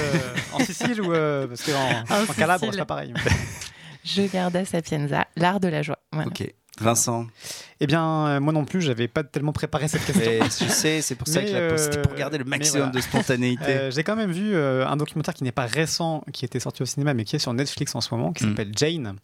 En 0.53 0.59
Sicile 0.59 1.01
ou 1.01 1.11
euh, 1.11 1.47
parce 1.47 1.63
qu'en 1.63 1.73
En 2.15 2.21
en 2.23 2.33
Calabre 2.33 2.59
Sicile. 2.59 2.73
c'est 2.73 2.77
pas 2.79 2.85
pareil. 2.85 3.13
Joliarda 4.03 4.65
Sapienza, 4.65 5.27
l'art 5.35 5.59
de 5.59 5.67
la 5.67 5.81
joie. 5.81 5.99
Voilà. 6.11 6.27
Ok. 6.29 6.51
Vincent. 6.81 7.27
Eh 7.81 7.87
bien, 7.87 8.27
euh, 8.27 8.39
moi 8.39 8.53
non 8.53 8.63
plus, 8.63 8.81
j'avais 8.81 9.09
pas 9.09 9.23
tellement 9.25 9.51
préparé 9.51 9.89
cette 9.89 10.05
question. 10.05 10.31
Et 10.31 10.39
je 10.43 10.71
sais, 10.71 11.01
c'est 11.01 11.15
pour 11.15 11.27
ça 11.27 11.39
Mais, 11.41 11.45
que 11.47 11.51
je 11.51 11.57
la 11.57 11.69
pose. 11.71 11.81
C'était 11.81 12.01
pour 12.01 12.13
euh, 12.13 12.17
garder 12.17 12.37
le 12.37 12.45
mais 12.45 12.51
maximum 12.57 12.83
voilà. 12.87 12.91
de 12.95 13.01
spontanéité. 13.01 13.63
Euh, 13.67 13.91
J'ai 13.91 14.03
quand 14.03 14.15
même 14.15 14.31
vu 14.31 14.55
euh, 14.55 14.87
un 14.87 14.95
documentaire 14.95 15.33
qui 15.33 15.43
n'est 15.43 15.51
pas 15.51 15.65
récent, 15.65 16.23
qui 16.31 16.45
était 16.45 16.61
sorti 16.61 16.81
au 16.81 16.85
cinéma, 16.85 17.13
mais 17.13 17.25
qui 17.25 17.35
est 17.35 17.39
sur 17.39 17.53
Netflix 17.53 17.93
en 17.95 18.01
ce 18.01 18.13
moment, 18.13 18.31
qui 18.31 18.45
Mm. 18.45 18.49
s'appelle 18.49 18.71
Jane, 18.77 19.15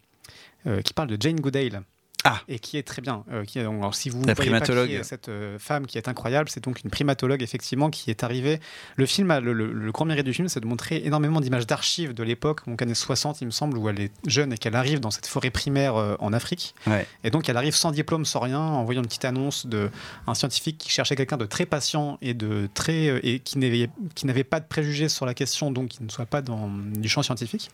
euh, 0.68 0.82
qui 0.82 0.92
parle 0.94 1.08
de 1.08 1.18
Jane 1.18 1.40
Goodale. 1.40 1.84
Ah. 2.28 2.42
Et 2.48 2.60
qui 2.60 2.78
est 2.78 2.84
très 2.84 3.02
bien. 3.02 3.24
euh, 3.32 3.46
qui 3.46 3.60
est, 3.60 3.64
donc, 3.64 3.78
alors, 3.80 3.96
si 3.96 4.10
vous 4.10 4.24
La 4.26 4.34
voyez 4.34 4.52
pas 4.52 4.58
qui 4.60 4.64
primatologue. 4.66 4.92
est 4.92 5.04
cette 5.04 5.30
euh, 5.30 5.58
femme 5.60 5.86
qui 5.86 5.98
est 5.98 6.08
incroyable, 6.08 6.50
c'est 6.50 6.64
donc 6.64 6.82
une 6.84 6.90
primatologue 6.90 7.42
effectivement 7.44 7.90
qui 7.90 8.10
est 8.10 8.24
arrivée. 8.24 8.60
Le 8.96 9.06
film, 9.06 9.30
a- 9.32 9.40
le, 9.40 9.54
le- 9.54 9.72
le 9.72 9.92
grand 9.92 10.06
mérite 10.06 10.26
du 10.26 10.34
film, 10.34 10.50
c'est 10.50 10.60
de 10.60 10.66
montrer 10.66 11.02
énormément 11.06 11.40
d'images 11.40 11.68
d'archives 11.68 12.14
de 12.14 12.24
l'époque, 12.24 12.66
donc 12.68 12.82
années 12.82 12.96
60, 12.96 13.42
il 13.42 13.46
me 13.46 13.52
semble, 13.52 13.78
où 13.78 13.88
elle 13.90 14.00
est 14.02 14.12
jeune 14.26 14.52
et 14.54 14.58
qu'elle 14.58 14.76
arrive 14.76 15.00
dans 15.00 15.12
cette 15.12 15.28
forêt 15.28 15.52
primaire 15.52 15.96
euh, 15.96 16.16
en 16.20 16.34
Afrique. 16.34 16.74
Ouais. 16.88 17.06
Et 17.24 17.30
donc 17.30 17.48
elle 17.48 17.58
arrive 17.58 17.76
sans 17.76 17.92
diplôme, 17.92 18.26
sans 18.26 18.40
rien, 18.40 18.60
en 18.60 18.84
voyant 18.86 19.02
une 19.02 19.08
petite 19.08 19.26
annonce 19.26 19.68
de 19.68 19.92
un 20.26 20.34
scientifique 20.34 20.78
qui 20.80 20.90
cherchait 20.90 21.16
quelqu'un 21.16 21.38
de 21.38 21.46
très 21.46 21.66
patient 21.68 22.18
et 22.22 22.34
de 22.34 22.68
très 22.74 23.06
et 23.24 23.40
qui 23.40 23.60
n'avait 23.60 23.90
qui 24.16 24.26
n'avait 24.26 24.44
pas 24.44 24.60
de 24.60 24.66
préjugés 24.66 25.10
sur 25.10 25.26
la 25.28 25.34
question, 25.36 25.70
donc 25.72 25.90
qui 25.90 26.04
ne 26.04 26.10
soit 26.10 26.26
pas 26.26 26.42
dans 26.42 26.70
du 26.70 27.08
champ 27.08 27.22
scientifique. 27.22 27.70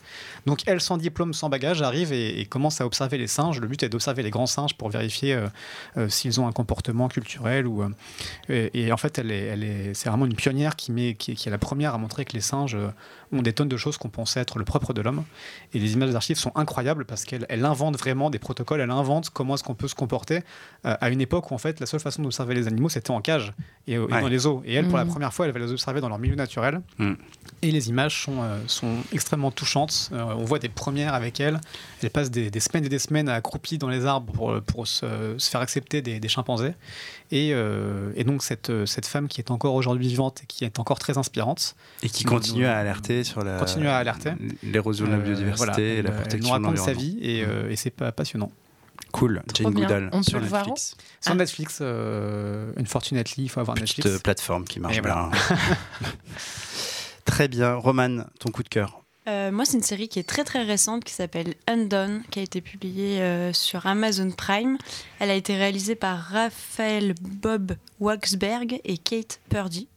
Donc 0.46 0.60
elle, 0.66 0.82
sans 0.82 0.98
diplôme, 0.98 1.34
sans 1.34 1.48
bagage, 1.50 1.82
arrive 1.82 2.12
et, 2.12 2.42
et 2.42 2.46
commence 2.46 2.82
à 2.82 2.86
observer 2.86 3.18
les 3.18 3.28
singes. 3.28 3.60
Le 3.62 3.68
but 3.68 3.82
est 3.84 3.90
d'observer 3.90 4.24
les 4.24 4.30
grands 4.30 4.40
singes 4.45 4.73
pour 4.75 4.89
vérifier 4.89 5.34
euh, 5.34 5.47
euh, 5.97 6.10
s'ils 6.10 6.39
ont 6.39 6.47
un 6.47 6.51
comportement 6.51 7.08
culturel 7.08 7.67
ou 7.67 7.84
euh, 7.84 7.89
et, 8.49 8.86
et 8.88 8.91
en 8.91 8.97
fait 8.97 9.17
elle 9.19 9.32
est, 9.32 9.45
elle 9.45 9.63
est 9.63 9.93
c'est 9.93 10.10
vraiment 10.10 10.25
une 10.25 10.36
pionnière 10.36 10.75
qui 10.75 10.91
met 10.91 11.15
qui, 11.15 11.32
est- 11.32 11.36
qui 11.36 11.47
est 11.47 11.51
la 11.51 11.58
première 11.58 11.93
à 11.93 11.97
montrer 11.97 12.25
que 12.25 12.34
les 12.34 12.41
singes 12.41 12.75
euh, 12.75 12.89
ont 13.34 13.41
des 13.41 13.54
tonnes 13.54 13.69
de 13.69 13.77
choses 13.77 13.97
qu'on 13.97 14.10
pensait 14.10 14.41
être 14.41 14.60
le 14.60 14.65
propre 14.65 14.93
de 14.93 15.01
l'homme. 15.01 15.23
Et 15.73 15.80
les 15.80 15.93
images 15.93 16.10
d'archives 16.12 16.38
sont 16.38 16.51
incroyables 16.56 17.06
parce 17.06 17.23
qu'elle 17.23 17.45
elle 17.47 17.63
invente 17.63 17.97
vraiment 17.97 18.30
des 18.30 18.39
protocoles, 18.39 18.82
elle 18.82 18.91
invente 18.91 19.30
comment 19.30 19.56
est-ce 19.56 19.63
qu'on 19.63 19.73
peut 19.75 19.88
se 19.88 19.95
comporter 19.95 20.41
euh, 20.86 20.95
à 20.99 21.10
une 21.10 21.21
époque 21.21 21.49
où 21.51 21.54
en 21.54 21.58
fait 21.58 21.80
la 21.80 21.86
seule 21.86 22.01
façon 22.01 22.21
d'observer 22.23 22.56
les 22.56 22.67
animaux 22.67 22.89
c'était 22.89 23.12
en 23.12 23.21
cage 23.21 23.54
et, 23.88 23.93
et 23.93 23.97
Ouais. 23.99 24.19
dans 24.21 24.27
les 24.27 24.47
eaux. 24.47 24.62
Et 24.65 24.73
elle, 24.73 24.88
pour 24.88 24.97
la 24.97 25.06
Mhm. 25.06 25.12
première 25.12 25.34
fois, 25.34 25.45
elle 25.45 25.51
va 25.54 25.60
les 25.60 25.71
observer 25.71 26.01
dans 26.01 26.10
leur 26.10 26.19
milieu 26.19 26.36
naturel. 26.36 26.82
Mhm. 26.97 27.15
Et 27.62 27.71
les 27.71 27.89
images 27.89 28.21
sont, 28.23 28.41
euh, 28.41 28.60
sont 28.67 28.97
extrêmement 29.13 29.51
touchantes. 29.51 30.10
Euh, 30.13 30.23
on 30.36 30.43
voit 30.43 30.60
des 30.60 30.69
premières 30.69 31.13
avec 31.13 31.39
elle. 31.39 31.62
Elle 32.04 32.10
passe 32.10 32.30
des, 32.32 32.49
des 32.51 32.60
semaines 32.60 32.86
et 32.86 32.89
des 32.89 32.99
semaines 32.99 33.30
accroupie 33.30 33.77
dans 33.77 33.88
les 33.89 34.06
arbres 34.06 34.31
pour, 34.32 34.62
pour 34.62 34.88
se, 34.88 35.36
se 35.38 35.50
faire 35.50 35.62
accepter 35.62 36.02
des, 36.02 36.20
des 36.20 36.28
chimpanzés. 36.30 36.74
Et, 37.32 37.52
euh, 37.54 38.12
et 38.15 38.24
donc 38.24 38.44
cette, 38.44 38.72
cette 38.86 39.06
femme 39.06 39.28
qui 39.28 39.39
est 39.41 39.52
encore 39.52 39.76
aujourd'hui 39.76 40.08
vivante 40.08 40.41
et 40.44 40.46
qui 40.46 40.65
est 40.65 40.80
encore 40.80 41.00
très 41.00 41.17
inspirante, 41.17 41.76
Et 42.04 42.10
qui 42.10 42.26
nous- 42.26 42.32
continue 42.32 42.63
nous- 42.63 42.70
à 42.70 42.74
alerter 42.74 43.24
sur 43.24 43.44
la. 43.44 43.58
continue 43.58 43.88
à 43.88 43.98
alerter. 43.98 44.32
L'érosion 44.63 45.06
de 45.06 45.12
la 45.12 45.17
euh, 45.17 45.22
biodiversité 45.22 45.65
voilà, 45.65 45.80
et 45.80 45.98
elle, 45.98 46.06
la 46.06 46.10
elle 46.12 46.15
protection 46.22 46.54
nous 46.56 46.60
de 46.62 46.65
raconte 46.67 46.86
sa 46.86 46.94
vie 46.94 47.17
et, 47.22 47.44
euh, 47.46 47.70
et 47.70 47.76
c'est 47.76 47.89
pas 47.91 48.12
passionnant. 48.12 48.52
Cool. 49.13 49.41
Trop 49.54 49.63
Jane 49.65 49.74
bien. 49.74 49.84
Goodall 49.88 50.10
On 50.13 50.24
sur 50.24 50.34
peut 50.38 50.44
le 50.44 50.50
voir 50.50 50.62
Netflix. 50.65 50.96
Sur 51.20 51.32
Ah. 51.34 51.36
Netflix, 51.36 51.80
euh, 51.82 52.72
Unfortunately, 52.78 53.44
il 53.44 53.50
faut 53.50 53.60
avoir 53.60 53.76
Petite 53.76 53.98
Netflix. 53.98 54.15
euh, 54.17 54.20
plateforme 54.20 54.63
qui 54.65 54.80
marche 54.80 55.02
bien. 55.02 55.02
voilà. 55.02 55.32
Très 57.26 57.48
bien. 57.48 57.74
Roman, 57.76 58.24
ton 58.39 58.52
coup 58.52 58.63
de 58.63 58.70
cœur. 58.70 59.01
Euh, 59.32 59.50
moi, 59.50 59.63
c'est 59.63 59.78
une 59.78 59.84
série 59.84 60.10
qui 60.10 60.20
est 60.20 60.28
très 60.28 60.44
très 60.44 60.62
récente 60.62 61.06
qui 61.06 61.13
s'appelle 61.13 61.54
Undone, 61.67 62.22
qui 62.32 62.39
a 62.39 62.41
été 62.41 62.60
publiée 62.60 63.22
euh, 63.22 63.54
sur 63.54 63.86
Amazon 63.86 64.30
Prime. 64.30 64.78
Elle 65.20 65.30
a 65.30 65.36
été 65.36 65.56
réalisée 65.56 65.96
par 65.96 66.20
Raphaël 66.20 67.15
Bob 67.22 67.78
Waxberg 68.02 68.82
et 68.84 68.98
Kate 68.98 69.39
Purdy. 69.50 69.88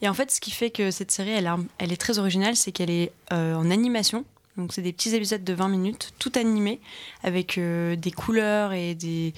Et 0.00 0.08
en 0.08 0.14
fait, 0.14 0.30
ce 0.30 0.40
qui 0.40 0.52
fait 0.52 0.70
que 0.70 0.92
cette 0.92 1.10
série, 1.10 1.30
elle, 1.30 1.50
elle 1.78 1.92
est 1.92 1.96
très 1.96 2.20
originale, 2.20 2.54
c'est 2.54 2.70
qu'elle 2.70 2.90
est 2.90 3.10
euh, 3.32 3.54
en 3.56 3.68
animation. 3.72 4.24
Donc, 4.58 4.72
c'est 4.74 4.82
des 4.82 4.92
petits 4.92 5.14
épisodes 5.14 5.42
de 5.44 5.52
20 5.54 5.68
minutes, 5.68 6.12
tout 6.18 6.32
animés, 6.34 6.80
avec 7.22 7.56
euh, 7.58 7.96
des 7.96 8.10
couleurs 8.10 8.72
et, 8.72 8.94
des, 8.94 9.32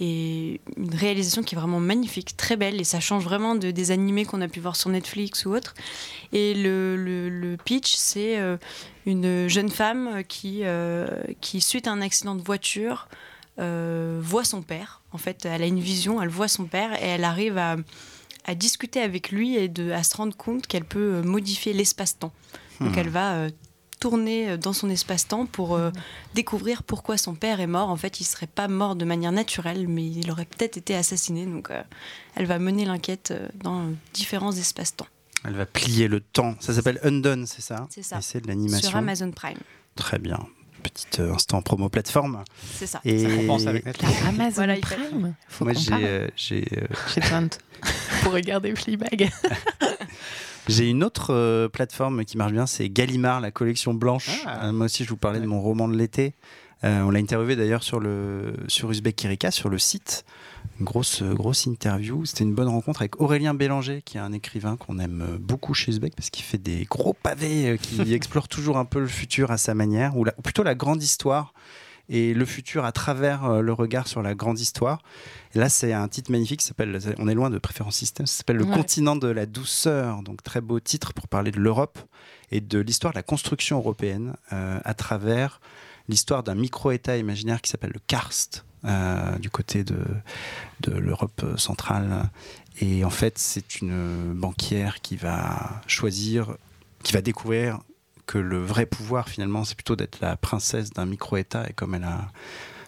et 0.00 0.60
une 0.76 0.94
réalisation 0.94 1.42
qui 1.42 1.54
est 1.54 1.58
vraiment 1.58 1.80
magnifique, 1.80 2.36
très 2.36 2.56
belle. 2.56 2.80
Et 2.80 2.84
ça 2.84 3.00
change 3.00 3.24
vraiment 3.24 3.54
de, 3.54 3.70
des 3.70 3.90
animés 3.90 4.24
qu'on 4.26 4.40
a 4.42 4.48
pu 4.48 4.60
voir 4.60 4.76
sur 4.76 4.90
Netflix 4.90 5.46
ou 5.46 5.54
autre. 5.56 5.74
Et 6.32 6.54
le, 6.54 6.96
le- 6.96 7.28
le 7.30 7.56
pitch, 7.56 7.94
c'est 7.96 8.38
euh, 8.38 8.58
une 9.06 9.48
jeune 9.48 9.70
femme 9.70 10.22
qui, 10.28 10.60
euh, 10.64 11.06
qui, 11.40 11.60
suite 11.60 11.86
à 11.88 11.92
un 11.92 12.02
accident 12.02 12.34
de 12.36 12.42
voiture, 12.42 13.08
voit 13.58 14.44
son 14.44 14.60
père. 14.60 15.00
En 15.12 15.18
fait, 15.18 15.46
elle 15.46 15.62
a 15.62 15.66
une 15.66 15.80
vision, 15.80 16.20
elle 16.20 16.28
voit 16.28 16.48
son 16.48 16.66
père 16.66 16.92
et 17.02 17.06
elle 17.06 17.24
arrive 17.24 17.56
à, 17.56 17.76
à 18.44 18.54
discuter 18.54 19.00
avec 19.00 19.30
lui 19.30 19.56
et 19.56 19.68
de, 19.68 19.90
à 19.92 20.02
se 20.02 20.14
rendre 20.14 20.36
compte 20.36 20.66
qu'elle 20.66 20.84
peut 20.84 21.22
modifier 21.22 21.72
l'espace-temps. 21.72 22.32
Donc 22.80 22.94
Hmm. 22.94 22.98
elle 22.98 23.08
va 23.08 23.32
euh, 23.36 23.50
tourner 24.00 24.50
euh, 24.50 24.56
dans 24.56 24.72
son 24.72 24.88
espace-temps 24.90 25.46
pour 25.46 25.74
euh, 25.76 25.90
Mhm. 25.90 26.00
découvrir 26.34 26.82
pourquoi 26.82 27.16
son 27.16 27.34
père 27.34 27.60
est 27.60 27.66
mort. 27.66 27.88
En 27.88 27.96
fait, 27.96 28.20
il 28.20 28.24
serait 28.24 28.46
pas 28.46 28.68
mort 28.68 28.96
de 28.96 29.04
manière 29.04 29.32
naturelle, 29.32 29.88
mais 29.88 30.04
il 30.06 30.30
aurait 30.30 30.44
peut-être 30.44 30.76
été 30.76 30.94
assassiné. 30.94 31.46
Donc, 31.46 31.70
euh, 31.70 31.82
elle 32.34 32.46
va 32.46 32.58
mener 32.58 32.84
l'enquête 32.84 33.32
dans 33.62 33.86
différents 34.14 34.52
espaces-temps. 34.52 35.06
Elle 35.44 35.54
va 35.54 35.66
plier 35.66 36.08
le 36.08 36.20
temps. 36.20 36.56
Ça 36.60 36.74
s'appelle 36.74 36.98
Undone, 37.04 37.46
c'est 37.46 37.62
ça 37.62 37.86
C'est 37.90 38.02
ça. 38.02 38.18
Et 38.18 38.22
c'est 38.22 38.40
de 38.40 38.48
l'animation. 38.48 38.88
Sur 38.88 38.98
Amazon 38.98 39.30
Prime. 39.30 39.58
Très 39.94 40.18
bien. 40.18 40.38
Petit 40.82 41.20
instant 41.22 41.62
promo 41.62 41.88
plateforme. 41.88 42.44
C'est 42.74 42.86
ça. 42.86 43.00
Et 43.04 43.18
Ça 43.18 43.36
compense 43.36 43.66
avec 43.66 43.86
Netflix. 43.86 44.12
Amazon 44.28 44.50
Voilà, 44.54 44.76
il 44.76 44.84
fait- 44.86 44.96
Prime. 44.96 45.34
Faut 45.48 45.64
moi, 45.64 45.72
j'ai 45.74 45.90
parle. 45.90 46.02
euh, 46.04 46.28
j'ai 46.36 46.64
euh, 46.76 46.86
pour 48.22 48.32
regarder 48.32 48.74
Fleabag. 48.74 49.30
j'ai 50.68 50.88
une 50.88 51.04
autre 51.04 51.32
euh, 51.32 51.68
plateforme 51.68 52.24
qui 52.24 52.36
marche 52.36 52.52
bien, 52.52 52.66
c'est 52.66 52.88
Gallimard, 52.88 53.40
la 53.40 53.50
collection 53.50 53.94
blanche. 53.94 54.30
Ah. 54.46 54.66
Euh, 54.66 54.72
moi 54.72 54.86
aussi, 54.86 55.04
je 55.04 55.10
vous 55.10 55.16
parlais 55.16 55.40
de 55.40 55.46
mon 55.46 55.60
roman 55.60 55.88
de 55.88 55.96
l'été. 55.96 56.34
Euh, 56.84 57.00
on 57.02 57.10
l'a 57.10 57.20
interviewé 57.20 57.56
d'ailleurs 57.56 57.82
sur 57.82 58.00
le 58.00 58.52
sur 58.68 58.90
Uzbek 58.90 59.24
Erika, 59.24 59.50
sur 59.50 59.68
le 59.70 59.78
site. 59.78 60.24
Une 60.78 60.84
grosse 60.84 61.22
grosse 61.22 61.64
interview. 61.64 62.26
C'était 62.26 62.44
une 62.44 62.54
bonne 62.54 62.68
rencontre 62.68 63.00
avec 63.00 63.18
Aurélien 63.20 63.54
Bélanger, 63.54 64.02
qui 64.04 64.18
est 64.18 64.20
un 64.20 64.32
écrivain 64.32 64.76
qu'on 64.76 64.98
aime 64.98 65.38
beaucoup 65.40 65.72
chez 65.72 65.90
Uzbek 65.92 66.14
parce 66.14 66.28
qu'il 66.28 66.44
fait 66.44 66.58
des 66.58 66.84
gros 66.84 67.14
pavés 67.14 67.70
euh, 67.70 67.76
qui 67.78 68.12
explorent 68.14 68.48
toujours 68.48 68.76
un 68.76 68.84
peu 68.84 69.00
le 69.00 69.06
futur 69.06 69.50
à 69.50 69.56
sa 69.56 69.72
manière, 69.74 70.16
ou, 70.18 70.24
la- 70.24 70.34
ou 70.38 70.42
plutôt 70.42 70.62
la 70.64 70.74
grande 70.74 71.02
histoire 71.02 71.54
et 72.08 72.34
le 72.34 72.44
futur 72.44 72.84
à 72.84 72.92
travers 72.92 73.44
euh, 73.44 73.60
le 73.60 73.72
regard 73.72 74.06
sur 74.06 74.22
la 74.22 74.34
grande 74.34 74.58
histoire. 74.60 75.02
Et 75.54 75.58
là, 75.58 75.68
c'est 75.68 75.92
un 75.92 76.06
titre 76.08 76.30
magnifique 76.30 76.60
qui 76.60 76.66
s'appelle, 76.66 76.98
on 77.18 77.28
est 77.28 77.34
loin 77.34 77.50
de 77.50 77.58
Préférence 77.58 77.96
Système, 77.96 78.26
ça 78.26 78.38
s'appelle 78.38 78.56
Le 78.56 78.64
Ouais. 78.64 78.74
continent 78.76 79.16
de 79.16 79.28
la 79.28 79.46
douceur. 79.46 80.22
Donc, 80.22 80.42
très 80.42 80.60
beau 80.60 80.78
titre 80.80 81.12
pour 81.14 81.28
parler 81.28 81.50
de 81.50 81.58
l'Europe 81.58 81.98
et 82.52 82.60
de 82.60 82.78
l'histoire 82.78 83.12
de 83.12 83.18
la 83.18 83.22
construction 83.22 83.78
européenne 83.78 84.34
euh, 84.52 84.78
à 84.84 84.94
travers 84.94 85.60
l'histoire 86.08 86.42
d'un 86.44 86.54
micro-État 86.54 87.16
imaginaire 87.16 87.60
qui 87.60 87.70
s'appelle 87.70 87.90
le 87.92 88.00
Karst, 88.06 88.64
euh, 88.84 89.36
du 89.38 89.50
côté 89.50 89.82
de, 89.82 89.98
de 90.80 90.92
l'Europe 90.92 91.44
centrale. 91.56 92.30
Et 92.80 93.04
en 93.04 93.10
fait, 93.10 93.38
c'est 93.38 93.80
une 93.80 94.32
banquière 94.34 95.00
qui 95.00 95.16
va 95.16 95.80
choisir, 95.88 96.56
qui 97.02 97.12
va 97.12 97.22
découvrir 97.22 97.80
que 98.26 98.38
le 98.38 98.58
vrai 98.58 98.86
pouvoir, 98.86 99.28
finalement, 99.28 99.64
c'est 99.64 99.74
plutôt 99.76 99.96
d'être 99.96 100.20
la 100.20 100.36
princesse 100.36 100.90
d'un 100.90 101.06
micro-État. 101.06 101.64
Et 101.68 101.72
comme 101.72 101.94
elle 101.94 102.04
a, 102.04 102.28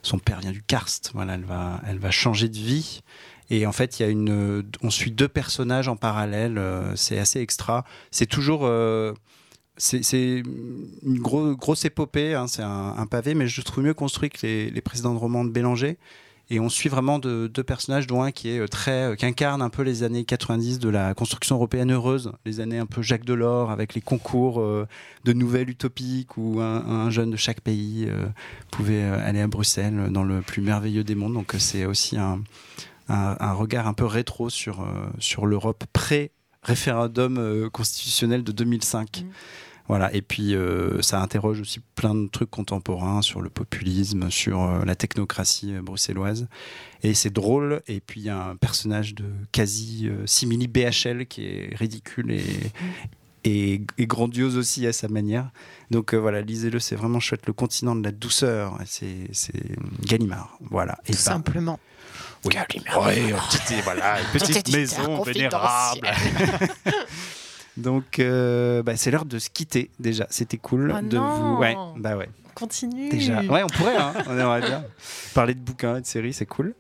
son 0.03 0.19
père 0.19 0.41
vient 0.41 0.53
du 0.53 0.63
Karst, 0.63 1.13
voilà, 1.15 1.35
elle 1.35 1.45
va, 1.45 1.81
elle 1.87 1.99
va 1.99 2.11
changer 2.11 2.49
de 2.49 2.57
vie. 2.57 3.03
Et 3.51 3.67
en 3.67 3.73
fait, 3.73 3.99
il 3.99 4.03
y 4.03 4.07
a 4.07 4.09
une, 4.09 4.63
on 4.83 4.91
suit 4.91 5.11
deux 5.11 5.29
personnages 5.29 5.89
en 5.89 5.97
parallèle. 5.97 6.59
euh, 6.59 6.95
c'est 6.97 7.19
assez 7.19 7.41
extra. 7.41 7.85
C'est 8.11 8.27
toujours, 8.27 8.63
euh, 8.65 9.15
c'est 9.77 10.43
une 11.03 11.19
gros- 11.19 11.55
grosse 11.55 11.85
épopée. 11.85 12.35
hein, 12.35 12.47
c'est 12.47 12.63
un, 12.63 12.95
un 12.97 13.07
pavé, 13.07 13.35
mais 13.35 13.47
je 13.49 13.63
trouve 13.63 13.85
mieux 13.85 13.95
construit 13.95 14.29
que 14.29 14.45
les, 14.47 14.71
les 14.71 14.81
précédents 14.81 15.17
romans 15.17 15.45
de 15.45 15.51
Bélanger. 15.51 15.99
Et 16.51 16.61
on 16.61 16.71
suit 16.71 16.89
vraiment 16.89 17.19
de- 17.19 17.47
deux 17.53 17.63
personnages, 17.63 18.07
dont 18.07 18.23
un 18.23 18.31
euh, 18.47 18.67
euh, 18.89 19.17
qui 19.17 19.27
incarne 19.27 19.61
un 19.61 19.69
peu 19.69 19.83
les 19.83 20.03
années 20.03 20.25
90 20.25 20.79
de 20.79 20.89
la 20.89 21.13
construction 21.13 21.57
européenne 21.57 21.93
heureuse, 21.93 22.33
les 22.47 22.61
années 22.61 22.79
un 22.79 22.87
peu 22.87 23.03
Jacques 23.03 23.27
Delors 23.27 23.71
avec 23.71 23.95
les 23.95 24.01
concours 24.01 24.61
euh, 24.61 24.87
de 25.25 25.35
nouvelles 25.35 25.69
utopiques 25.69 26.39
où 26.39 26.61
un, 26.61 26.87
un 26.87 27.11
jeune 27.11 27.31
de 27.31 27.37
chaque 27.37 27.61
pays 27.61 28.09
pouvait 28.71 29.03
aller 29.03 29.41
à 29.41 29.47
Bruxelles 29.47 30.09
dans 30.11 30.25
le 30.25 30.41
plus 30.41 30.63
merveilleux 30.63 31.05
des 31.05 31.15
mondes. 31.15 31.35
Donc 31.35 31.55
c'est 31.59 31.85
aussi 31.85 32.17
un, 32.17 32.43
regard 33.53 33.87
un 33.87 33.93
peu 33.93 34.07
rétro 34.07 34.49
sur, 34.49 34.87
l'Europe 35.45 35.85
pré-référendum 35.93 37.69
constitutionnel 37.71 38.43
de 38.43 38.53
2005. 38.53 39.23
Mhm. 39.23 39.31
Voilà, 39.89 40.13
et 40.15 40.21
puis 40.21 40.55
euh, 40.55 41.01
ça 41.01 41.21
interroge 41.23 41.61
aussi 41.61 41.81
plein 41.95 42.15
de 42.15 42.29
trucs 42.29 42.51
contemporains 42.51 43.23
sur 43.23 43.41
le 43.41 43.49
populisme, 43.49 44.31
sur 44.31 44.63
euh, 44.63 44.85
la 44.85 44.95
technocratie 44.95 45.75
euh, 45.75 45.81
bruxelloise. 45.83 46.47
Et 47.03 47.15
c'est 47.15 47.31
drôle, 47.33 47.81
et 47.89 48.01
puis 48.01 48.21
il 48.21 48.25
y 48.25 48.29
a 48.29 48.39
un 48.49 48.57
personnage 48.57 49.15
de 49.15 49.25
quasi 49.51 50.11
simili 50.27 50.67
BHL 50.69 51.27
qui 51.27 51.47
est 51.47 51.75
ridicule 51.75 52.33
et, 52.33 52.45
et, 53.45 53.81
et 53.97 54.07
grandiose 54.07 54.57
aussi 54.59 54.87
à 54.87 54.93
sa 54.93 55.09
manière. 55.09 55.51
Donc 55.91 56.13
euh, 56.13 56.19
voilà, 56.19 56.43
lisez-le, 56.43 56.81
c'est 56.81 56.97
vraiment 56.97 57.21
chouette. 57.21 57.47
Le 57.47 57.53
continent 57.55 57.97
de 57.97 58.05
la 58.05 58.11
douceur, 58.13 58.77
c'est 58.85 59.31
Gallimard. 60.05 60.59
Voilà. 60.71 60.99
Et 61.07 61.13
Tout 61.13 61.19
ça- 61.19 61.33
simplement. 61.33 61.79
oui. 62.45 62.55
Ouais, 63.01 63.31
une 63.31 63.37
petite, 63.37 63.85
voilà, 63.85 64.21
une 64.21 64.39
petite 64.39 64.71
maison 64.73 65.23
vénérable. 65.23 66.09
Donc, 67.79 68.19
euh, 68.19 68.83
bah, 68.83 68.97
c'est 68.97 69.11
l'heure 69.11 69.25
de 69.25 69.39
se 69.39 69.51
quitter 69.51 69.91
déjà. 70.01 70.27
C'était 70.31 70.59
cool 70.59 70.93
Oh 70.97 71.01
de 71.01 71.17
non. 71.17 71.55
vous. 71.55 71.61
Ouais, 71.61 71.77
bah 71.97 72.17
ouais. 72.17 72.29
Continue. 72.55 73.09
Déjà. 73.09 73.41
Ouais, 73.43 73.63
on 73.63 73.69
pourrait. 73.69 73.97
Hein, 73.97 74.13
on 74.27 74.37
aimerait 74.37 74.61
bien 74.63 74.85
parler 75.35 75.55
de 75.55 75.61
bouquins 75.61 75.99
et 75.99 76.01
de 76.01 76.07
séries, 76.07 76.33
c'est 76.33 76.45
cool. 76.45 76.75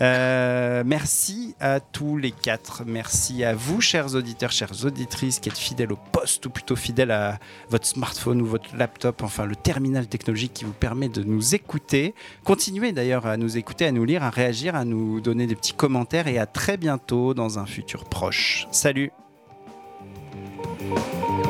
Euh, 0.00 0.82
merci 0.84 1.54
à 1.60 1.80
tous 1.80 2.18
les 2.18 2.30
quatre. 2.30 2.82
Merci 2.84 3.42
à 3.42 3.54
vous, 3.54 3.80
chers 3.80 4.14
auditeurs, 4.14 4.52
chères 4.52 4.84
auditrices, 4.84 5.38
qui 5.38 5.48
êtes 5.48 5.56
fidèles 5.56 5.92
au 5.92 5.98
poste 6.12 6.44
ou 6.44 6.50
plutôt 6.50 6.76
fidèles 6.76 7.10
à 7.10 7.38
votre 7.70 7.86
smartphone 7.86 8.42
ou 8.42 8.46
votre 8.46 8.76
laptop, 8.76 9.22
enfin 9.22 9.46
le 9.46 9.56
terminal 9.56 10.06
technologique 10.08 10.52
qui 10.52 10.66
vous 10.66 10.72
permet 10.74 11.08
de 11.08 11.22
nous 11.22 11.54
écouter. 11.54 12.14
Continuez 12.44 12.92
d'ailleurs 12.92 13.24
à 13.24 13.38
nous 13.38 13.56
écouter, 13.56 13.86
à 13.86 13.92
nous 13.92 14.04
lire, 14.04 14.22
à 14.24 14.28
réagir, 14.30 14.74
à 14.74 14.84
nous 14.84 15.22
donner 15.22 15.46
des 15.46 15.54
petits 15.56 15.72
commentaires 15.72 16.28
et 16.28 16.36
à 16.36 16.44
très 16.44 16.76
bientôt 16.76 17.32
dans 17.32 17.58
un 17.58 17.64
futur 17.64 18.04
proche. 18.04 18.66
Salut! 18.72 19.10
Música 20.80 21.43